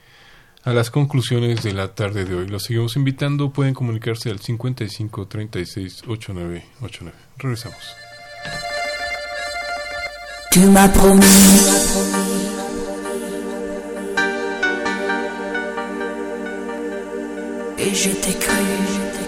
a 0.67 0.73
las 0.73 0.91
conclusiones 0.91 1.63
de 1.63 1.71
la 1.71 1.95
tarde 1.95 2.25
de 2.25 2.35
hoy. 2.35 2.47
Los 2.47 2.63
seguimos 2.63 2.97
invitando. 2.97 3.51
Pueden 3.51 3.73
comunicarse 3.73 4.29
al 4.29 4.39
55 4.39 5.25
36 5.25 6.03
89 6.05 6.65
89. 6.81 7.17
Regresamos. 7.37 7.95
Tu 10.51 10.59
m'as 10.69 10.89
promis. 10.89 11.23
Et 17.79 17.93
je 17.93 18.09
t'ai 18.09 18.33
cru, 18.37 19.26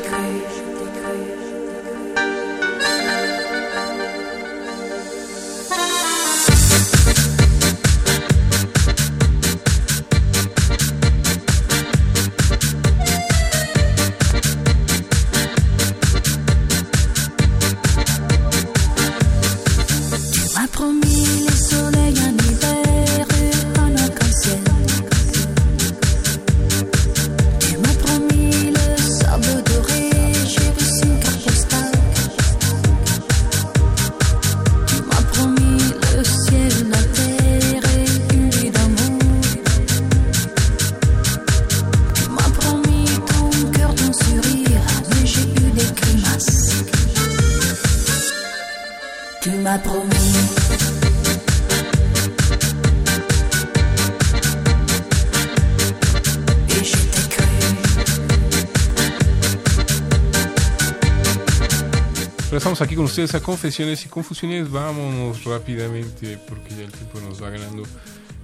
Regresamos 62.80 62.88
aquí 62.88 62.95
con 62.95 63.05
ustedes 63.05 63.36
a 63.36 63.41
Confesiones 63.41 64.05
y 64.05 64.09
Confusiones. 64.09 64.71
Vámonos 64.71 65.43
rápidamente 65.43 66.38
porque 66.47 66.69
ya 66.69 66.84
el 66.84 66.91
tiempo 66.93 67.19
nos 67.19 67.43
va 67.43 67.49
ganando. 67.49 67.84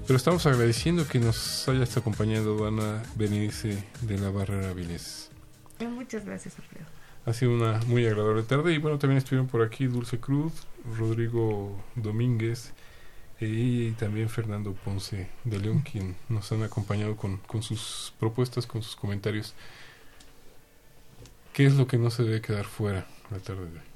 Pero 0.05 0.17
estamos 0.17 0.45
agradeciendo 0.45 1.07
que 1.07 1.19
nos 1.19 1.69
hayas 1.69 1.95
acompañado 1.95 2.67
Ana 2.67 3.01
Berenice 3.15 3.81
de 4.01 4.17
la 4.17 4.31
Barrera 4.31 4.73
Vilés. 4.73 5.31
Muchas 5.79 6.25
gracias, 6.25 6.59
Alfredo. 6.59 6.86
Ha 7.25 7.31
sido 7.31 7.53
una 7.53 7.79
muy 7.88 8.05
agradable 8.05 8.43
tarde 8.43 8.73
y 8.73 8.77
bueno, 8.77 8.99
también 8.99 9.19
estuvieron 9.19 9.47
por 9.47 9.61
aquí 9.61 9.86
Dulce 9.86 10.19
Cruz, 10.19 10.51
Rodrigo 10.97 11.81
Domínguez 11.95 12.73
eh, 13.39 13.47
y 13.47 13.91
también 13.91 14.27
Fernando 14.27 14.73
Ponce 14.73 15.29
de 15.45 15.59
León, 15.59 15.79
quien 15.89 16.17
nos 16.27 16.51
han 16.51 16.61
acompañado 16.63 17.15
con, 17.15 17.38
con 17.38 17.63
sus 17.63 18.13
propuestas, 18.19 18.67
con 18.67 18.83
sus 18.83 18.97
comentarios. 18.97 19.53
¿Qué 21.53 21.65
es 21.65 21.75
lo 21.75 21.88
que 21.88 21.97
no 21.97 22.09
se 22.11 22.23
debe 22.23 22.41
quedar 22.41 22.65
fuera 22.65 23.07
la 23.31 23.39
tarde 23.39 23.71
de 23.71 23.79
hoy? 23.79 23.94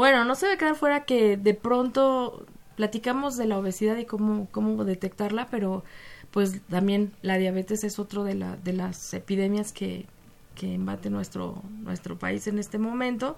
Bueno, 0.00 0.24
no 0.24 0.34
se 0.34 0.46
debe 0.46 0.56
quedar 0.56 0.76
fuera 0.76 1.04
que 1.04 1.36
de 1.36 1.52
pronto 1.52 2.46
platicamos 2.74 3.36
de 3.36 3.44
la 3.44 3.58
obesidad 3.58 3.98
y 3.98 4.06
cómo, 4.06 4.48
cómo 4.50 4.86
detectarla, 4.86 5.48
pero 5.50 5.84
pues 6.30 6.62
también 6.70 7.12
la 7.20 7.36
diabetes 7.36 7.84
es 7.84 7.98
otro 7.98 8.24
de, 8.24 8.34
la, 8.34 8.56
de 8.56 8.72
las 8.72 9.12
epidemias 9.12 9.72
que, 9.72 10.06
que 10.54 10.72
embate 10.72 11.10
nuestro, 11.10 11.62
nuestro 11.82 12.18
país 12.18 12.46
en 12.46 12.58
este 12.58 12.78
momento. 12.78 13.36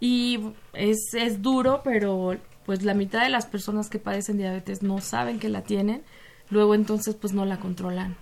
Y 0.00 0.40
es, 0.72 1.12
es 1.12 1.42
duro, 1.42 1.82
pero 1.84 2.34
pues 2.64 2.82
la 2.82 2.94
mitad 2.94 3.22
de 3.22 3.28
las 3.28 3.44
personas 3.44 3.90
que 3.90 3.98
padecen 3.98 4.38
diabetes 4.38 4.82
no 4.82 5.02
saben 5.02 5.38
que 5.38 5.50
la 5.50 5.64
tienen, 5.64 6.02
luego 6.48 6.74
entonces 6.74 7.14
pues 7.14 7.34
no 7.34 7.44
la 7.44 7.60
controlan. 7.60 8.16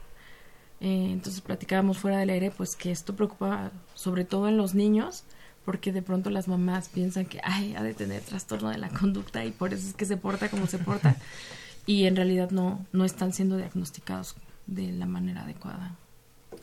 Eh, 0.80 1.10
entonces 1.12 1.42
platicábamos 1.42 1.98
fuera 1.98 2.18
del 2.18 2.30
aire 2.30 2.50
pues 2.50 2.74
que 2.74 2.90
esto 2.90 3.14
preocupa 3.14 3.70
sobre 3.94 4.24
todo 4.24 4.48
en 4.48 4.56
los 4.56 4.74
niños, 4.74 5.22
porque 5.68 5.92
de 5.92 6.00
pronto 6.00 6.30
las 6.30 6.48
mamás 6.48 6.88
piensan 6.88 7.26
que, 7.26 7.42
ay, 7.44 7.74
ha 7.76 7.82
de 7.82 7.92
tener 7.92 8.22
trastorno 8.22 8.70
de 8.70 8.78
la 8.78 8.88
conducta 8.88 9.44
y 9.44 9.50
por 9.50 9.74
eso 9.74 9.86
es 9.86 9.92
que 9.92 10.06
se 10.06 10.16
porta 10.16 10.48
como 10.48 10.66
se 10.66 10.78
porta, 10.78 11.14
y 11.84 12.06
en 12.06 12.16
realidad 12.16 12.50
no, 12.52 12.86
no 12.92 13.04
están 13.04 13.34
siendo 13.34 13.58
diagnosticados 13.58 14.34
de 14.66 14.92
la 14.92 15.04
manera 15.04 15.42
adecuada. 15.42 15.94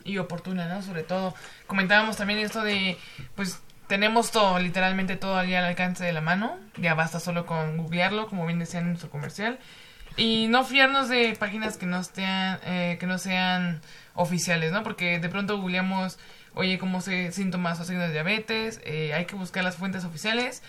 y 0.02 0.18
oportuna, 0.18 0.66
¿no? 0.66 0.82
Sobre 0.82 1.04
todo, 1.04 1.36
comentábamos 1.68 2.16
también 2.16 2.40
esto 2.40 2.64
de, 2.64 2.98
pues, 3.36 3.60
tenemos 3.86 4.32
todo, 4.32 4.58
literalmente 4.58 5.14
todo 5.14 5.36
allí 5.36 5.54
al 5.54 5.66
alcance 5.66 6.04
de 6.04 6.12
la 6.12 6.20
mano, 6.20 6.58
ya 6.76 6.94
basta 6.94 7.20
solo 7.20 7.46
con 7.46 7.76
googlearlo, 7.76 8.26
como 8.26 8.44
bien 8.44 8.58
decía 8.58 8.80
en 8.80 8.88
nuestro 8.88 9.08
comercial, 9.08 9.60
y 10.16 10.48
no 10.48 10.64
fiarnos 10.64 11.08
de 11.08 11.36
páginas 11.38 11.76
que 11.76 11.86
no, 11.86 12.00
estén, 12.00 12.58
eh, 12.64 12.96
que 12.98 13.06
no 13.06 13.18
sean 13.18 13.82
oficiales, 14.14 14.72
¿no? 14.72 14.82
Porque 14.82 15.20
de 15.20 15.28
pronto 15.28 15.60
googleamos, 15.60 16.18
oye, 16.56 16.78
¿cómo 16.78 17.00
se 17.00 17.30
síntomas 17.32 17.78
o 17.78 17.84
signos 17.84 18.08
de 18.08 18.12
diabetes? 18.12 18.80
Eh, 18.84 19.12
hay 19.14 19.26
que 19.26 19.36
buscar 19.36 19.62
las 19.62 19.76
fuentes 19.76 20.04
oficiales. 20.04 20.62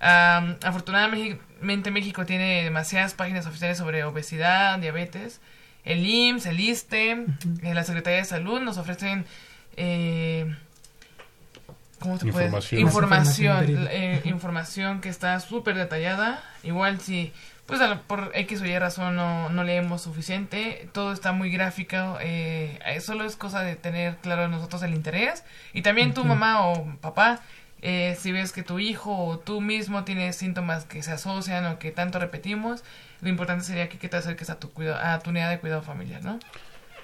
Am, 0.00 0.56
afortunadamente 0.62 1.90
México 1.90 2.26
tiene 2.26 2.64
demasiadas 2.64 3.14
páginas 3.14 3.46
oficiales 3.46 3.78
sobre 3.78 4.04
obesidad, 4.04 4.78
diabetes. 4.78 5.40
El 5.84 6.04
IMSS, 6.04 6.46
el 6.46 6.60
ISTE, 6.60 7.10
eh, 7.12 7.74
la 7.74 7.84
Secretaría 7.84 8.18
de 8.18 8.24
Salud 8.24 8.60
nos 8.60 8.76
ofrecen 8.76 9.24
eh, 9.76 10.54
¿cómo 12.00 12.18
se 12.18 12.26
puede 12.26 12.46
Información. 12.46 12.80
información 12.80 13.62
Información 13.70 13.88
eh, 13.90 14.20
información 14.24 15.00
que 15.00 15.08
está 15.08 15.38
súper 15.40 15.76
detallada 15.76 16.42
igual 16.64 17.00
si 17.00 17.32
pues 17.70 17.80
por 18.08 18.32
X 18.34 18.60
o 18.60 18.66
Y 18.66 18.78
razón 18.78 19.14
no, 19.14 19.48
no 19.48 19.62
leemos 19.62 20.02
suficiente 20.02 20.88
todo 20.92 21.12
está 21.12 21.32
muy 21.32 21.50
gráfico 21.50 22.18
eh, 22.20 22.78
eh, 22.84 23.00
solo 23.00 23.24
es 23.24 23.36
cosa 23.36 23.62
de 23.62 23.76
tener 23.76 24.16
claro 24.16 24.48
nosotros 24.48 24.82
el 24.82 24.92
interés 24.92 25.44
y 25.72 25.82
también 25.82 26.12
tu 26.12 26.24
mamá 26.24 26.66
o 26.66 26.84
papá 27.00 27.40
eh, 27.80 28.16
si 28.18 28.32
ves 28.32 28.52
que 28.52 28.62
tu 28.62 28.80
hijo 28.80 29.16
o 29.16 29.38
tú 29.38 29.60
mismo 29.60 30.04
tienes 30.04 30.36
síntomas 30.36 30.84
que 30.84 31.02
se 31.02 31.12
asocian 31.12 31.64
o 31.66 31.78
que 31.78 31.92
tanto 31.92 32.18
repetimos 32.18 32.82
lo 33.20 33.28
importante 33.28 33.64
sería 33.64 33.88
que, 33.88 33.98
que 33.98 34.08
te 34.08 34.16
acerques 34.16 34.50
a 34.50 34.58
tu 34.58 34.70
cuidado, 34.72 34.98
a 35.02 35.20
tu 35.20 35.30
unidad 35.30 35.48
de 35.48 35.60
cuidado 35.60 35.82
familiar 35.82 36.24
¿no? 36.24 36.40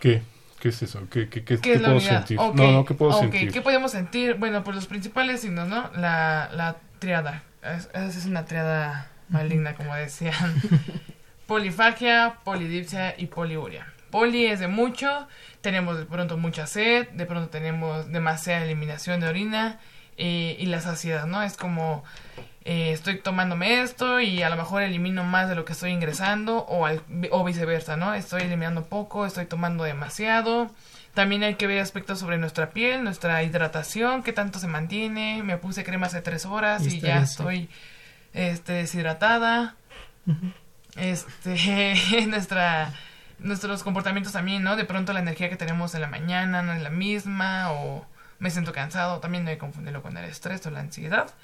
¿Qué? 0.00 0.22
¿Qué 0.58 0.70
es 0.70 0.82
eso? 0.82 1.06
¿Qué, 1.10 1.28
qué, 1.28 1.44
qué, 1.44 1.56
¿Qué 1.56 1.60
qué 1.60 1.72
es 1.74 1.80
la 1.80 1.88
puedo 1.88 2.00
sentir? 2.00 2.36
No, 2.38 2.52
no, 2.54 2.84
¿qué 2.84 2.94
puedo 2.94 3.12
sentir? 3.12 3.52
¿Qué 3.52 3.60
podemos 3.60 3.92
sentir? 3.92 4.34
Bueno, 4.34 4.64
pues 4.64 4.74
los 4.74 4.86
principales 4.86 5.42
signos, 5.42 5.68
¿no? 5.68 5.90
La, 5.94 6.48
la 6.54 6.76
triada. 6.98 7.42
Es, 7.62 7.90
esa 7.92 8.06
es 8.06 8.24
una 8.24 8.46
triada 8.46 9.10
maligna, 9.28 9.74
como 9.74 9.94
decían. 9.94 10.34
Polifagia, 11.46 12.36
polidipsia 12.44 13.14
y 13.18 13.26
poliuria. 13.26 13.86
Poli 14.10 14.46
es 14.46 14.60
de 14.60 14.68
mucho, 14.68 15.28
tenemos 15.60 15.98
de 15.98 16.06
pronto 16.06 16.36
mucha 16.36 16.66
sed, 16.66 17.08
de 17.10 17.26
pronto 17.26 17.50
tenemos 17.50 18.10
demasiada 18.10 18.64
eliminación 18.64 19.20
de 19.20 19.28
orina 19.28 19.78
eh, 20.16 20.56
y 20.58 20.66
la 20.66 20.80
saciedad, 20.80 21.26
¿no? 21.26 21.42
Es 21.42 21.56
como 21.56 22.02
eh, 22.64 22.90
estoy 22.92 23.18
tomándome 23.18 23.82
esto 23.82 24.20
y 24.20 24.42
a 24.42 24.50
lo 24.50 24.56
mejor 24.56 24.82
elimino 24.82 25.22
más 25.22 25.48
de 25.48 25.54
lo 25.54 25.64
que 25.64 25.72
estoy 25.72 25.90
ingresando 25.90 26.58
o, 26.58 26.86
al- 26.86 27.02
o 27.30 27.44
viceversa, 27.44 27.96
¿no? 27.96 28.14
Estoy 28.14 28.42
eliminando 28.42 28.86
poco, 28.86 29.26
estoy 29.26 29.46
tomando 29.46 29.84
demasiado. 29.84 30.70
También 31.14 31.42
hay 31.44 31.54
que 31.54 31.66
ver 31.66 31.80
aspectos 31.80 32.18
sobre 32.18 32.38
nuestra 32.38 32.70
piel, 32.70 33.04
nuestra 33.04 33.42
hidratación, 33.42 34.22
qué 34.22 34.32
tanto 34.32 34.58
se 34.58 34.66
mantiene. 34.66 35.42
Me 35.42 35.58
puse 35.58 35.84
crema 35.84 36.06
hace 36.06 36.22
tres 36.22 36.44
horas 36.46 36.82
Y 36.96 37.00
ya 37.00 37.22
estoy 37.22 37.68
este, 38.36 38.74
deshidratada. 38.74 39.74
Este, 40.96 42.26
nuestra, 42.28 42.92
nuestros 43.38 43.82
comportamientos 43.82 44.32
también, 44.32 44.62
¿no? 44.62 44.76
De 44.76 44.84
pronto 44.84 45.12
la 45.12 45.20
energía 45.20 45.48
que 45.48 45.56
tenemos 45.56 45.94
en 45.94 46.02
la 46.02 46.06
mañana 46.06 46.62
no 46.62 46.72
es 46.72 46.82
la 46.82 46.90
misma 46.90 47.72
o 47.72 48.06
me 48.38 48.50
siento 48.50 48.72
cansado. 48.72 49.18
También 49.18 49.44
no 49.44 49.50
hay 49.50 49.56
que 49.56 49.60
confundirlo 49.60 50.02
con 50.02 50.16
el 50.16 50.24
estrés 50.26 50.64
o 50.66 50.70
la 50.70 50.80
ansiedad. 50.80 51.34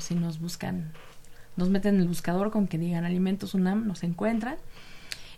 si 0.00 0.14
nos 0.14 0.40
buscan, 0.40 0.92
nos 1.56 1.70
meten 1.70 1.96
en 1.96 2.02
el 2.02 2.08
buscador 2.08 2.50
con 2.50 2.66
que 2.66 2.78
digan 2.78 3.04
Alimentos 3.04 3.54
UNAM, 3.54 3.86
nos 3.86 4.02
encuentran. 4.02 4.56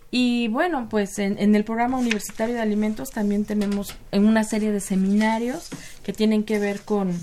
Y 0.09 0.47
bueno, 0.47 0.87
pues 0.89 1.19
en, 1.19 1.37
en 1.37 1.53
el 1.55 1.65
programa 1.65 1.97
universitario 1.97 2.55
de 2.55 2.61
alimentos 2.61 3.09
también 3.09 3.43
tenemos 3.43 3.93
en 4.11 4.25
una 4.25 4.43
serie 4.43 4.71
de 4.71 4.79
seminarios 4.79 5.69
que 6.03 6.13
tienen 6.13 6.43
que 6.43 6.59
ver 6.59 6.81
con 6.81 7.13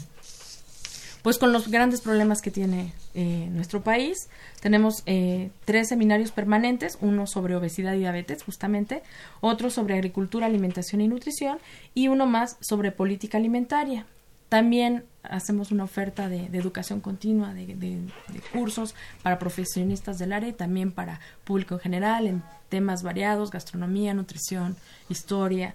pues 1.24 1.38
con 1.38 1.54
los 1.54 1.68
grandes 1.68 2.02
problemas 2.02 2.42
que 2.42 2.50
tiene 2.50 2.92
eh, 3.14 3.48
nuestro 3.50 3.82
país. 3.82 4.28
Tenemos 4.60 5.02
eh, 5.06 5.50
tres 5.64 5.88
seminarios 5.88 6.32
permanentes, 6.32 6.98
uno 7.00 7.26
sobre 7.26 7.56
obesidad 7.56 7.94
y 7.94 8.00
diabetes, 8.00 8.42
justamente, 8.42 9.02
otro 9.40 9.70
sobre 9.70 9.94
agricultura, 9.94 10.44
alimentación 10.44 11.00
y 11.00 11.08
nutrición, 11.08 11.56
y 11.94 12.08
uno 12.08 12.26
más 12.26 12.58
sobre 12.60 12.92
política 12.92 13.38
alimentaria. 13.38 14.04
También 14.48 15.04
hacemos 15.22 15.72
una 15.72 15.84
oferta 15.84 16.28
de, 16.28 16.48
de 16.48 16.58
educación 16.58 17.00
continua, 17.00 17.54
de, 17.54 17.66
de- 17.66 18.00
de 18.28 18.40
cursos 18.52 18.94
para 19.22 19.38
profesionistas 19.38 20.18
del 20.18 20.32
área 20.32 20.48
y 20.48 20.52
también 20.52 20.92
para 20.92 21.18
público 21.44 21.74
en 21.74 21.80
general, 21.80 22.26
en 22.26 22.42
temas 22.68 23.02
variados, 23.02 23.50
gastronomía, 23.50 24.14
nutrición, 24.14 24.76
historia 25.08 25.74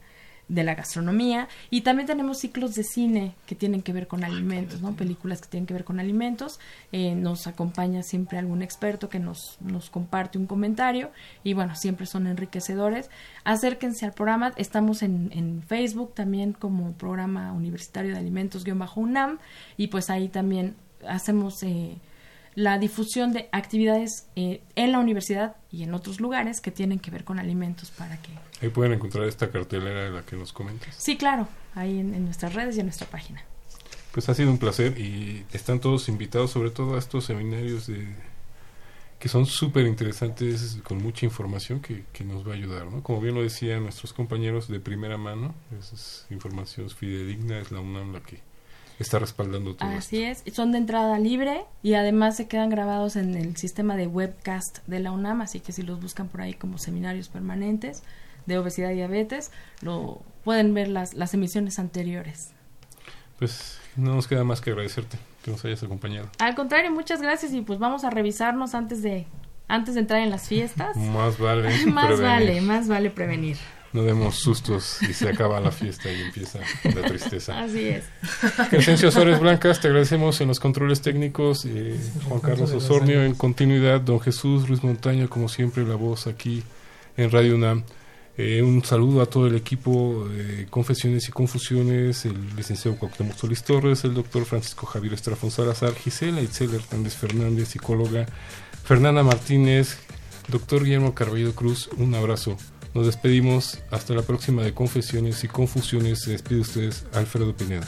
de 0.49 0.63
la 0.63 0.75
gastronomía 0.75 1.47
y 1.69 1.81
también 1.81 2.07
tenemos 2.07 2.39
ciclos 2.39 2.75
de 2.75 2.83
cine 2.83 3.35
que 3.45 3.55
tienen 3.55 3.81
que 3.83 3.93
ver 3.93 4.07
con 4.07 4.23
alimentos, 4.23 4.81
¿no? 4.81 4.93
Películas 4.93 5.41
que 5.41 5.47
tienen 5.47 5.67
que 5.67 5.73
ver 5.73 5.83
con 5.83 5.99
alimentos. 5.99 6.59
Eh, 6.91 7.15
nos 7.15 7.47
acompaña 7.47 8.03
siempre 8.03 8.39
algún 8.39 8.63
experto 8.63 9.09
que 9.09 9.19
nos, 9.19 9.57
nos 9.61 9.89
comparte 9.89 10.37
un 10.37 10.47
comentario 10.47 11.11
y 11.43 11.53
bueno, 11.53 11.75
siempre 11.75 12.07
son 12.07 12.27
enriquecedores. 12.27 13.09
Acérquense 13.43 14.05
al 14.05 14.13
programa, 14.13 14.51
estamos 14.57 15.03
en, 15.03 15.29
en 15.33 15.61
Facebook 15.61 16.15
también 16.15 16.53
como 16.53 16.93
programa 16.93 17.53
universitario 17.53 18.13
de 18.13 18.19
alimentos-UNAM 18.19 19.37
y 19.77 19.87
pues 19.87 20.09
ahí 20.09 20.27
también 20.27 20.75
hacemos... 21.07 21.63
Eh, 21.63 21.95
la 22.55 22.77
difusión 22.77 23.31
de 23.33 23.49
actividades 23.51 24.27
eh, 24.35 24.61
en 24.75 24.91
la 24.91 24.99
universidad 24.99 25.55
y 25.71 25.83
en 25.83 25.93
otros 25.93 26.19
lugares 26.19 26.61
que 26.61 26.71
tienen 26.71 26.99
que 26.99 27.11
ver 27.11 27.23
con 27.23 27.39
alimentos 27.39 27.91
para 27.91 28.21
que 28.21 28.31
Ahí 28.61 28.69
pueden 28.69 28.93
encontrar 28.93 29.25
esta 29.25 29.49
cartelera 29.49 30.03
de 30.03 30.09
la 30.11 30.25
que 30.25 30.35
nos 30.35 30.51
comentas. 30.51 30.93
Sí, 30.97 31.15
claro, 31.15 31.47
ahí 31.75 31.99
en, 31.99 32.13
en 32.13 32.25
nuestras 32.25 32.53
redes 32.53 32.75
y 32.75 32.81
en 32.81 32.87
nuestra 32.87 33.07
página. 33.07 33.41
Pues 34.11 34.27
ha 34.27 34.33
sido 34.33 34.51
un 34.51 34.57
placer 34.57 34.99
y 34.99 35.45
están 35.53 35.79
todos 35.79 36.09
invitados, 36.09 36.51
sobre 36.51 36.71
todo 36.71 36.95
a 36.95 36.99
estos 36.99 37.25
seminarios 37.25 37.87
de 37.87 38.07
que 39.19 39.27
son 39.27 39.45
súper 39.45 39.85
interesantes, 39.85 40.79
con 40.83 41.03
mucha 41.03 41.25
información 41.25 41.81
que, 41.81 42.05
que, 42.13 42.23
nos 42.23 42.47
va 42.47 42.53
a 42.53 42.55
ayudar, 42.55 42.85
¿no? 42.85 43.03
Como 43.03 43.19
bien 43.19 43.35
lo 43.35 43.43
decían 43.43 43.83
nuestros 43.83 44.13
compañeros 44.13 44.69
de 44.69 44.79
primera 44.79 45.17
mano, 45.17 45.53
esa 45.77 45.95
es 45.95 46.25
información 46.29 46.89
fidedigna, 46.89 47.59
es 47.59 47.69
la 47.71 47.81
UNAM 47.81 48.13
la 48.13 48.21
que 48.21 48.39
está 48.99 49.19
respaldando 49.19 49.75
todo 49.75 49.89
Así 49.89 50.23
es, 50.23 50.43
son 50.51 50.71
de 50.71 50.77
entrada 50.77 51.17
libre 51.19 51.65
y 51.81 51.93
además 51.93 52.35
se 52.35 52.47
quedan 52.47 52.69
grabados 52.69 53.15
en 53.15 53.35
el 53.35 53.55
sistema 53.55 53.95
de 53.95 54.07
webcast 54.07 54.79
de 54.87 54.99
la 54.99 55.11
UNAM, 55.11 55.41
así 55.41 55.59
que 55.59 55.71
si 55.71 55.83
los 55.83 56.01
buscan 56.01 56.27
por 56.27 56.41
ahí 56.41 56.53
como 56.53 56.77
seminarios 56.77 57.29
permanentes 57.29 58.03
de 58.45 58.57
obesidad 58.57 58.91
y 58.91 58.95
diabetes, 58.95 59.51
lo 59.81 60.21
pueden 60.43 60.73
ver 60.73 60.87
las, 60.87 61.13
las 61.13 61.33
emisiones 61.33 61.79
anteriores. 61.79 62.51
Pues 63.37 63.79
no 63.95 64.15
nos 64.15 64.27
queda 64.27 64.43
más 64.43 64.59
que 64.61 64.71
agradecerte 64.71 65.17
que 65.43 65.51
nos 65.51 65.63
hayas 65.63 65.81
acompañado. 65.83 66.29
Al 66.39 66.55
contrario, 66.55 66.91
muchas 66.91 67.21
gracias 67.21 67.53
y 67.53 67.61
pues 67.61 67.79
vamos 67.79 68.03
a 68.03 68.09
revisarnos 68.09 68.75
antes 68.75 69.01
de 69.01 69.27
antes 69.69 69.93
de 69.93 70.01
entrar 70.01 70.21
en 70.21 70.31
las 70.31 70.47
fiestas. 70.47 70.97
Más 70.97 71.37
vale. 71.37 71.85
más 71.85 72.07
prevenir. 72.07 72.23
vale, 72.23 72.61
más 72.61 72.87
vale 72.87 73.09
prevenir. 73.11 73.57
No 73.91 74.03
demos 74.03 74.35
sustos 74.35 75.01
y 75.01 75.13
se 75.13 75.29
acaba 75.29 75.59
la 75.59 75.71
fiesta 75.71 76.11
y 76.11 76.21
empieza 76.21 76.59
la 76.83 77.01
tristeza. 77.01 77.59
Así 77.59 77.87
es. 77.87 78.03
Crescencio 78.69 79.09
Suárez 79.09 79.39
Blancas, 79.39 79.81
te 79.81 79.87
agradecemos 79.87 80.39
en 80.41 80.47
los 80.47 80.59
controles 80.59 81.01
técnicos. 81.01 81.65
Eh, 81.65 81.99
Juan 82.27 82.39
Carlos 82.39 82.71
Osornio 82.71 83.23
en 83.23 83.33
continuidad. 83.33 84.01
Don 84.01 84.19
Jesús 84.19 84.67
Ruiz 84.67 84.83
Montaño, 84.83 85.27
como 85.27 85.49
siempre, 85.49 85.85
la 85.85 85.95
voz 85.95 86.27
aquí 86.27 86.63
en 87.17 87.31
Radio 87.31 87.55
UNAM. 87.55 87.83
Eh, 88.41 88.61
un 88.61 88.85
saludo 88.85 89.21
a 89.21 89.25
todo 89.25 89.47
el 89.47 89.55
equipo 89.55 90.25
de 90.29 90.65
Confesiones 90.69 91.27
y 91.27 91.31
Confusiones, 91.33 92.23
el 92.23 92.55
licenciado 92.55 92.95
Cuauhtémoc 92.97 93.35
Solís 93.35 93.63
Torres, 93.63 94.05
el 94.05 94.13
doctor 94.13 94.45
Francisco 94.45 94.85
Javier 94.85 95.13
Estrafón 95.13 95.51
Salazar, 95.51 95.93
Gisela 95.93 96.41
Itzel 96.41 96.73
Hernández 96.73 97.15
Fernández, 97.15 97.67
psicóloga, 97.67 98.27
Fernanda 98.85 99.23
Martínez, 99.23 99.97
doctor 100.47 100.85
Guillermo 100.85 101.13
Carballo 101.13 101.53
Cruz, 101.53 101.89
un 101.97 102.15
abrazo. 102.15 102.55
Nos 102.93 103.05
despedimos 103.05 103.79
hasta 103.91 104.13
la 104.13 104.21
próxima 104.21 104.63
de 104.63 104.73
Confesiones 104.73 105.43
y 105.43 105.47
Confusiones. 105.47 106.21
Se 106.21 106.31
despide 106.31 106.61
ustedes 106.61 107.05
Alfredo 107.13 107.55
Pineda. 107.55 107.87